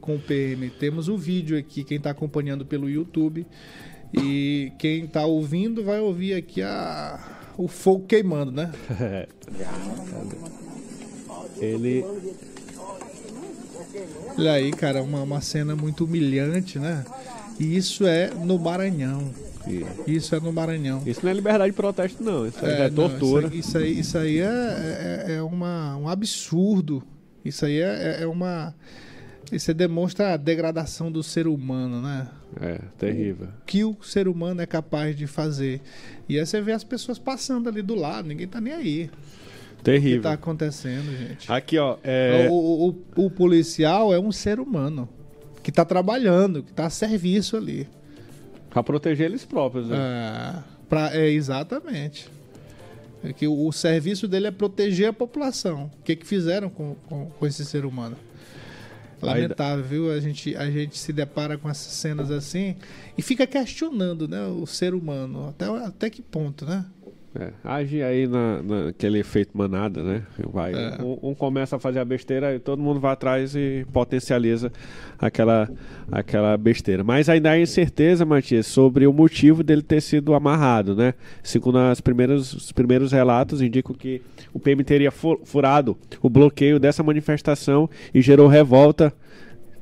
com 0.00 0.16
o 0.16 0.18
PM. 0.18 0.70
Temos 0.70 1.08
o 1.08 1.16
vídeo 1.16 1.56
aqui, 1.56 1.84
quem 1.84 1.98
está 1.98 2.10
acompanhando 2.10 2.66
pelo 2.66 2.88
YouTube. 2.88 3.46
E 4.12 4.72
quem 4.78 5.04
está 5.04 5.24
ouvindo 5.26 5.84
vai 5.84 6.00
ouvir 6.00 6.34
aqui 6.34 6.62
a, 6.62 7.20
o 7.56 7.68
fogo 7.68 8.06
queimando, 8.06 8.50
né? 8.50 8.72
Ele 11.60 12.04
Olha 14.36 14.52
aí, 14.52 14.70
cara, 14.70 15.02
uma, 15.02 15.22
uma 15.22 15.40
cena 15.40 15.74
muito 15.74 16.04
humilhante, 16.04 16.78
né? 16.78 17.04
E 17.58 17.76
isso 17.76 18.06
é 18.06 18.30
no 18.30 18.58
Maranhão. 18.58 19.32
Isso 20.06 20.34
é 20.34 20.40
no 20.40 20.52
Maranhão. 20.52 21.02
isso 21.06 21.20
não 21.22 21.30
é 21.30 21.34
liberdade 21.34 21.70
de 21.70 21.76
protesto 21.76 22.22
não, 22.22 22.46
isso 22.46 22.64
é, 22.64 22.88
não, 22.90 22.94
tortura. 23.08 23.48
Isso 23.54 23.78
aí, 23.78 23.98
isso 23.98 24.18
aí, 24.18 24.38
isso 24.38 24.38
aí 24.38 24.38
é, 24.40 25.24
é, 25.28 25.34
é 25.36 25.42
uma, 25.42 25.96
um 25.96 26.08
absurdo. 26.08 27.02
Isso 27.44 27.64
aí 27.64 27.80
é, 27.80 28.18
é 28.22 28.26
uma. 28.26 28.74
Isso 29.50 29.72
demonstra 29.72 30.34
a 30.34 30.36
degradação 30.36 31.10
do 31.10 31.22
ser 31.22 31.46
humano, 31.46 32.02
né? 32.02 32.28
É, 32.60 32.80
terrível. 32.98 33.46
O 33.62 33.64
que 33.64 33.82
o 33.84 33.96
ser 34.02 34.28
humano 34.28 34.60
é 34.60 34.66
capaz 34.66 35.16
de 35.16 35.26
fazer. 35.26 35.80
E 36.28 36.38
aí 36.38 36.44
você 36.44 36.60
vê 36.60 36.72
as 36.72 36.84
pessoas 36.84 37.18
passando 37.18 37.68
ali 37.68 37.80
do 37.80 37.94
lado, 37.94 38.28
ninguém 38.28 38.46
tá 38.46 38.60
nem 38.60 38.74
aí. 38.74 39.04
O 39.04 39.76
que 39.78 39.84
Terrível. 39.84 40.22
tá 40.22 40.32
acontecendo, 40.32 41.16
gente? 41.16 41.50
Aqui, 41.50 41.78
ó, 41.78 41.96
é, 42.02 42.48
O, 42.50 42.88
o- 43.16 43.24
o 43.26 43.30
policial 43.30 44.12
é 44.12 44.18
um 44.18 44.32
ser 44.32 44.58
humano 44.60 45.08
que 45.62 45.70
tá 45.72 45.84
trabalhando, 45.84 46.62
que 46.62 46.72
tá 46.72 46.86
a 46.86 46.90
serviço 46.90 47.56
ali. 47.56 47.88
Pra 48.82 48.92
proteger 48.92 49.26
eles 49.26 49.44
próprios, 49.44 49.88
né? 49.88 49.96
É, 49.96 50.62
pra- 50.88 51.14
é, 51.16 51.28
exatamente. 51.30 52.28
É 53.24 53.32
que 53.32 53.46
o, 53.48 53.66
o 53.66 53.72
serviço 53.72 54.28
dele 54.28 54.46
é 54.46 54.50
proteger 54.50 55.08
a 55.08 55.12
população. 55.12 55.90
O 56.00 56.02
que, 56.04 56.14
que 56.16 56.26
fizeram 56.26 56.68
com, 56.70 56.94
com, 57.08 57.26
com 57.26 57.46
esse 57.46 57.64
ser 57.64 57.84
humano? 57.84 58.16
Lamentável, 59.20 59.84
viu? 59.84 60.12
A 60.12 60.20
gente, 60.20 60.54
a 60.54 60.70
gente 60.70 60.96
se 60.96 61.12
depara 61.12 61.58
com 61.58 61.68
essas 61.68 61.92
cenas 61.92 62.30
assim 62.30 62.76
e 63.16 63.22
fica 63.22 63.46
questionando 63.48 64.28
né, 64.28 64.46
o 64.46 64.64
ser 64.66 64.94
humano. 64.94 65.48
Até, 65.48 65.64
até 65.84 66.10
que 66.10 66.22
ponto, 66.22 66.64
né? 66.64 66.84
É, 67.38 67.50
age 67.62 68.02
aí 68.02 68.26
na, 68.26 68.62
naquele 68.62 69.18
efeito 69.18 69.56
manada, 69.56 70.02
né? 70.02 70.22
Vai, 70.50 70.72
É. 70.72 70.96
um, 71.02 71.30
um 71.30 71.34
começa 71.34 71.76
a 71.76 71.78
fazer 71.78 71.98
a 71.98 72.04
besteira 72.04 72.54
e 72.54 72.58
todo 72.58 72.80
mundo 72.82 72.98
vai 72.98 73.12
atrás 73.12 73.54
e 73.54 73.86
potencializa 73.92 74.72
aquela, 75.18 75.70
aquela 76.10 76.56
besteira. 76.56 77.04
Mas 77.04 77.28
ainda 77.28 77.50
há 77.50 77.60
incerteza, 77.60 78.24
Matias, 78.24 78.66
sobre 78.66 79.06
o 79.06 79.12
motivo 79.12 79.62
dele 79.62 79.82
ter 79.82 80.00
sido 80.00 80.32
amarrado, 80.34 80.96
né? 80.96 81.12
Segundo 81.42 81.78
as 81.78 82.00
primeiras, 82.00 82.52
os 82.54 82.72
primeiros 82.72 83.12
relatos, 83.12 83.60
indicam 83.60 83.94
que 83.94 84.22
o 84.52 84.58
PM 84.58 84.82
teria 84.82 85.10
fu- 85.10 85.38
furado 85.44 85.96
o 86.22 86.30
bloqueio 86.30 86.80
dessa 86.80 87.02
manifestação 87.02 87.90
e 88.14 88.22
gerou 88.22 88.48
revolta. 88.48 89.12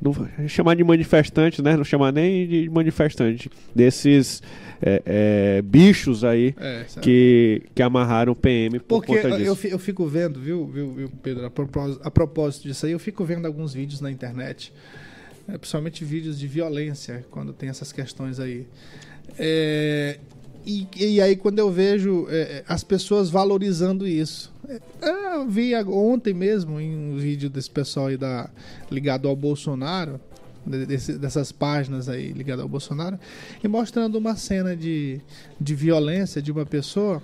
Não 0.03 0.13
chamar 0.47 0.75
de 0.77 0.85
manifestante, 0.85 1.63
né? 1.63 1.75
Não 1.75 1.85
chamar 1.85 2.13
nem 2.13 2.47
de 2.47 2.69
manifestante. 2.69 3.49
Desses 3.75 4.43
é, 4.81 5.03
é, 5.07 5.63
bichos 5.63 6.25
aí 6.25 6.55
É, 6.59 6.85
que, 7.01 7.63
que 7.75 7.83
amarraram 7.83 8.33
o 8.33 8.37
PM 8.37 8.79
por 8.81 9.01
Porque 9.01 9.21
conta 9.21 9.37
disso. 9.37 9.67
eu, 9.67 9.71
eu 9.73 9.79
fico 9.79 10.07
vendo, 10.07 10.41
viu, 10.41 10.67
viu, 10.67 10.93
viu, 10.93 11.11
Pedro, 11.23 11.47
a 11.47 11.51
propósito, 11.51 12.01
a 12.05 12.11
propósito 12.11 12.63
disso 12.69 12.87
aí, 12.87 12.93
eu 12.93 12.99
fico 12.99 13.25
vendo 13.25 13.47
alguns 13.47 13.73
vídeos 13.73 14.01
na 14.01 14.11
internet, 14.11 14.73
é, 15.49 15.57
principalmente 15.57 16.05
vídeos 16.05 16.39
de 16.39 16.47
violência, 16.47 17.25
quando 17.31 17.53
tem 17.53 17.69
essas 17.69 17.93
questões 17.93 18.39
aí. 18.39 18.67
É, 19.39 20.19
e, 20.67 20.89
e 20.97 21.21
aí, 21.21 21.37
quando 21.37 21.61
eu 21.61 21.71
vejo 21.71 22.27
é, 22.29 22.65
as 22.67 22.83
pessoas 22.83 23.31
valorizando 23.31 24.07
isso. 24.07 24.53
É, 24.69 25.37
eu 25.37 25.49
vi 25.49 25.73
ontem 25.77 26.35
mesmo 26.35 26.81
em 26.81 26.97
um 26.97 27.17
vídeo 27.17 27.49
desse 27.49 27.71
pessoal 27.71 28.07
aí 28.07 28.17
da, 28.17 28.51
ligado 28.91 29.29
ao 29.29 29.37
Bolsonaro, 29.37 30.21
desse- 30.67 31.19
dessas 31.19 31.53
páginas 31.53 32.09
aí 32.09 32.33
ligadas 32.33 32.63
ao 32.63 32.69
Bolsonaro, 32.69 33.19
e 33.63 33.69
mostrando 33.69 34.17
uma 34.17 34.37
cena 34.37 34.77
de, 34.77 35.21
de 35.61 35.75
violência 35.75 36.43
de 36.43 36.51
uma 36.51 36.67
pessoa. 36.67 37.23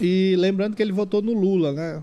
E 0.00 0.34
lembrando 0.38 0.74
que 0.74 0.82
ele 0.82 0.92
votou 0.92 1.22
no 1.22 1.32
Lula, 1.32 1.72
né? 1.72 2.02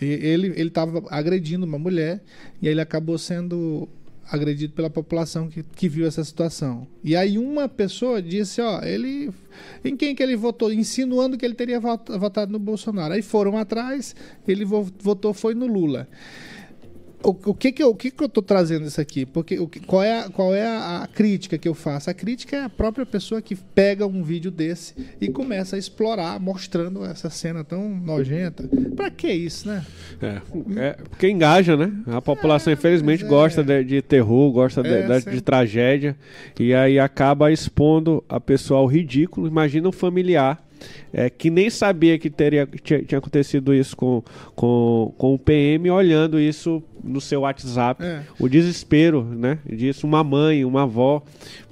E 0.00 0.04
ele 0.06 0.48
ele 0.56 0.68
estava 0.68 1.02
agredindo 1.10 1.66
uma 1.66 1.78
mulher 1.78 2.22
e 2.62 2.68
ele 2.68 2.80
acabou 2.80 3.18
sendo 3.18 3.88
agredido 4.32 4.72
pela 4.74 4.88
população 4.88 5.48
que, 5.48 5.62
que 5.62 5.88
viu 5.88 6.06
essa 6.06 6.22
situação. 6.24 6.86
E 7.02 7.16
aí 7.16 7.36
uma 7.36 7.68
pessoa 7.68 8.22
disse, 8.22 8.60
ó, 8.62 8.80
ele 8.82 9.30
em 9.84 9.96
quem 9.96 10.14
que 10.14 10.22
ele 10.22 10.36
votou, 10.36 10.72
insinuando 10.72 11.36
que 11.36 11.44
ele 11.44 11.54
teria 11.54 11.80
votado 11.80 12.52
no 12.52 12.58
Bolsonaro. 12.58 13.12
Aí 13.12 13.22
foram 13.22 13.58
atrás, 13.58 14.14
ele 14.46 14.64
votou 14.64 15.34
foi 15.34 15.52
no 15.54 15.66
Lula 15.66 16.06
o, 17.22 17.30
o, 17.50 17.54
que 17.54 17.72
que 17.72 17.82
eu, 17.82 17.90
o 17.90 17.94
que 17.94 18.10
que 18.10 18.22
eu 18.22 18.28
tô 18.28 18.40
trazendo 18.40 18.86
isso 18.86 19.00
aqui? 19.00 19.26
Porque 19.26 19.58
o, 19.58 19.68
qual 19.86 20.02
é, 20.02 20.20
a, 20.20 20.28
qual 20.30 20.54
é 20.54 20.66
a, 20.66 21.02
a, 21.02 21.06
crítica 21.06 21.58
que 21.58 21.68
eu 21.68 21.74
faço? 21.74 22.08
A 22.08 22.14
crítica 22.14 22.56
é 22.56 22.64
a 22.64 22.68
própria 22.68 23.04
pessoa 23.04 23.42
que 23.42 23.54
pega 23.54 24.06
um 24.06 24.22
vídeo 24.22 24.50
desse 24.50 24.94
e 25.20 25.28
começa 25.28 25.76
a 25.76 25.78
explorar, 25.78 26.40
mostrando 26.40 27.04
essa 27.04 27.28
cena 27.28 27.62
tão 27.62 27.88
nojenta. 27.88 28.68
Para 28.96 29.10
que 29.10 29.30
isso, 29.30 29.68
né? 29.68 29.84
É, 30.22 30.40
é, 30.76 30.92
porque 31.08 31.28
engaja, 31.28 31.76
né? 31.76 31.92
A 32.06 32.22
população, 32.22 32.70
é, 32.70 32.74
infelizmente, 32.74 33.24
gosta 33.24 33.62
de, 33.62 33.84
de, 33.84 34.02
terror, 34.02 34.50
gosta 34.52 34.82
de, 34.82 35.02
de, 35.06 35.30
de, 35.30 35.40
tragédia 35.40 36.16
e 36.58 36.74
aí 36.74 36.98
acaba 36.98 37.52
expondo 37.52 38.24
a 38.28 38.40
pessoa 38.40 38.80
ao 38.80 38.86
ridículo. 38.86 39.46
Imagina 39.46 39.88
um 39.88 39.92
familiar 39.92 40.69
é, 41.12 41.28
que 41.28 41.50
nem 41.50 41.68
sabia 41.70 42.18
que 42.18 42.30
teria, 42.30 42.66
tinha, 42.82 43.02
tinha, 43.02 43.18
acontecido 43.18 43.74
isso 43.74 43.96
com, 43.96 44.22
com, 44.54 45.12
com 45.18 45.34
o 45.34 45.38
PM, 45.38 45.90
olhando 45.90 46.38
isso 46.38 46.82
no 47.02 47.20
seu 47.20 47.40
WhatsApp. 47.40 48.04
É. 48.04 48.22
O 48.38 48.48
desespero 48.48 49.22
né, 49.22 49.58
disso, 49.66 50.06
uma 50.06 50.22
mãe, 50.22 50.64
uma 50.64 50.82
avó, 50.82 51.22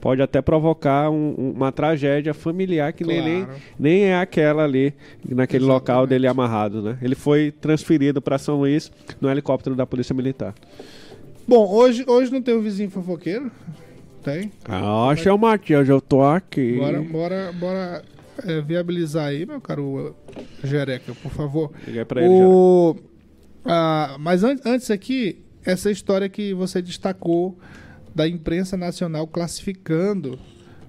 pode 0.01 0.23
até 0.23 0.41
provocar 0.41 1.11
um, 1.11 1.53
uma 1.57 1.71
tragédia 1.71 2.35
familiar 2.35 2.93
que 2.93 3.05
claro. 3.05 3.23
nem, 3.23 3.47
nem 3.79 4.03
é 4.05 4.19
aquela 4.19 4.65
ali, 4.65 4.95
naquele 5.25 5.65
Exatamente. 5.65 5.67
local 5.67 6.07
dele 6.07 6.27
amarrado. 6.27 6.83
Né? 6.83 6.99
Ele 7.03 7.15
foi 7.15 7.53
transferido 7.53 8.21
para 8.21 8.39
São 8.39 8.59
Luís 8.59 8.91
no 9.21 9.31
helicóptero 9.31 9.77
da 9.77 9.87
Polícia 9.87 10.15
Militar. 10.15 10.55
Bom, 11.47 11.67
hoje, 11.67 12.05
hoje 12.07 12.31
não 12.31 12.43
tem 12.43 12.55
o 12.55 12.59
um 12.59 12.63
vizinho 12.63 12.91
fofoqueiro? 12.91 13.51
Tem? 14.23 14.51
Ah, 14.67 15.15
é 15.25 15.33
o 15.33 15.39
Matias, 15.39 15.89
eu 15.89 16.01
tô 16.01 16.23
aqui. 16.23 16.77
Bora, 16.77 17.01
bora, 17.01 17.53
bora 17.53 18.05
é, 18.45 18.61
viabilizar 18.61 19.27
aí, 19.29 19.45
meu 19.47 19.61
caro 19.61 20.15
Jereca, 20.63 21.15
por 21.23 21.31
favor. 21.33 21.73
Liguei 21.87 22.05
pra 22.05 22.23
ele, 22.23 22.45
o... 22.45 22.97
ah, 23.65 24.17
Mas 24.19 24.45
an 24.45 24.57
antes 24.65 24.91
aqui, 24.91 25.43
essa 25.65 25.91
história 25.91 26.29
que 26.29 26.55
você 26.55 26.81
destacou 26.83 27.59
da 28.15 28.27
imprensa 28.29 28.77
nacional 28.77 29.27
classificando 29.27 30.39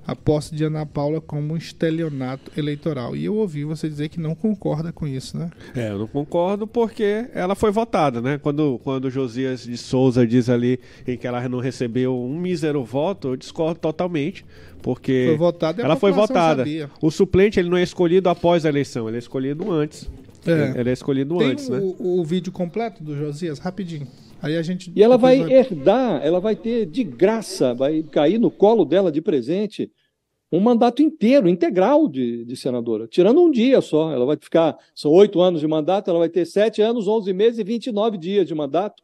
a 0.09 0.15
posse 0.15 0.55
de 0.55 0.63
Ana 0.63 0.85
Paula 0.85 1.21
como 1.21 1.53
um 1.53 1.57
estelionato 1.57 2.51
eleitoral. 2.57 3.15
E 3.15 3.25
eu 3.25 3.35
ouvi 3.35 3.63
você 3.63 3.87
dizer 3.87 4.09
que 4.09 4.19
não 4.19 4.33
concorda 4.33 4.91
com 4.91 5.07
isso, 5.07 5.37
né? 5.37 5.49
É, 5.75 5.89
eu 5.91 5.99
não 5.99 6.07
concordo 6.07 6.65
porque 6.65 7.27
ela 7.33 7.53
foi 7.53 7.71
votada, 7.71 8.21
né? 8.21 8.37
Quando, 8.37 8.79
quando 8.83 9.09
Josias 9.09 9.63
de 9.63 9.77
Souza 9.77 10.25
diz 10.25 10.49
ali 10.49 10.79
em 11.07 11.15
que 11.15 11.27
ela 11.27 11.47
não 11.47 11.59
recebeu 11.59 12.17
um 12.17 12.39
mísero 12.39 12.83
voto, 12.83 13.29
eu 13.29 13.35
discordo 13.35 13.79
totalmente. 13.79 14.43
Porque 14.81 15.25
foi 15.27 15.37
votada 15.37 15.81
ela 15.81 15.95
foi 15.95 16.11
votada. 16.11 16.61
Sabia. 16.63 16.89
O 17.01 17.11
suplente 17.11 17.59
ele 17.59 17.69
não 17.69 17.77
é 17.77 17.83
escolhido 17.83 18.29
após 18.29 18.65
a 18.65 18.69
eleição, 18.69 19.07
ele 19.07 19.17
é 19.17 19.19
escolhido 19.19 19.71
antes. 19.71 20.09
É. 20.45 20.79
Ele 20.79 20.89
é 20.89 20.93
escolhido 20.93 21.37
Tem 21.37 21.51
antes, 21.51 21.67
o, 21.67 21.71
né? 21.71 21.95
o 21.99 22.23
vídeo 22.23 22.51
completo 22.51 23.03
do 23.03 23.15
Josias, 23.15 23.59
rapidinho. 23.59 24.07
Aí 24.41 24.55
a 24.55 24.61
gente 24.61 24.91
e 24.95 25.03
ela 25.03 25.17
vai, 25.17 25.39
vai 25.39 25.51
herdar, 25.51 26.21
ela 26.23 26.39
vai 26.39 26.55
ter 26.55 26.85
de 26.85 27.03
graça, 27.03 27.73
vai 27.73 28.03
cair 28.03 28.39
no 28.39 28.49
colo 28.49 28.85
dela 28.85 29.11
de 29.11 29.21
presente 29.21 29.91
um 30.51 30.59
mandato 30.59 31.01
inteiro, 31.01 31.47
integral 31.47 32.07
de, 32.07 32.43
de 32.43 32.55
senadora, 32.55 33.07
tirando 33.07 33.41
um 33.41 33.51
dia 33.51 33.81
só. 33.81 34.11
Ela 34.11 34.25
vai 34.25 34.37
ficar, 34.37 34.77
são 34.95 35.11
oito 35.11 35.39
anos 35.41 35.61
de 35.61 35.67
mandato, 35.67 36.09
ela 36.09 36.19
vai 36.19 36.29
ter 36.29 36.45
sete 36.45 36.81
anos, 36.81 37.07
onze 37.07 37.31
meses 37.33 37.59
e 37.59 37.63
vinte 37.63 37.87
e 37.87 37.91
nove 37.91 38.17
dias 38.17 38.47
de 38.47 38.55
mandato, 38.55 39.03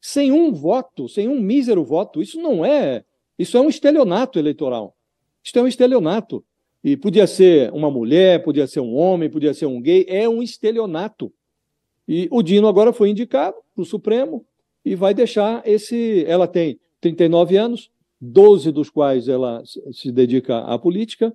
sem 0.00 0.32
um 0.32 0.52
voto, 0.52 1.08
sem 1.08 1.28
um 1.28 1.40
mísero 1.40 1.84
voto. 1.84 2.22
Isso 2.22 2.40
não 2.40 2.64
é, 2.64 3.04
isso 3.38 3.56
é 3.58 3.60
um 3.60 3.68
estelionato 3.68 4.38
eleitoral. 4.38 4.96
Isso 5.44 5.58
é 5.58 5.62
um 5.62 5.68
estelionato. 5.68 6.44
E 6.82 6.96
podia 6.96 7.26
ser 7.26 7.72
uma 7.72 7.90
mulher, 7.90 8.42
podia 8.42 8.66
ser 8.66 8.80
um 8.80 8.94
homem, 8.94 9.28
podia 9.28 9.52
ser 9.52 9.66
um 9.66 9.80
gay, 9.80 10.06
é 10.08 10.28
um 10.28 10.42
estelionato. 10.42 11.32
E 12.06 12.28
o 12.30 12.42
Dino 12.42 12.68
agora 12.68 12.92
foi 12.92 13.10
indicado 13.10 13.56
para 13.74 13.82
o 13.82 13.84
Supremo 13.84 14.46
e 14.84 14.94
vai 14.94 15.12
deixar 15.12 15.62
esse. 15.66 16.24
Ela 16.26 16.46
tem 16.46 16.78
39 17.00 17.56
anos, 17.56 17.90
12 18.20 18.72
dos 18.72 18.90
quais 18.90 19.28
ela 19.28 19.62
se 19.92 20.10
dedica 20.10 20.58
à 20.58 20.78
política, 20.78 21.32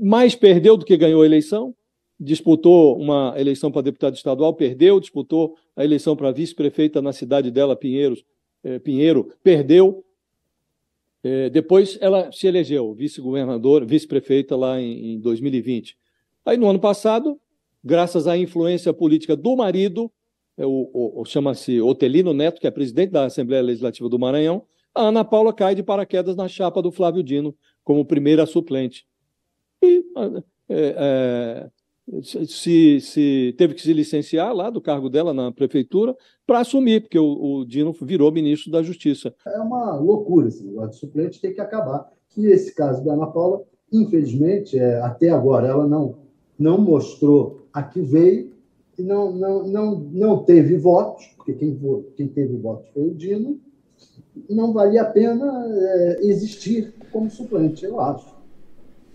mais 0.00 0.34
perdeu 0.34 0.76
do 0.76 0.84
que 0.84 0.96
ganhou 0.96 1.22
a 1.22 1.26
eleição, 1.26 1.74
disputou 2.18 2.98
uma 2.98 3.34
eleição 3.36 3.70
para 3.70 3.82
deputado 3.82 4.14
estadual, 4.14 4.52
perdeu, 4.54 4.98
disputou 4.98 5.56
a 5.76 5.84
eleição 5.84 6.16
para 6.16 6.32
vice-prefeita 6.32 7.00
na 7.00 7.12
cidade 7.12 7.50
dela, 7.50 7.76
Pinheiros, 7.76 8.24
eh, 8.64 8.78
Pinheiro, 8.80 9.32
perdeu, 9.42 10.04
é, 11.22 11.50
depois 11.50 11.98
ela 12.00 12.30
se 12.30 12.46
elegeu 12.46 12.94
vice-governadora, 12.94 13.84
vice-prefeita 13.84 14.56
lá 14.56 14.80
em, 14.80 15.14
em 15.14 15.20
2020. 15.20 15.96
Aí 16.44 16.56
no 16.56 16.68
ano 16.68 16.78
passado, 16.78 17.38
graças 17.82 18.26
à 18.26 18.36
influência 18.36 18.92
política 18.92 19.36
do 19.36 19.56
marido, 19.56 20.10
é 20.56 20.64
o, 20.64 20.90
o, 20.92 21.20
o 21.20 21.24
chama-se 21.24 21.80
Otelino 21.80 22.32
Neto, 22.32 22.60
que 22.60 22.66
é 22.66 22.70
presidente 22.70 23.10
da 23.10 23.24
Assembleia 23.24 23.62
Legislativa 23.62 24.08
do 24.08 24.18
Maranhão, 24.18 24.64
a 24.98 25.08
Ana 25.08 25.24
Paula 25.24 25.52
cai 25.52 25.76
de 25.76 25.82
paraquedas 25.82 26.34
na 26.34 26.48
chapa 26.48 26.82
do 26.82 26.90
Flávio 26.90 27.22
Dino 27.22 27.54
como 27.84 28.04
primeira 28.04 28.44
suplente. 28.46 29.06
E 29.80 30.04
é, 30.68 31.70
é, 32.08 32.20
se, 32.20 33.00
se, 33.00 33.54
teve 33.56 33.74
que 33.74 33.80
se 33.80 33.92
licenciar 33.92 34.52
lá 34.52 34.70
do 34.70 34.80
cargo 34.80 35.08
dela 35.08 35.32
na 35.32 35.52
prefeitura 35.52 36.16
para 36.44 36.60
assumir, 36.60 37.02
porque 37.02 37.18
o, 37.18 37.24
o, 37.24 37.64
Dino 37.64 37.94
virou 38.02 38.32
ministro 38.32 38.72
da 38.72 38.82
Justiça. 38.82 39.32
É 39.46 39.60
uma 39.60 39.94
loucura 39.94 40.48
esse 40.48 40.64
negócio 40.64 40.90
de 40.90 40.96
suplente, 40.96 41.40
tem 41.40 41.54
que 41.54 41.60
acabar. 41.60 42.10
E 42.36 42.46
esse 42.46 42.74
caso 42.74 43.04
da 43.04 43.12
Ana 43.12 43.28
Paula, 43.28 43.62
infelizmente, 43.92 44.76
é, 44.76 45.00
até 45.00 45.30
agora, 45.30 45.68
ela 45.68 45.86
não, 45.86 46.16
não 46.58 46.76
mostrou 46.76 47.68
a 47.72 47.84
que 47.84 48.00
veio 48.00 48.52
e 48.98 49.02
não, 49.02 49.30
não, 49.30 49.64
não, 49.68 50.00
não 50.00 50.44
teve 50.44 50.76
votos, 50.76 51.24
porque 51.36 51.52
quem, 51.52 51.78
quem 52.16 52.26
teve 52.26 52.56
votos 52.56 52.88
foi 52.92 53.04
o 53.04 53.14
Dino, 53.14 53.60
não 54.48 54.72
valia 54.72 55.02
a 55.02 55.04
pena 55.04 55.64
é, 55.66 56.18
existir 56.22 56.92
como 57.10 57.30
suplente, 57.30 57.84
eu 57.84 58.00
acho. 58.00 58.36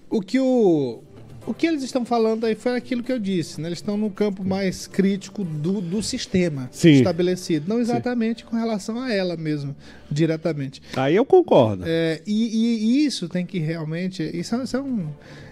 O 0.09 0.21
que 0.21 0.39
o 0.39 1.03
o 1.45 1.53
que 1.53 1.67
eles 1.67 1.83
estão 1.83 2.05
falando 2.05 2.45
aí 2.45 2.55
foi 2.55 2.75
aquilo 2.75 3.03
que 3.03 3.11
eu 3.11 3.19
disse, 3.19 3.59
né? 3.59 3.67
Eles 3.67 3.79
estão 3.79 3.97
no 3.97 4.09
campo 4.09 4.43
mais 4.43 4.87
crítico 4.87 5.43
do, 5.43 5.81
do 5.81 6.01
sistema 6.01 6.69
Sim. 6.71 6.91
estabelecido, 6.91 7.67
não 7.67 7.79
exatamente 7.79 8.43
Sim. 8.43 8.49
com 8.49 8.55
relação 8.55 8.99
a 8.99 9.11
ela 9.11 9.35
mesmo, 9.35 9.75
diretamente. 10.09 10.81
Aí 10.95 11.15
eu 11.15 11.25
concordo. 11.25 11.83
É, 11.85 12.21
e, 12.25 13.01
e, 13.01 13.05
isso 13.05 13.27
tem 13.27 13.45
que 13.45 13.59
realmente. 13.59 14.23
Isso, 14.23 14.55
é, 14.55 14.63
isso 14.63 14.77
é 14.77 14.81
um, 14.81 15.09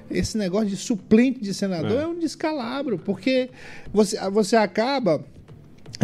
esse 0.10 0.38
negócio 0.38 0.70
de 0.70 0.78
suplente 0.78 1.42
de 1.42 1.54
senador 1.54 2.00
é, 2.00 2.04
é 2.04 2.08
um 2.08 2.18
descalabro, 2.18 2.98
porque 2.98 3.50
você, 3.92 4.18
você 4.30 4.56
acaba. 4.56 5.24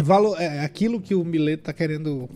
Valor, 0.00 0.40
é, 0.40 0.60
aquilo 0.60 1.00
que 1.00 1.14
o 1.14 1.24
Mileto 1.24 1.62
está 1.62 1.72
querendo 1.72 2.28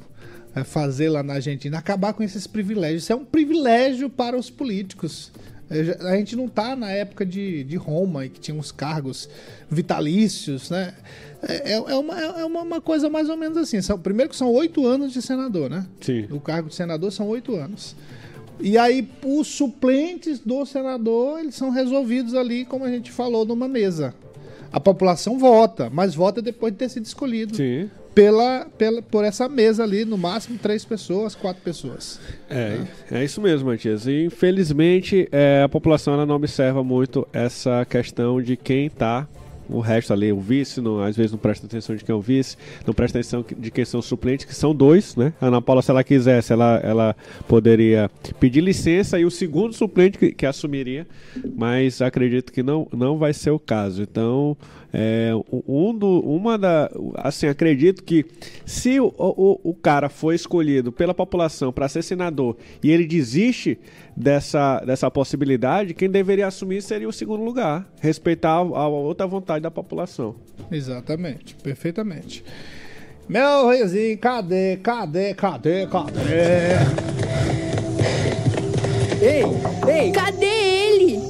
fazer 0.64 1.08
lá 1.08 1.22
na 1.22 1.34
Argentina, 1.34 1.78
acabar 1.78 2.12
com 2.12 2.22
esses 2.22 2.46
privilégios. 2.46 3.04
Isso 3.04 3.12
é 3.12 3.16
um 3.16 3.24
privilégio 3.24 4.10
para 4.10 4.36
os 4.36 4.50
políticos. 4.50 5.32
A 6.00 6.16
gente 6.16 6.36
não 6.36 6.46
está 6.46 6.76
na 6.76 6.90
época 6.90 7.24
de, 7.24 7.64
de 7.64 7.76
Roma, 7.76 8.28
que 8.28 8.38
tinha 8.38 8.54
uns 8.54 8.70
cargos 8.70 9.28
vitalícios, 9.70 10.68
né? 10.68 10.92
É, 11.42 11.72
é, 11.72 11.74
é 11.74 11.96
uma, 11.96 12.20
é 12.20 12.44
uma, 12.44 12.60
uma, 12.60 12.80
coisa 12.80 13.08
mais 13.08 13.30
ou 13.30 13.36
menos 13.36 13.56
assim. 13.56 13.80
São, 13.80 13.98
primeiro 13.98 14.30
que 14.30 14.36
são 14.36 14.52
oito 14.52 14.86
anos 14.86 15.12
de 15.12 15.22
senador, 15.22 15.70
né? 15.70 15.86
Sim. 16.00 16.26
O 16.30 16.38
cargo 16.38 16.68
de 16.68 16.74
senador 16.74 17.10
são 17.10 17.26
oito 17.28 17.56
anos. 17.56 17.96
E 18.60 18.76
aí, 18.76 19.08
os 19.24 19.48
suplentes 19.48 20.38
do 20.38 20.64
senador, 20.66 21.40
eles 21.40 21.54
são 21.54 21.70
resolvidos 21.70 22.34
ali, 22.34 22.64
como 22.64 22.84
a 22.84 22.90
gente 22.90 23.10
falou, 23.10 23.44
numa 23.46 23.66
mesa. 23.66 24.14
A 24.72 24.80
população 24.80 25.38
vota, 25.38 25.90
mas 25.92 26.14
vota 26.14 26.40
depois 26.40 26.72
de 26.72 26.78
ter 26.78 26.88
sido 26.88 27.04
escolhido. 27.04 27.56
Sim 27.56 27.90
pela, 28.14 28.66
pela, 28.76 29.02
por 29.02 29.24
essa 29.24 29.48
mesa 29.48 29.82
ali, 29.82 30.04
no 30.04 30.16
máximo 30.18 30.58
três 30.58 30.84
pessoas, 30.84 31.34
quatro 31.34 31.62
pessoas. 31.62 32.20
É, 32.48 32.76
né? 32.76 32.88
é 33.10 33.24
isso 33.24 33.40
mesmo, 33.40 33.70
Matias. 33.70 34.06
E, 34.06 34.24
infelizmente, 34.24 35.28
é, 35.32 35.62
a 35.64 35.68
população 35.68 36.14
ela 36.14 36.26
não 36.26 36.36
observa 36.36 36.84
muito 36.84 37.26
essa 37.32 37.84
questão 37.84 38.40
de 38.40 38.56
quem 38.56 38.86
está 38.86 39.26
o 39.68 39.80
resto 39.80 40.12
ali, 40.12 40.32
o 40.32 40.40
vice, 40.40 40.80
não, 40.80 41.00
às 41.00 41.16
vezes 41.16 41.32
não 41.32 41.38
presta 41.38 41.66
atenção 41.66 41.96
de 41.96 42.04
quem 42.04 42.12
é 42.12 42.16
o 42.16 42.20
vice, 42.20 42.56
não 42.86 42.94
presta 42.94 43.18
atenção 43.18 43.44
de 43.58 43.70
quem 43.70 43.84
são 43.84 44.00
os 44.00 44.06
suplentes, 44.06 44.44
que 44.44 44.54
são 44.54 44.74
dois, 44.74 45.16
né? 45.16 45.32
A 45.40 45.46
Ana 45.46 45.62
Paula, 45.62 45.82
se 45.82 45.90
ela 45.90 46.04
quisesse, 46.04 46.52
ela, 46.52 46.80
ela 46.82 47.16
poderia 47.46 48.10
pedir 48.38 48.60
licença 48.60 49.18
e 49.18 49.24
o 49.24 49.30
segundo 49.30 49.72
suplente 49.72 50.18
que, 50.18 50.32
que 50.32 50.46
assumiria, 50.46 51.06
mas 51.56 52.02
acredito 52.02 52.52
que 52.52 52.62
não, 52.62 52.86
não 52.92 53.18
vai 53.18 53.32
ser 53.32 53.50
o 53.50 53.58
caso. 53.58 54.02
Então, 54.02 54.56
é, 54.92 55.30
um 55.66 55.94
do, 55.96 56.20
uma 56.20 56.58
da. 56.58 56.90
Assim, 57.16 57.46
acredito 57.46 58.04
que 58.04 58.26
se 58.66 59.00
o, 59.00 59.12
o, 59.16 59.70
o 59.70 59.74
cara 59.74 60.08
foi 60.10 60.34
escolhido 60.34 60.92
pela 60.92 61.14
população 61.14 61.72
para 61.72 61.88
ser 61.88 62.02
senador 62.02 62.56
e 62.82 62.90
ele 62.90 63.06
desiste 63.06 63.78
dessa, 64.14 64.80
dessa 64.80 65.10
possibilidade, 65.10 65.94
quem 65.94 66.10
deveria 66.10 66.46
assumir 66.46 66.82
seria 66.82 67.08
o 67.08 67.12
segundo 67.12 67.42
lugar. 67.42 67.90
Respeitar 68.00 68.50
a, 68.50 68.58
a 68.58 68.88
outra 68.88 69.26
vontade 69.26 69.62
da 69.62 69.70
população. 69.70 70.34
Exatamente, 70.70 71.54
perfeitamente. 71.54 72.44
Meu 73.28 73.70
vizinho, 73.70 74.18
cadê, 74.18 74.76
cadê, 74.82 75.32
cadê, 75.32 75.86
cadê? 75.86 76.20
Ei, 79.22 79.42
ei, 79.88 80.12
Cadê 80.12 80.44
ele? 80.44 81.20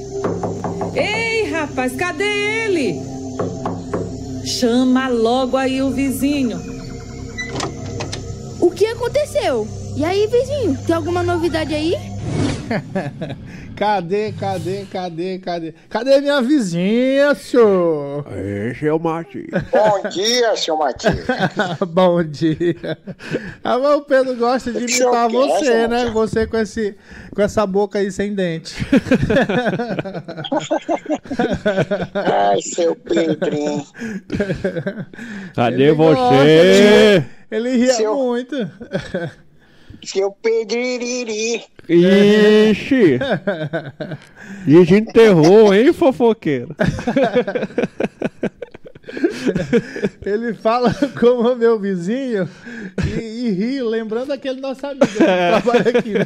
ei, 0.95 1.43
rapaz, 1.51 1.95
cadê 1.95 2.23
ele? 2.65 3.12
Chama 4.63 5.09
logo 5.09 5.57
aí 5.57 5.81
o 5.81 5.91
vizinho. 5.91 6.57
O 8.61 8.71
que 8.71 8.85
aconteceu? 8.85 9.67
E 9.97 10.05
aí, 10.05 10.25
vizinho, 10.25 10.77
tem 10.87 10.95
alguma 10.95 11.21
novidade 11.21 11.75
aí? 11.75 11.93
Cadê, 13.75 14.31
cadê, 14.39 14.85
cadê, 14.91 15.39
cadê? 15.39 15.73
Cadê 15.89 16.21
minha 16.21 16.41
vizinha, 16.43 17.33
senhor? 17.33 18.23
Esse 18.69 18.85
é 18.87 18.93
o 18.93 18.99
Mate. 18.99 19.47
Bom 19.71 20.09
dia, 20.09 20.55
seu 20.55 20.77
Matias. 20.77 21.25
Bom 21.89 22.23
dia. 22.23 22.97
Ah, 23.63 23.79
mas 23.79 23.95
o 23.95 24.01
Pedro 24.03 24.35
gosta 24.35 24.71
de 24.71 24.77
o 24.77 24.81
imitar 24.87 25.27
quer, 25.27 25.31
você, 25.31 25.87
né? 25.87 26.05
Matias? 26.05 26.13
Você 26.13 26.45
com, 26.47 26.57
esse, 26.57 26.95
com 27.35 27.41
essa 27.41 27.65
boca 27.65 27.97
aí 27.97 28.11
sem 28.11 28.35
dente. 28.35 28.75
Ai, 32.13 32.61
seu 32.61 32.95
Pedrinho. 32.95 33.85
Cadê 35.55 35.83
Ele 35.83 35.93
gosta, 35.93 36.21
você? 36.21 37.25
Ele 37.49 37.77
ria 37.77 37.93
Seu- 37.95 38.15
muito. 38.15 38.55
Seu 40.03 40.31
Pedririri. 40.31 41.63
Ixi! 41.89 43.19
Desenterrou, 44.65 45.73
hein, 45.73 45.91
fofoqueiro? 45.93 46.75
Ele 50.25 50.53
fala 50.53 50.93
como 51.19 51.51
o 51.51 51.55
meu 51.55 51.77
vizinho 51.77 52.47
e, 53.05 53.19
e 53.47 53.49
ri, 53.51 53.81
lembrando 53.83 54.31
aquele 54.31 54.59
nosso 54.61 54.85
amigo 54.87 55.05
que 55.05 55.17
trabalha 55.17 55.89
aqui, 55.89 56.13
né? 56.13 56.25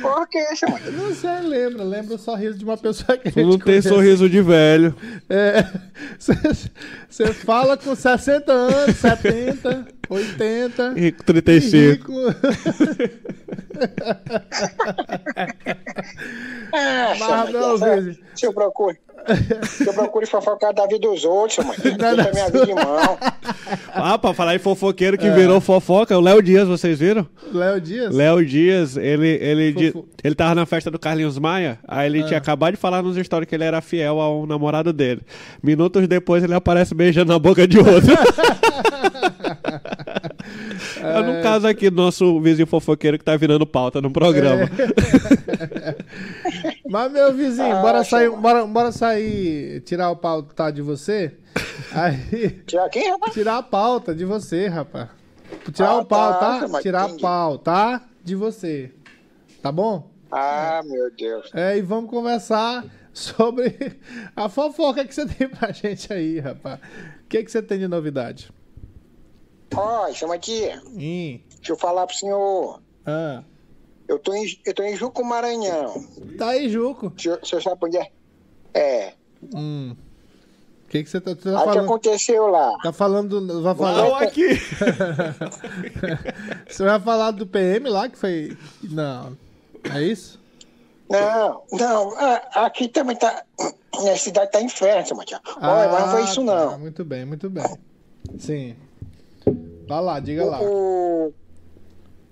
Por 0.00 0.26
que, 0.28 0.38
Matias? 0.66 0.94
Não 0.94 1.14
sei, 1.14 1.40
lembra. 1.42 1.84
Lembra 1.84 2.14
o 2.14 2.18
sorriso 2.18 2.58
de 2.58 2.64
uma 2.64 2.76
pessoa 2.76 3.16
que 3.18 3.28
a 3.28 3.32
Tu 3.32 3.40
gente 3.40 3.44
não 3.50 3.58
tem 3.58 3.60
conhece. 3.66 3.88
sorriso 3.88 4.28
de 4.28 4.40
velho. 4.40 4.94
É, 5.28 5.64
você 7.08 7.32
fala 7.32 7.76
com 7.76 7.94
60 7.94 8.52
anos, 8.52 8.96
70, 8.96 9.86
80. 10.08 10.94
E 10.96 11.12
com 11.12 11.24
35. 11.24 11.90
rico. 11.90 12.12
Ah, 16.72 17.14
seu 17.16 17.28
Mas, 17.28 17.50
meu 17.50 17.78
vizinho. 17.78 18.16
Se 18.34 18.46
eu 18.46 18.52
procure. 18.52 18.96
Se 19.66 19.86
eu 19.86 19.92
procure 19.92 20.24
fofocar 20.26 20.72
da 20.72 20.86
vida 20.86 21.00
dos 21.00 21.24
outros, 21.24 21.58
Matias. 21.64 21.96
Não, 21.98 22.16
não, 22.16 22.30
minha 22.32 22.46
vida 22.50 22.70
em 22.70 22.74
mão. 22.74 23.18
Ah, 23.92 24.16
pra 24.16 24.32
falar 24.32 24.54
em 24.54 24.58
fofoqueiro 24.58 25.18
que 25.18 25.28
virou 25.30 25.60
fofoca, 25.60 26.16
o 26.16 26.20
Léo 26.20 26.40
Dias, 26.40 26.66
vocês 26.66 26.98
viram? 26.98 27.26
Léo 27.52 27.80
Dias? 27.80 28.14
Léo 28.14 28.46
Dias, 28.46 28.96
ele, 28.96 29.28
ele, 29.28 29.72
di- 29.72 29.90
Fofo- 29.92 30.08
ele 30.24 30.34
tava 30.34 30.54
na 30.54 30.64
festa 30.64 30.90
do 30.90 30.98
Carlinhos 30.98 31.38
Maia, 31.38 31.78
aí 31.86 32.06
ele 32.06 32.22
tinha 32.24 32.38
acabado 32.38 32.74
de 32.74 32.80
falar 32.80 33.02
nos 33.02 33.16
stories 33.18 33.48
que 33.48 33.54
ele 33.54 33.64
era 33.64 33.80
fiel 33.82 34.18
ao 34.20 34.46
namorado 34.46 34.92
dele. 34.94 35.20
Minutos 35.62 36.06
depois 36.08 36.42
ele 36.42 36.54
aparece 36.54 36.94
beijando 36.98 37.32
na 37.32 37.38
boca 37.38 37.66
de 37.66 37.78
outro. 37.78 38.12
É 41.00 41.22
no 41.22 41.42
caso 41.42 41.66
aqui 41.66 41.90
do 41.90 41.96
nosso 41.96 42.40
vizinho 42.40 42.66
fofoqueiro 42.66 43.18
que 43.18 43.24
tá 43.24 43.36
virando 43.36 43.66
pauta 43.66 44.00
no 44.00 44.10
programa. 44.10 44.68
Mas, 46.88 47.12
meu 47.12 47.32
vizinho, 47.34 47.76
Ah, 47.76 47.80
bora, 47.82 48.04
sair, 48.04 48.30
bora, 48.30 48.66
bora 48.66 48.92
sair, 48.92 49.80
tirar 49.82 50.10
o 50.10 50.16
pauta 50.16 50.70
de 50.72 50.82
você? 50.82 51.32
Aí, 51.92 52.50
Tira 52.66 52.84
aqui, 52.84 53.08
rapaz. 53.08 53.32
tirar 53.32 53.58
a 53.58 53.62
pauta 53.62 54.14
de 54.14 54.24
você, 54.24 54.66
rapaz. 54.68 55.08
Tirar 55.72 55.88
Ah, 55.90 55.98
o 55.98 56.04
pau, 56.04 56.32
tá, 56.40 56.68
tá? 56.68 56.80
Tirar 56.80 57.02
a 57.02 57.06
entendi. 57.06 57.22
pau, 57.22 57.58
tá? 57.58 58.02
De 58.24 58.34
você. 58.34 58.90
Tá 59.62 59.70
bom? 59.72 60.10
Ah, 60.30 60.82
meu 60.84 61.10
Deus. 61.16 61.50
É, 61.54 61.76
e 61.78 61.82
vamos 61.82 62.10
conversar 62.10 62.84
sobre 63.18 63.98
a 64.36 64.48
fofoca 64.48 65.04
que 65.04 65.14
você 65.14 65.26
tem 65.26 65.48
pra 65.48 65.70
gente 65.72 66.12
aí, 66.12 66.38
rapaz. 66.40 66.80
O 67.24 67.28
que, 67.28 67.42
que 67.44 67.50
você 67.50 67.60
tem 67.62 67.78
de 67.78 67.88
novidade? 67.88 68.50
Ó, 69.74 70.10
seu 70.12 70.28
Matias, 70.28 70.82
Hum, 70.86 71.40
deixa 71.56 71.72
eu 71.72 71.76
falar 71.76 72.06
pro 72.06 72.16
senhor. 72.16 72.80
ah, 73.04 73.42
Eu 74.08 74.18
tô 74.18 74.32
em, 74.34 74.46
eu 74.64 74.72
tô 74.74 74.82
em 74.82 74.96
Juco 74.96 75.22
Maranhão. 75.24 76.02
tá 76.38 76.50
aí, 76.50 76.68
Juco. 76.70 77.12
O 77.14 77.20
senhor, 77.20 77.38
o 77.42 77.46
senhor 77.46 77.60
sabe 77.62 77.78
onde 77.84 77.98
é? 77.98 78.10
É. 78.72 79.12
Hum. 79.54 79.94
O 80.86 80.90
que, 80.90 81.04
que 81.04 81.10
você 81.10 81.20
tá, 81.20 81.32
você 81.34 81.42
tá 81.42 81.50
Aí 81.50 81.56
o 81.56 81.58
que 81.58 81.64
falando? 81.66 81.84
aconteceu 81.84 82.46
lá? 82.46 82.78
Tá 82.82 82.92
falando. 82.94 83.40
do- 83.42 83.60
Vai 83.62 83.74
Não 83.74 83.78
falar, 83.78 84.22
aqui. 84.22 84.54
você 86.66 86.82
vai 86.84 86.98
falar 87.00 87.30
do 87.32 87.46
PM 87.46 87.90
lá 87.90 88.08
que 88.08 88.16
foi. 88.16 88.56
Não. 88.82 89.36
É 89.94 90.02
isso? 90.02 90.40
Não, 91.10 91.62
não, 91.72 92.18
a- 92.18 92.66
aqui 92.66 92.88
também 92.88 93.16
tá. 93.16 93.42
A 93.94 94.16
cidade 94.16 94.50
tá 94.52 94.60
inferno, 94.60 95.06
seu 95.06 95.16
Matias. 95.16 95.40
Olha, 95.56 95.88
mas 95.90 96.00
não 96.02 96.08
foi 96.10 96.22
isso 96.24 96.44
tá. 96.44 96.54
não. 96.70 96.78
Muito 96.78 97.04
bem, 97.04 97.24
muito 97.24 97.48
bem. 97.50 97.64
Sim. 98.38 98.76
Vai 99.88 100.00
lá, 100.02 100.20
diga 100.20 100.44
lá. 100.44 100.60
O, 100.60 101.32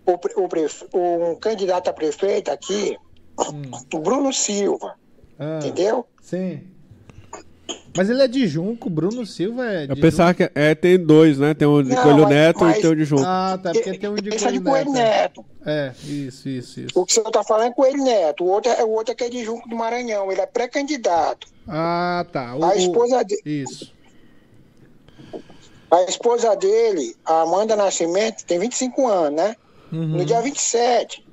o, 0.07 0.12
o, 0.45 0.49
prefe- 0.49 0.87
um 0.95 1.35
candidato 1.37 1.89
a 1.89 1.93
prefeito 1.93 2.51
aqui, 2.51 2.97
o 3.95 3.99
Bruno 3.99 4.33
Silva, 4.33 4.95
Ah, 5.39 5.59
entendeu? 5.62 6.07
sim. 6.20 6.68
Mas 7.96 8.10
ele 8.10 8.22
é 8.22 8.28
de 8.28 8.46
Junco, 8.46 8.88
Bruno 8.90 9.24
Silva 9.24 9.64
é 9.66 9.86
de 9.86 9.92
Eu 9.92 9.96
pensava 9.96 10.34
que 10.34 10.50
é, 10.54 10.74
tem 10.74 10.98
dois, 10.98 11.38
né? 11.38 11.54
Tem 11.54 11.66
o 11.66 11.82
de 11.82 11.90
Não, 11.94 12.02
Coelho 12.02 12.20
mas- 12.24 12.28
Neto 12.30 12.60
mas- 12.60 12.76
e 12.76 12.80
tem 12.82 12.90
o 12.90 12.94
de 12.96 13.04
Junco. 13.04 13.22
Junco. 13.22 13.30
Ah, 13.32 13.58
tá, 13.62 13.72
porque 13.72 13.98
tem 13.98 14.10
um 14.10 14.14
de 14.16 14.28
Esse 14.28 14.46
é 14.46 14.52
de 14.52 14.60
Coelho 14.60 14.84
Coelho 14.86 14.92
Neto. 14.92 15.40
Neto. 15.40 15.44
É, 15.64 15.92
isso, 16.04 16.48
isso, 16.48 16.80
isso. 16.80 17.00
O 17.00 17.04
que 17.06 17.12
o 17.12 17.14
senhor 17.14 17.30
tá 17.30 17.42
falando 17.42 17.68
é 17.68 17.74
Coelho 17.74 18.04
Neto. 18.04 18.44
O 18.44 18.48
outro 18.48 18.70
é, 18.70 18.84
o 18.84 18.90
outro 18.90 19.12
é 19.12 19.14
que 19.14 19.24
é 19.24 19.28
de 19.30 19.42
Junco 19.44 19.68
do 19.68 19.74
Maranhão. 19.76 20.30
Ele 20.30 20.40
é 20.40 20.46
pré-candidato. 20.46 21.48
Ah, 21.66 22.24
tá. 22.30 22.54
O- 22.54 22.64
A 22.64 22.76
esposa, 22.76 23.24
de- 23.24 23.40
Isso. 23.44 23.92
a 25.90 26.02
esposa 26.02 26.54
dele, 26.56 27.14
a 27.24 27.42
Amanda 27.42 27.74
Nascimento, 27.76 28.44
tem 28.44 28.58
25 28.58 29.06
anos, 29.08 29.36
né? 29.40 29.56
Uhum. 29.92 30.06
No 30.18 30.24
dia 30.24 30.40
27, 30.40 31.24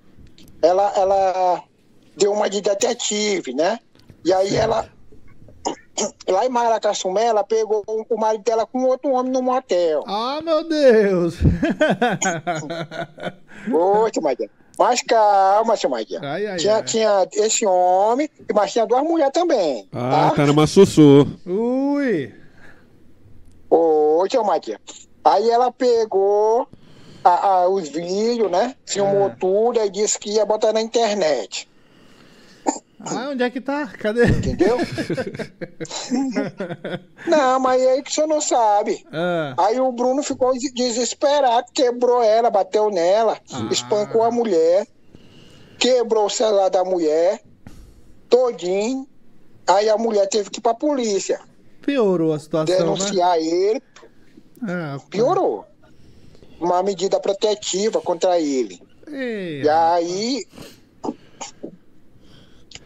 ela, 0.61 0.93
ela 0.95 1.63
deu 2.15 2.31
uma 2.31 2.49
de 2.49 2.61
detetive, 2.61 3.53
né? 3.53 3.79
E 4.23 4.31
aí 4.31 4.55
ela, 4.55 4.88
lá 6.28 6.45
em 6.45 6.49
Maracassumé, 6.49 7.26
ela 7.26 7.43
pegou 7.43 7.84
o 7.88 8.18
marido 8.18 8.43
dela 8.43 8.66
com 8.66 8.84
outro 8.86 9.11
homem 9.11 9.32
no 9.32 9.41
motel. 9.41 10.03
Ah, 10.07 10.39
meu 10.43 10.68
Deus! 10.68 11.36
Ô, 13.72 14.22
Maria. 14.22 14.49
Mas 14.78 15.01
calma, 15.03 15.78
seu 15.78 15.89
Maria. 15.89 16.20
Ai, 16.24 16.47
ai, 16.47 16.57
tinha, 16.57 16.76
ai. 16.78 16.84
tinha 16.84 17.28
esse 17.34 17.66
homem, 17.66 18.28
mas 18.53 18.72
tinha 18.74 18.86
duas 18.88 19.03
mulheres 19.03 19.32
também. 19.34 19.88
Ah, 19.93 20.30
tá? 20.32 20.36
tá 20.38 20.45
numa 20.47 20.66
sussu. 20.66 21.28
Ui! 21.45 22.34
Ô, 23.70 24.26
seu 24.30 24.43
Maria. 24.43 24.80
Aí 25.24 25.49
ela 25.49 25.72
pegou 25.72 26.68
a- 27.24 27.47
a- 27.47 27.68
os 27.70 27.88
vídeos, 27.89 28.51
né? 28.51 28.76
Filmou 28.86 29.28
É. 29.28 29.36
tudo 29.39 29.80
e 29.80 29.89
disse 29.89 30.20
que 30.20 30.32
ia 30.32 30.45
botar 30.45 30.74
na 30.74 30.82
internet. 30.82 31.70
Ah, 33.06 33.30
onde 33.32 33.43
é 33.43 33.49
que 33.49 33.60
tá? 33.60 33.86
Cadê? 33.88 34.26
Entendeu? 34.26 34.78
não, 37.28 37.60
mas 37.60 37.82
é 37.82 37.91
aí 37.93 38.04
que 38.04 38.14
você 38.14 38.26
não 38.26 38.41
sabe. 38.41 39.06
Ah, 39.12 39.54
Aí 39.58 39.80
o 39.80 39.91
Bruno 39.91 40.24
ficou 40.24 40.54
des- 40.54 40.74
desesperado, 40.74 41.68
quebrou 41.74 42.24
ela, 42.24 42.49
bateu 42.49 42.89
nela, 42.89 43.38
Ah. 43.51 43.68
espancou 43.72 44.24
a 44.24 44.32
mulher, 44.32 44.88
quebrou 45.80 46.26
o 46.28 46.30
celular 46.30 46.70
da 46.70 46.84
mulher, 46.84 47.41
todinho. 48.30 49.08
Aí 49.68 49.89
a 49.89 49.97
mulher 49.97 50.28
teve 50.28 50.49
que 50.49 50.60
ir 50.60 50.62
pra 50.62 50.74
polícia 50.74 51.39
piorou 51.82 52.34
a 52.34 52.39
situação, 52.39 52.74
né? 52.76 52.82
denunciar 52.82 53.38
ele, 53.38 53.82
Ah, 54.66 54.97
piorou. 55.10 55.66
Uma 56.60 56.82
medida 56.82 57.20
protetiva 57.20 57.99
contra 57.99 58.39
ele. 58.39 58.82
ei, 59.08 59.64
E 59.64 59.70
aí 59.70 60.45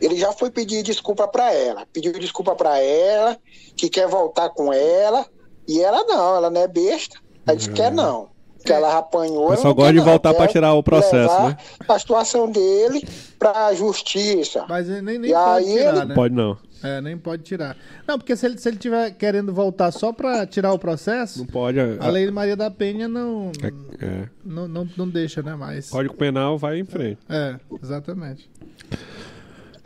ele 0.01 0.15
já 0.17 0.31
foi 0.33 0.49
pedir 0.51 0.83
desculpa 0.83 1.27
pra 1.27 1.53
ela. 1.53 1.85
Pediu 1.91 2.11
desculpa 2.13 2.55
pra 2.55 2.79
ela, 2.79 3.37
que 3.75 3.89
quer 3.89 4.07
voltar 4.07 4.49
com 4.49 4.71
ela. 4.73 5.25
E 5.67 5.81
ela 5.81 6.03
não, 6.05 6.35
ela 6.37 6.49
não 6.49 6.61
é 6.61 6.67
besta. 6.67 7.17
Ela 7.45 7.55
disse 7.57 7.69
que 7.69 7.75
quer 7.75 7.91
não. 7.91 8.29
Que 8.65 8.73
ela 8.73 8.97
apanhou. 8.97 9.53
Ela 9.53 9.63
não 9.63 9.73
gosta 9.73 9.93
de 9.93 9.99
voltar 9.99 10.33
pra 10.33 10.47
tirar 10.47 10.73
o 10.73 10.83
processo, 10.83 11.41
né? 11.43 11.57
A 11.87 11.99
situação 11.99 12.49
dele 12.51 13.07
pra 13.39 13.73
justiça. 13.73 14.65
Mas 14.67 14.89
ele 14.89 15.01
nem, 15.01 15.17
nem 15.19 15.31
E 15.31 15.33
pode 15.33 15.65
aí 15.69 15.77
tirar, 15.77 15.95
ele- 15.97 16.05
né? 16.05 16.15
Pode 16.15 16.33
não. 16.33 16.57
É, 16.83 17.01
nem 17.01 17.17
pode 17.17 17.43
tirar. 17.43 17.75
Não, 18.07 18.19
porque 18.19 18.35
se 18.35 18.45
ele, 18.45 18.57
se 18.59 18.67
ele 18.69 18.77
tiver 18.77 19.11
querendo 19.11 19.51
voltar 19.53 19.91
só 19.91 20.11
pra 20.13 20.45
tirar 20.45 20.73
o 20.73 20.79
processo, 20.79 21.39
Não 21.39 21.45
pode. 21.47 21.79
A, 21.79 21.97
a 22.01 22.07
lei 22.09 22.25
de 22.25 22.31
Maria 22.31 22.55
da 22.55 22.69
Penha 22.69 23.07
não, 23.07 23.51
é. 23.99 24.27
não, 24.45 24.67
não, 24.67 24.87
não 24.95 25.09
deixa, 25.09 25.41
né? 25.41 25.55
Mas. 25.55 25.89
Código 25.89 26.13
Penal 26.15 26.55
vai 26.57 26.79
em 26.79 26.85
frente. 26.85 27.17
É, 27.29 27.55
exatamente. 27.81 28.47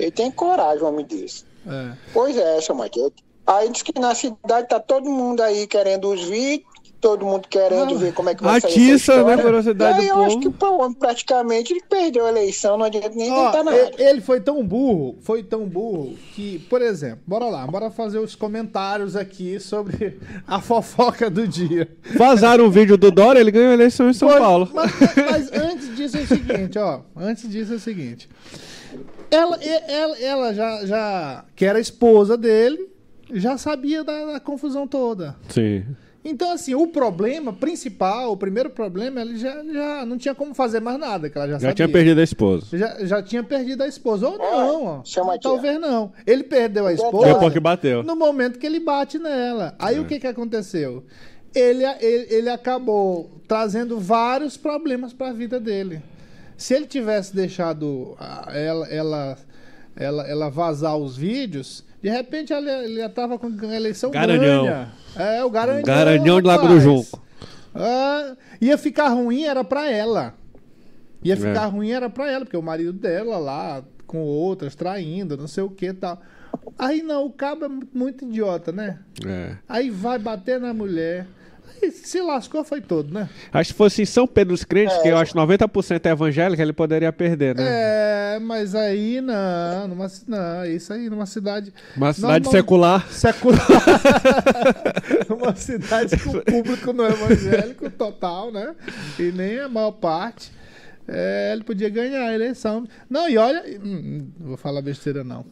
Ele 0.02 0.12
tem 0.12 0.32
coragem, 0.32 0.84
um 0.84 0.88
homem 0.88 1.06
desse. 1.06 1.46
É. 1.68 1.92
Pois 2.14 2.36
é, 2.36 2.60
seu 2.62 2.76
Mike. 2.76 3.14
Aí 3.46 3.70
diz 3.70 3.82
que 3.82 4.00
na 4.00 4.16
cidade 4.16 4.68
tá 4.68 4.80
todo 4.80 5.10
mundo 5.10 5.42
aí 5.42 5.68
querendo 5.68 6.10
os 6.10 6.24
vídeos, 6.24 6.70
todo 7.02 7.26
mundo 7.26 7.48
querendo 7.50 7.98
ver 7.98 8.14
como 8.14 8.30
é 8.30 8.36
que 8.36 8.44
vai 8.44 8.62
sair 8.62 8.72
essa 8.72 8.80
Atiça, 8.80 9.14
né, 9.16 9.20
história. 9.22 9.44
curiosidade 9.44 9.98
E 9.98 10.02
aí 10.02 10.08
do 10.08 10.14
eu 10.14 10.24
acho 10.24 10.40
que 10.40 10.50
pô, 10.52 10.68
o 10.68 10.82
homem 10.82 10.94
praticamente 10.94 11.74
ele 11.74 11.82
perdeu 11.90 12.28
a 12.28 12.30
eleição, 12.30 12.78
não 12.78 12.86
adianta 12.86 13.10
nem 13.16 13.32
Ó, 13.32 13.46
tentar 13.48 13.64
nada. 13.64 13.92
ele 13.98 14.22
foi 14.22 14.40
tão 14.40 14.64
burro, 14.64 15.18
foi 15.22 15.42
tão 15.42 15.68
burro 15.68 16.16
que, 16.36 16.60
por 16.70 16.82
exemplo, 16.82 17.20
bora 17.26 17.46
lá, 17.46 17.66
bora 17.66 17.90
fazer 17.90 18.20
os 18.20 18.36
comentários 18.36 19.16
aqui 19.16 19.60
sobre 19.60 20.20
a 20.48 20.62
fofoca 20.62 21.28
do 21.30 21.48
dia. 21.48 21.90
Vazaram 22.16 22.66
um 22.66 22.70
vídeo 22.70 22.96
do 22.98 23.10
Dória, 23.12 23.40
ele 23.40 23.52
ganhou 23.52 23.72
a 23.72 23.74
eleição 23.74 24.08
em 24.08 24.14
São 24.14 24.30
Paulo. 24.30 24.70
Mas, 24.72 24.92
mas 25.16 25.52
antes 25.52 25.96
disso 25.96 26.18
é 26.18 26.22
o 26.22 26.28
seguinte, 26.28 26.78
ó. 26.78 27.02
Antes 27.18 27.50
disso 27.50 27.74
é 27.74 27.76
o 27.78 27.80
seguinte. 27.80 28.30
Ela, 29.32 29.58
ela, 29.64 30.20
ela 30.20 30.54
já, 30.54 30.86
já, 30.86 31.46
que 31.56 31.66
era 31.66 31.80
esposa 31.80 32.36
dele, 32.38 32.90
já 33.34 33.58
sabia 33.58 34.04
da, 34.04 34.34
da 34.34 34.40
confusão 34.40 34.86
toda. 34.86 35.36
Sim. 35.50 35.86
Então, 36.24 36.52
assim, 36.52 36.76
o 36.76 36.86
problema 36.86 37.52
principal, 37.52 38.32
o 38.32 38.38
primeiro 38.38 38.70
problema, 38.70 39.22
ele 39.22 39.38
já, 39.38 39.64
já 39.64 40.06
não 40.06 40.18
tinha 40.20 40.36
como 40.36 40.54
fazer 40.54 40.80
mais 40.80 41.00
nada, 41.00 41.30
que 41.32 41.38
ela 41.38 41.48
já, 41.48 41.54
Já 41.54 41.60
sabia. 41.60 41.74
tinha 41.76 41.90
perdido 41.90 42.20
a 42.20 42.24
esposa. 42.24 42.78
Já, 42.78 43.06
já 43.06 43.24
tinha 43.24 43.44
perdido 43.44 43.82
a 43.82 43.88
esposa. 43.88 44.28
Ou 44.30 44.38
não, 44.38 44.86
ó. 44.86 45.02
chama 45.04 45.40
Talvez 45.40 45.80
não. 45.80 46.12
Ele 46.28 46.44
perdeu 46.44 46.86
a 46.86 46.94
esposa 46.94 47.34
Depois 47.34 47.52
que 47.54 47.60
bateu. 47.60 48.04
no 48.04 48.16
momento 48.16 48.60
que 48.60 48.68
ele 48.68 48.80
bate 48.80 49.18
nela. 49.18 49.74
Aí 49.80 50.00
o 50.00 50.06
que 50.06 50.20
que 50.20 50.28
aconteceu? 50.28 51.04
Ele, 51.56 51.84
ele, 52.00 52.28
ele 52.30 52.50
acabou 52.50 53.42
trazendo 53.48 54.00
vários 54.00 54.56
problemas 54.58 55.14
para 55.14 55.30
a 55.30 55.34
vida 55.34 55.60
dele. 55.60 56.04
Se 56.62 56.76
ele 56.76 56.86
tivesse 56.86 57.36
deixado 57.36 58.16
ela, 58.54 58.88
ela, 58.88 59.38
ela, 59.96 60.28
ela 60.30 60.50
vazar 60.50 60.96
os 60.96 61.18
vídeos, 61.18 61.84
de 62.02 62.10
repente 62.10 62.54
ele, 62.54 62.98
já 62.98 63.10
tava 63.10 63.40
com 63.40 63.48
a 63.48 63.76
eleição 63.76 64.12
Garanhão. 64.12 64.66
ganha. 64.66 64.92
É, 65.16 65.44
o 65.44 65.50
Garanhão. 65.50 65.84
Garanhão 65.84 66.40
de 66.42 66.48
Lago 66.48 66.68
do. 66.68 66.80
Junco. 66.80 67.22
Ah, 67.74 68.36
ia 68.62 68.78
ficar 68.78 69.08
ruim 69.10 69.44
era 69.44 69.64
pra 69.64 69.90
ela. 69.90 70.36
Ia 71.24 71.36
ficar 71.36 71.64
É. 71.64 71.70
ruim 71.70 71.92
era 71.92 72.10
pra 72.10 72.32
ela, 72.32 72.46
porque 72.46 72.58
o 72.58 72.62
marido 72.62 72.94
dela 72.94 73.38
lá 73.38 73.84
com 74.06 74.20
outras 74.20 74.76
traindo, 74.76 75.38
não 75.38 75.48
sei 75.48 75.64
o 75.64 75.70
que 75.70 75.92
tal. 75.94 76.22
Aí 76.78 77.02
não, 77.02 77.26
o 77.26 77.32
cabo 77.32 77.66
é 77.66 77.68
mu- 77.68 77.88
muito 77.94 78.26
idiota, 78.26 78.72
né? 78.72 79.00
É. 79.26 79.56
Aí 79.70 79.90
vai 79.90 80.20
bater 80.20 80.60
na 80.60 80.74
mulher. 80.74 81.26
Aí 81.82 81.92
se 81.92 82.22
lascou 82.22 82.64
foi 82.64 82.82
todo, 82.82 83.14
né? 83.14 83.30
Acho 83.52 83.72
que 83.72 83.78
fosse 83.78 84.02
em 84.02 84.06
São 84.06 84.28
Pedro 84.28 84.54
dos 84.54 84.64
Crentes, 84.64 84.96
que 84.98 85.08
eu 85.08 85.18
acho 85.18 85.34
que 85.34 85.40
90% 85.40 86.06
é 86.06 86.10
evangélica, 86.10 86.62
ele 86.62 86.74
poderia 86.74 87.12
perder, 87.12 87.56
né? 87.56 87.64
É, 87.66 88.40
mas 88.40 88.76
aí 88.76 89.20
não, 89.22 89.88
numa, 89.88 90.08
não, 90.28 90.66
isso 90.66 90.94
aí 90.94 91.10
numa 91.10 91.26
cidade. 91.26 91.74
Uma 91.98 92.14
cidade 92.14 92.50
secular. 92.50 93.08
Secular. 93.10 93.68
uma 95.30 95.56
cidade 95.56 96.18
com 96.18 96.40
público 96.40 96.94
não 96.94 97.08
evangélico 97.08 97.90
total, 97.90 98.52
né? 98.52 98.76
E 99.18 99.32
nem 99.32 99.60
a 99.60 99.70
maior 99.70 99.92
parte. 99.92 100.52
É, 101.14 101.52
ele 101.54 101.64
podia 101.64 101.90
ganhar 101.90 102.24
a 102.30 102.34
eleição. 102.34 102.86
Não, 103.10 103.28
e 103.30 103.38
olha, 103.38 103.64
hum, 103.84 104.28
não 104.40 104.48
vou 104.48 104.58
falar 104.58 104.82
besteira, 104.82 105.24
não. 105.24 105.46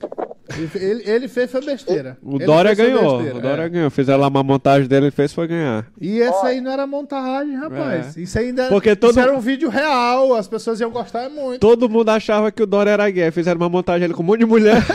Ele, 0.58 0.68
fe- 0.68 1.04
ele, 1.06 1.28
fez 1.28 1.52
foi 1.52 1.64
besteira. 1.64 2.18
O 2.24 2.38
Ele 2.38 2.46
Dória 2.46 2.74
ganhou. 2.74 3.18
besteira, 3.18 3.38
O 3.38 3.42
Dória 3.42 3.62
é. 3.64 3.70
ganhou. 3.70 3.90
Fizeram 3.92 4.20
lá 4.20 4.28
uma 4.30 4.42
montagem 4.42 4.88
dele, 4.88 5.06
ele 5.06 5.12
fez 5.12 5.32
foi 5.32 5.48
ganhar. 5.48 5.86
E 6.02 6.20
essa 6.22 6.48
aí 6.48 6.60
não 6.60 6.72
era 6.72 6.88
montagem, 6.88 7.56
rapaz. 7.56 8.18
É. 8.18 8.22
Isso 8.22 8.40
ainda 8.40 8.68
Porque 8.68 8.96
todo- 8.96 9.12
isso 9.12 9.20
era 9.20 9.32
um 9.36 9.40
vídeo 9.40 9.70
real, 9.70 10.34
as 10.34 10.48
pessoas 10.48 10.80
iam 10.80 10.90
gostar 10.90 11.30
muito. 11.30 11.60
Todo 11.60 11.88
mundo 11.88 12.10
achava 12.10 12.52
que 12.52 12.64
o 12.64 12.66
Dória 12.66 12.90
era 12.92 13.08
gay. 13.12 13.30
Fizeram 13.30 13.60
uma 13.62 13.70
montagem 13.70 14.06
ele 14.06 14.14
com 14.16 14.24
um 14.24 14.26
monte 14.26 14.40
de 14.40 14.46
mulher. 14.48 14.82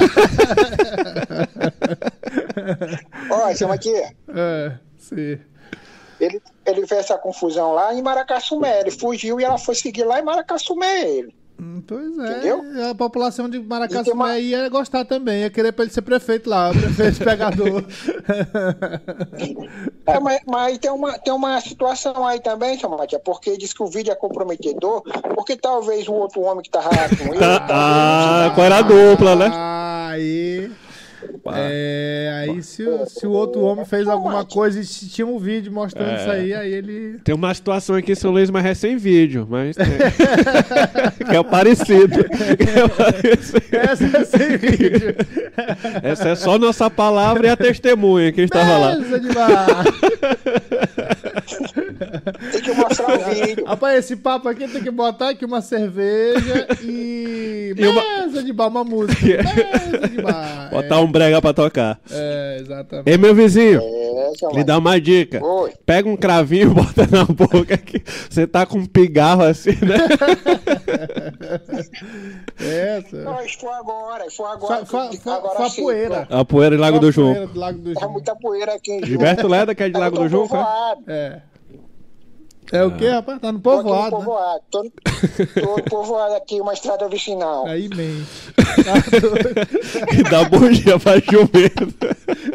Olha, 3.31 3.55
chama 3.57 3.75
aqui. 3.75 3.93
É, 4.37 4.73
sim. 4.99 5.39
Ele, 6.79 6.87
fez 6.87 7.01
essa 7.01 7.19
confusão 7.19 7.73
lá 7.73 7.95
em 7.95 8.03
Maracassumé. 8.03 8.81
Ele 8.81 8.91
fugiu 8.91 9.41
e 9.41 9.45
ela 9.45 9.59
foi 9.59 9.75
seguir 9.75 10.05
lá 10.05 10.19
em 10.21 10.25
Maracassumé 10.25 11.09
ele. 11.09 11.35
Hum, 11.61 11.81
Pois 11.87 12.19
é, 12.19 12.31
Entendeu? 12.33 12.91
a 12.91 12.95
população 12.97 13.49
de 13.49 13.59
E 13.59 13.63
Maracassumé 13.63 14.13
uma- 14.13 14.39
ia 14.41 14.69
gostar 14.69 15.05
também, 15.05 15.43
ia 15.43 15.51
querer 15.51 15.71
pra 15.71 15.85
ele 15.85 15.93
ser 15.95 16.03
prefeito 16.03 16.51
lá, 16.51 16.71
prefeito 16.73 17.19
pegador. 17.23 17.85
É, 20.07 20.19
mas, 20.21 20.41
mas 20.47 20.79
tem 20.79 20.91
uma, 20.91 21.19
tem 21.19 21.33
uma 21.33 21.61
situação 21.61 22.27
aí 22.27 22.41
também, 22.41 22.79
seu 22.79 22.89
Matia, 22.91 23.19
porque 23.21 23.57
diz 23.57 23.73
que 23.73 23.83
o 23.83 23.87
vídeo 23.87 24.11
é 24.13 24.17
comprometedor, 24.17 25.03
porque 25.35 25.57
talvez 25.57 26.09
o 26.09 26.13
outro 26.15 26.43
homem 26.43 26.63
que 26.63 26.71
tava 26.71 26.89
lá 26.89 27.09
com 27.09 27.33
ele. 27.35 27.45
ah, 27.45 27.67
talvez 27.69 28.55
qual 28.55 28.67
era 28.67 28.77
a 28.79 28.83
dupla, 28.83 29.37
né? 29.37 29.51
Aí. 29.55 30.71
É, 31.55 32.45
aí 32.49 32.63
se, 32.63 32.83
o- 32.87 33.05
se 33.07 33.27
o 33.27 33.31
outro 33.31 33.61
homem 33.63 33.85
fez 33.85 34.09
alguma 34.09 34.45
coisa 34.45 34.81
e 34.81 34.85
se 34.85 35.09
tinha 35.09 35.27
um 35.27 35.39
vídeo 35.39 35.71
mostrando 35.73 36.11
É. 36.11 36.17
isso 36.17 36.31
aí, 36.31 36.55
aí 36.55 36.73
ele. 36.73 37.19
Tem 37.25 37.35
uma 37.35 37.53
situação 37.53 37.97
aqui 37.97 38.13
em 38.13 38.15
São 38.15 38.31
Luís, 38.31 38.51
mas 38.51 38.65
é 38.65 38.75
sem 38.75 38.97
vídeo. 38.97 39.47
Mas 39.49 39.77
tem. 39.77 39.87
que 41.29 41.37
é 41.37 41.41
o 41.41 41.45
parecido. 41.45 42.25
Que 42.25 42.79
é 42.79 42.85
o 42.85 42.89
parecido. 42.89 43.63
Essa 43.73 44.05
é 44.19 44.25
sem 44.25 44.57
vídeo. 44.57 45.15
Essa 46.03 46.29
é 46.31 46.35
só 46.35 46.59
nossa 46.59 46.89
palavra 46.91 47.47
e 47.47 47.51
a 47.51 47.57
testemunha 47.57 48.33
que 48.33 48.41
estava 48.43 48.79
lá. 48.79 48.97
Tem 52.53 52.61
que 52.63 52.73
mostrar 52.73 53.19
o 53.19 53.35
vídeo. 53.35 53.65
Rapaz, 53.65 53.99
esse 53.99 54.17
papo 54.17 54.49
aqui 54.49 54.67
tem 54.69 54.83
que 54.83 54.91
botar 54.91 55.31
aqui 55.31 55.45
uma 55.45 55.61
cerveja 55.61 56.67
e. 56.83 57.75
E 57.77 57.87
uma- 57.87 58.03
Mesa 58.25 58.43
de 58.43 58.53
bar, 58.53 58.69
uma 58.69 58.85
música. 58.85 59.21
Mesa 59.93 60.09
de 60.09 60.23
bar. 60.23 60.71
Botar 60.71 61.01
um 61.01 61.11
brega 61.15 61.41
pra 61.41 61.55
tocar. 61.55 62.01
É, 62.11 62.59
exatamente. 62.61 63.09
Ei, 63.09 63.17
meu 63.17 63.33
vizinho, 63.35 63.81
É, 63.81 64.33
Matia. 64.47 64.65
dá 64.65 64.79
uma 64.79 65.01
dica. 65.01 65.43
Oi. 65.45 65.73
Pega 65.87 66.09
um 66.09 66.17
cravinho 66.17 66.73
e 66.73 66.75
bota 66.75 67.07
na 67.07 67.25
boca 67.25 67.77
que 67.79 68.03
você 68.29 68.47
tá 68.49 68.67
com 68.67 68.79
um 68.79 68.87
pigarro 68.87 69.45
assim, 69.45 69.71
né? 69.71 69.97
Essa. 72.59 73.17
Não, 73.19 73.45
isso 73.45 73.59
foi 73.61 73.73
agora, 73.73 74.27
isso 74.27 74.37
foi 74.39 74.51
agora. 74.51 74.85
Fa, 74.87 75.13
fa, 75.13 75.35
agora 75.37 75.69
fa 75.69 75.71
poeira. 75.71 76.27
A 76.29 76.45
poeira 76.45 76.75
em 76.75 76.79
Lago 76.79 76.99
do 76.99 77.13
Junco. 77.13 77.33
poeira 77.35 77.47
do 77.53 77.61
Lago 77.61 77.79
do 77.79 77.93
É 77.99 78.07
muita 78.09 78.35
poeira 78.37 78.75
aqui 78.75 78.93
em 78.93 79.07
Gilberto 79.07 79.47
Leda, 79.47 79.73
que 79.75 79.83
é 79.85 79.89
de 79.89 79.95
Eu 79.95 80.01
Lago 80.01 80.19
do 80.19 80.27
é? 80.27 80.29
povoado. 80.29 81.03
É. 81.07 81.41
É 82.75 82.83
o 82.85 82.91
que, 82.91 83.09
rapaz? 83.09 83.39
Tá 83.41 83.53
no 83.53 83.61
Tô 83.61 83.71
aqui 83.71 83.79
no 83.79 83.85
povoado, 83.85 84.19
né? 84.19 84.25
povoado. 84.25 84.61
Tô, 84.71 84.83
tô 85.61 85.77
no 85.77 85.83
povoado 85.85 86.35
aqui, 86.35 86.61
uma 86.61 86.73
estrada 86.73 87.09
vicinal. 87.09 87.67
Aí 87.71 87.89
mente. 87.89 88.27
Tá. 88.85 88.95
Que 90.11 90.23
dá 90.25 90.45
bom 90.49 90.69
dia 90.69 90.99
pra 90.99 91.19
jumento. 91.21 91.95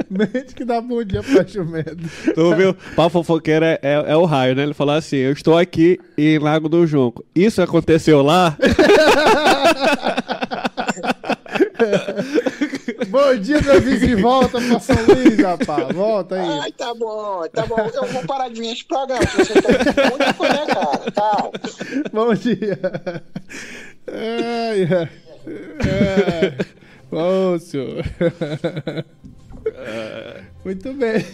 mente 0.09 0.53
que 0.53 0.65
dá 0.65 0.81
bom 0.81 1.01
dia 1.03 1.23
pra 1.23 1.43
jumento. 1.43 1.97
Tu 2.35 2.55
viu? 2.55 2.75
Pau 2.95 3.09
fofoqueiro 3.09 3.63
é, 3.63 3.79
é, 3.81 3.93
é 4.07 4.15
o 4.17 4.25
raio, 4.25 4.53
né? 4.53 4.63
Ele 4.63 4.73
falou 4.73 4.95
assim: 4.95 5.15
Eu 5.15 5.31
estou 5.31 5.57
aqui 5.57 5.97
em 6.17 6.37
Lago 6.37 6.67
do 6.67 6.85
Junco. 6.85 7.23
Isso 7.33 7.61
aconteceu 7.61 8.21
lá? 8.21 8.57
Bom 13.07 13.35
dia, 13.37 13.61
meu 13.61 13.81
vizinho. 13.81 14.21
Volta 14.21 14.59
pra 14.59 14.79
São 14.79 14.95
Luís, 15.05 15.37
rapaz. 15.39 15.95
Volta 15.95 16.35
aí. 16.35 16.59
Ai, 16.61 16.71
tá 16.71 16.93
bom, 16.93 17.47
tá 17.53 17.65
bom. 17.65 17.77
Eu 17.77 18.05
vou 18.07 18.25
parar 18.25 18.49
de 18.49 18.59
vir 18.59 18.71
esse 18.73 18.85
programa. 18.85 19.25
Você 19.25 19.61
tá 19.61 20.09
muita 20.09 20.33
coisa, 20.33 20.65
cara. 20.65 21.11
Tchau. 21.11 21.51
Bom 22.11 22.33
dia. 22.33 22.79
Ai, 24.07 24.83
ai. 24.83 25.09
Ai. 26.41 26.57
Bom, 27.11 27.57
senhor. 27.59 28.03
Muito 30.65 30.93
bem. 30.93 31.25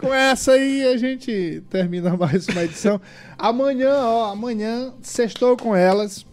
Com 0.00 0.12
essa 0.12 0.52
aí 0.52 0.86
a 0.86 0.96
gente 0.96 1.62
termina 1.70 2.16
mais 2.16 2.46
uma 2.48 2.64
edição. 2.64 3.00
Amanhã, 3.38 3.94
ó, 3.98 4.32
amanhã, 4.32 4.92
sextou 5.02 5.56
com 5.56 5.74
elas. 5.74 6.26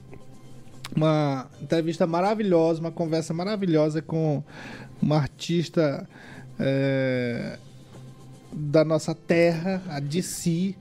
Uma 0.95 1.49
entrevista 1.61 2.05
maravilhosa, 2.05 2.79
uma 2.79 2.91
conversa 2.91 3.33
maravilhosa 3.33 4.01
com 4.01 4.43
uma 5.01 5.17
artista 5.17 6.07
é, 6.59 7.57
da 8.51 8.83
nossa 8.85 9.15
terra, 9.15 9.81
a 9.89 9.99
DC, 9.99 10.75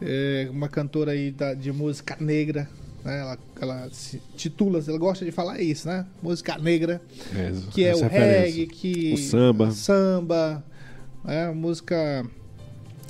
é, 0.00 0.48
uma 0.50 0.68
cantora 0.68 1.10
aí 1.12 1.30
da- 1.32 1.54
de 1.54 1.72
música 1.72 2.16
negra. 2.20 2.68
né? 3.04 3.20
Ela, 3.20 3.38
ela 3.60 3.88
se 3.92 4.20
titula, 4.36 4.82
ela 4.86 4.98
gosta 4.98 5.24
de 5.24 5.30
falar 5.32 5.60
isso, 5.60 5.88
né? 5.88 6.04
Música 6.22 6.56
negra 6.58 7.00
que 7.72 7.84
é 7.84 7.94
o 7.94 8.00
referência. 8.02 8.40
reggae, 8.40 8.66
que 8.66 9.12
O 9.14 9.16
samba. 9.16 9.70
samba, 9.70 10.64
é, 11.26 11.48
música 11.50 12.24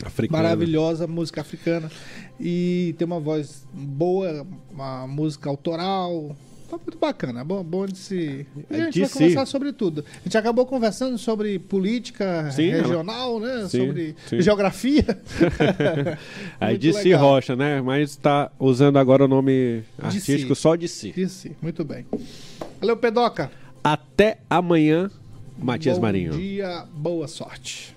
Africano. 0.04 0.42
maravilhosa, 0.42 1.06
música 1.06 1.40
africana 1.40 1.90
e 2.40 2.94
tem 2.98 3.06
uma 3.06 3.20
voz 3.20 3.66
boa, 3.72 4.46
uma 4.72 5.06
música 5.06 5.48
autoral. 5.50 6.36
Tá 6.70 6.76
muito 6.76 6.98
bacana, 6.98 7.42
bom, 7.42 7.64
bom 7.64 7.86
de 7.86 7.96
se. 7.96 8.46
E 8.70 8.74
a 8.74 8.76
É 8.76 8.84
gente 8.84 8.92
de 8.94 9.00
vai 9.00 9.08
si. 9.08 9.14
conversar 9.14 9.46
sobre 9.46 9.72
tudo. 9.72 10.04
A 10.16 10.24
gente 10.24 10.36
acabou 10.36 10.66
conversando 10.66 11.16
sobre 11.16 11.58
política 11.58 12.50
Sim, 12.50 12.68
regional, 12.68 13.40
né? 13.40 13.66
Sim, 13.70 13.86
sobre 13.86 14.16
sim. 14.26 14.42
geografia. 14.42 15.02
Aí 16.60 16.76
de 16.76 16.92
si. 16.92 17.10
Rocha, 17.14 17.56
né? 17.56 17.80
Mas 17.80 18.16
tá 18.16 18.50
usando 18.60 18.98
agora 18.98 19.24
o 19.24 19.28
nome 19.28 19.82
artístico 19.98 20.54
si. 20.54 20.60
só 20.60 20.76
de 20.76 20.88
si. 20.88 21.10
De 21.12 21.26
si, 21.30 21.52
muito 21.62 21.82
bem. 21.86 22.04
Valeu, 22.78 22.98
Pedoca. 22.98 23.50
Até 23.82 24.38
amanhã 24.50 25.10
Matias 25.56 25.96
Bom 25.96 26.02
Marinho. 26.02 26.32
dia, 26.32 26.84
boa 26.92 27.26
sorte. 27.26 27.96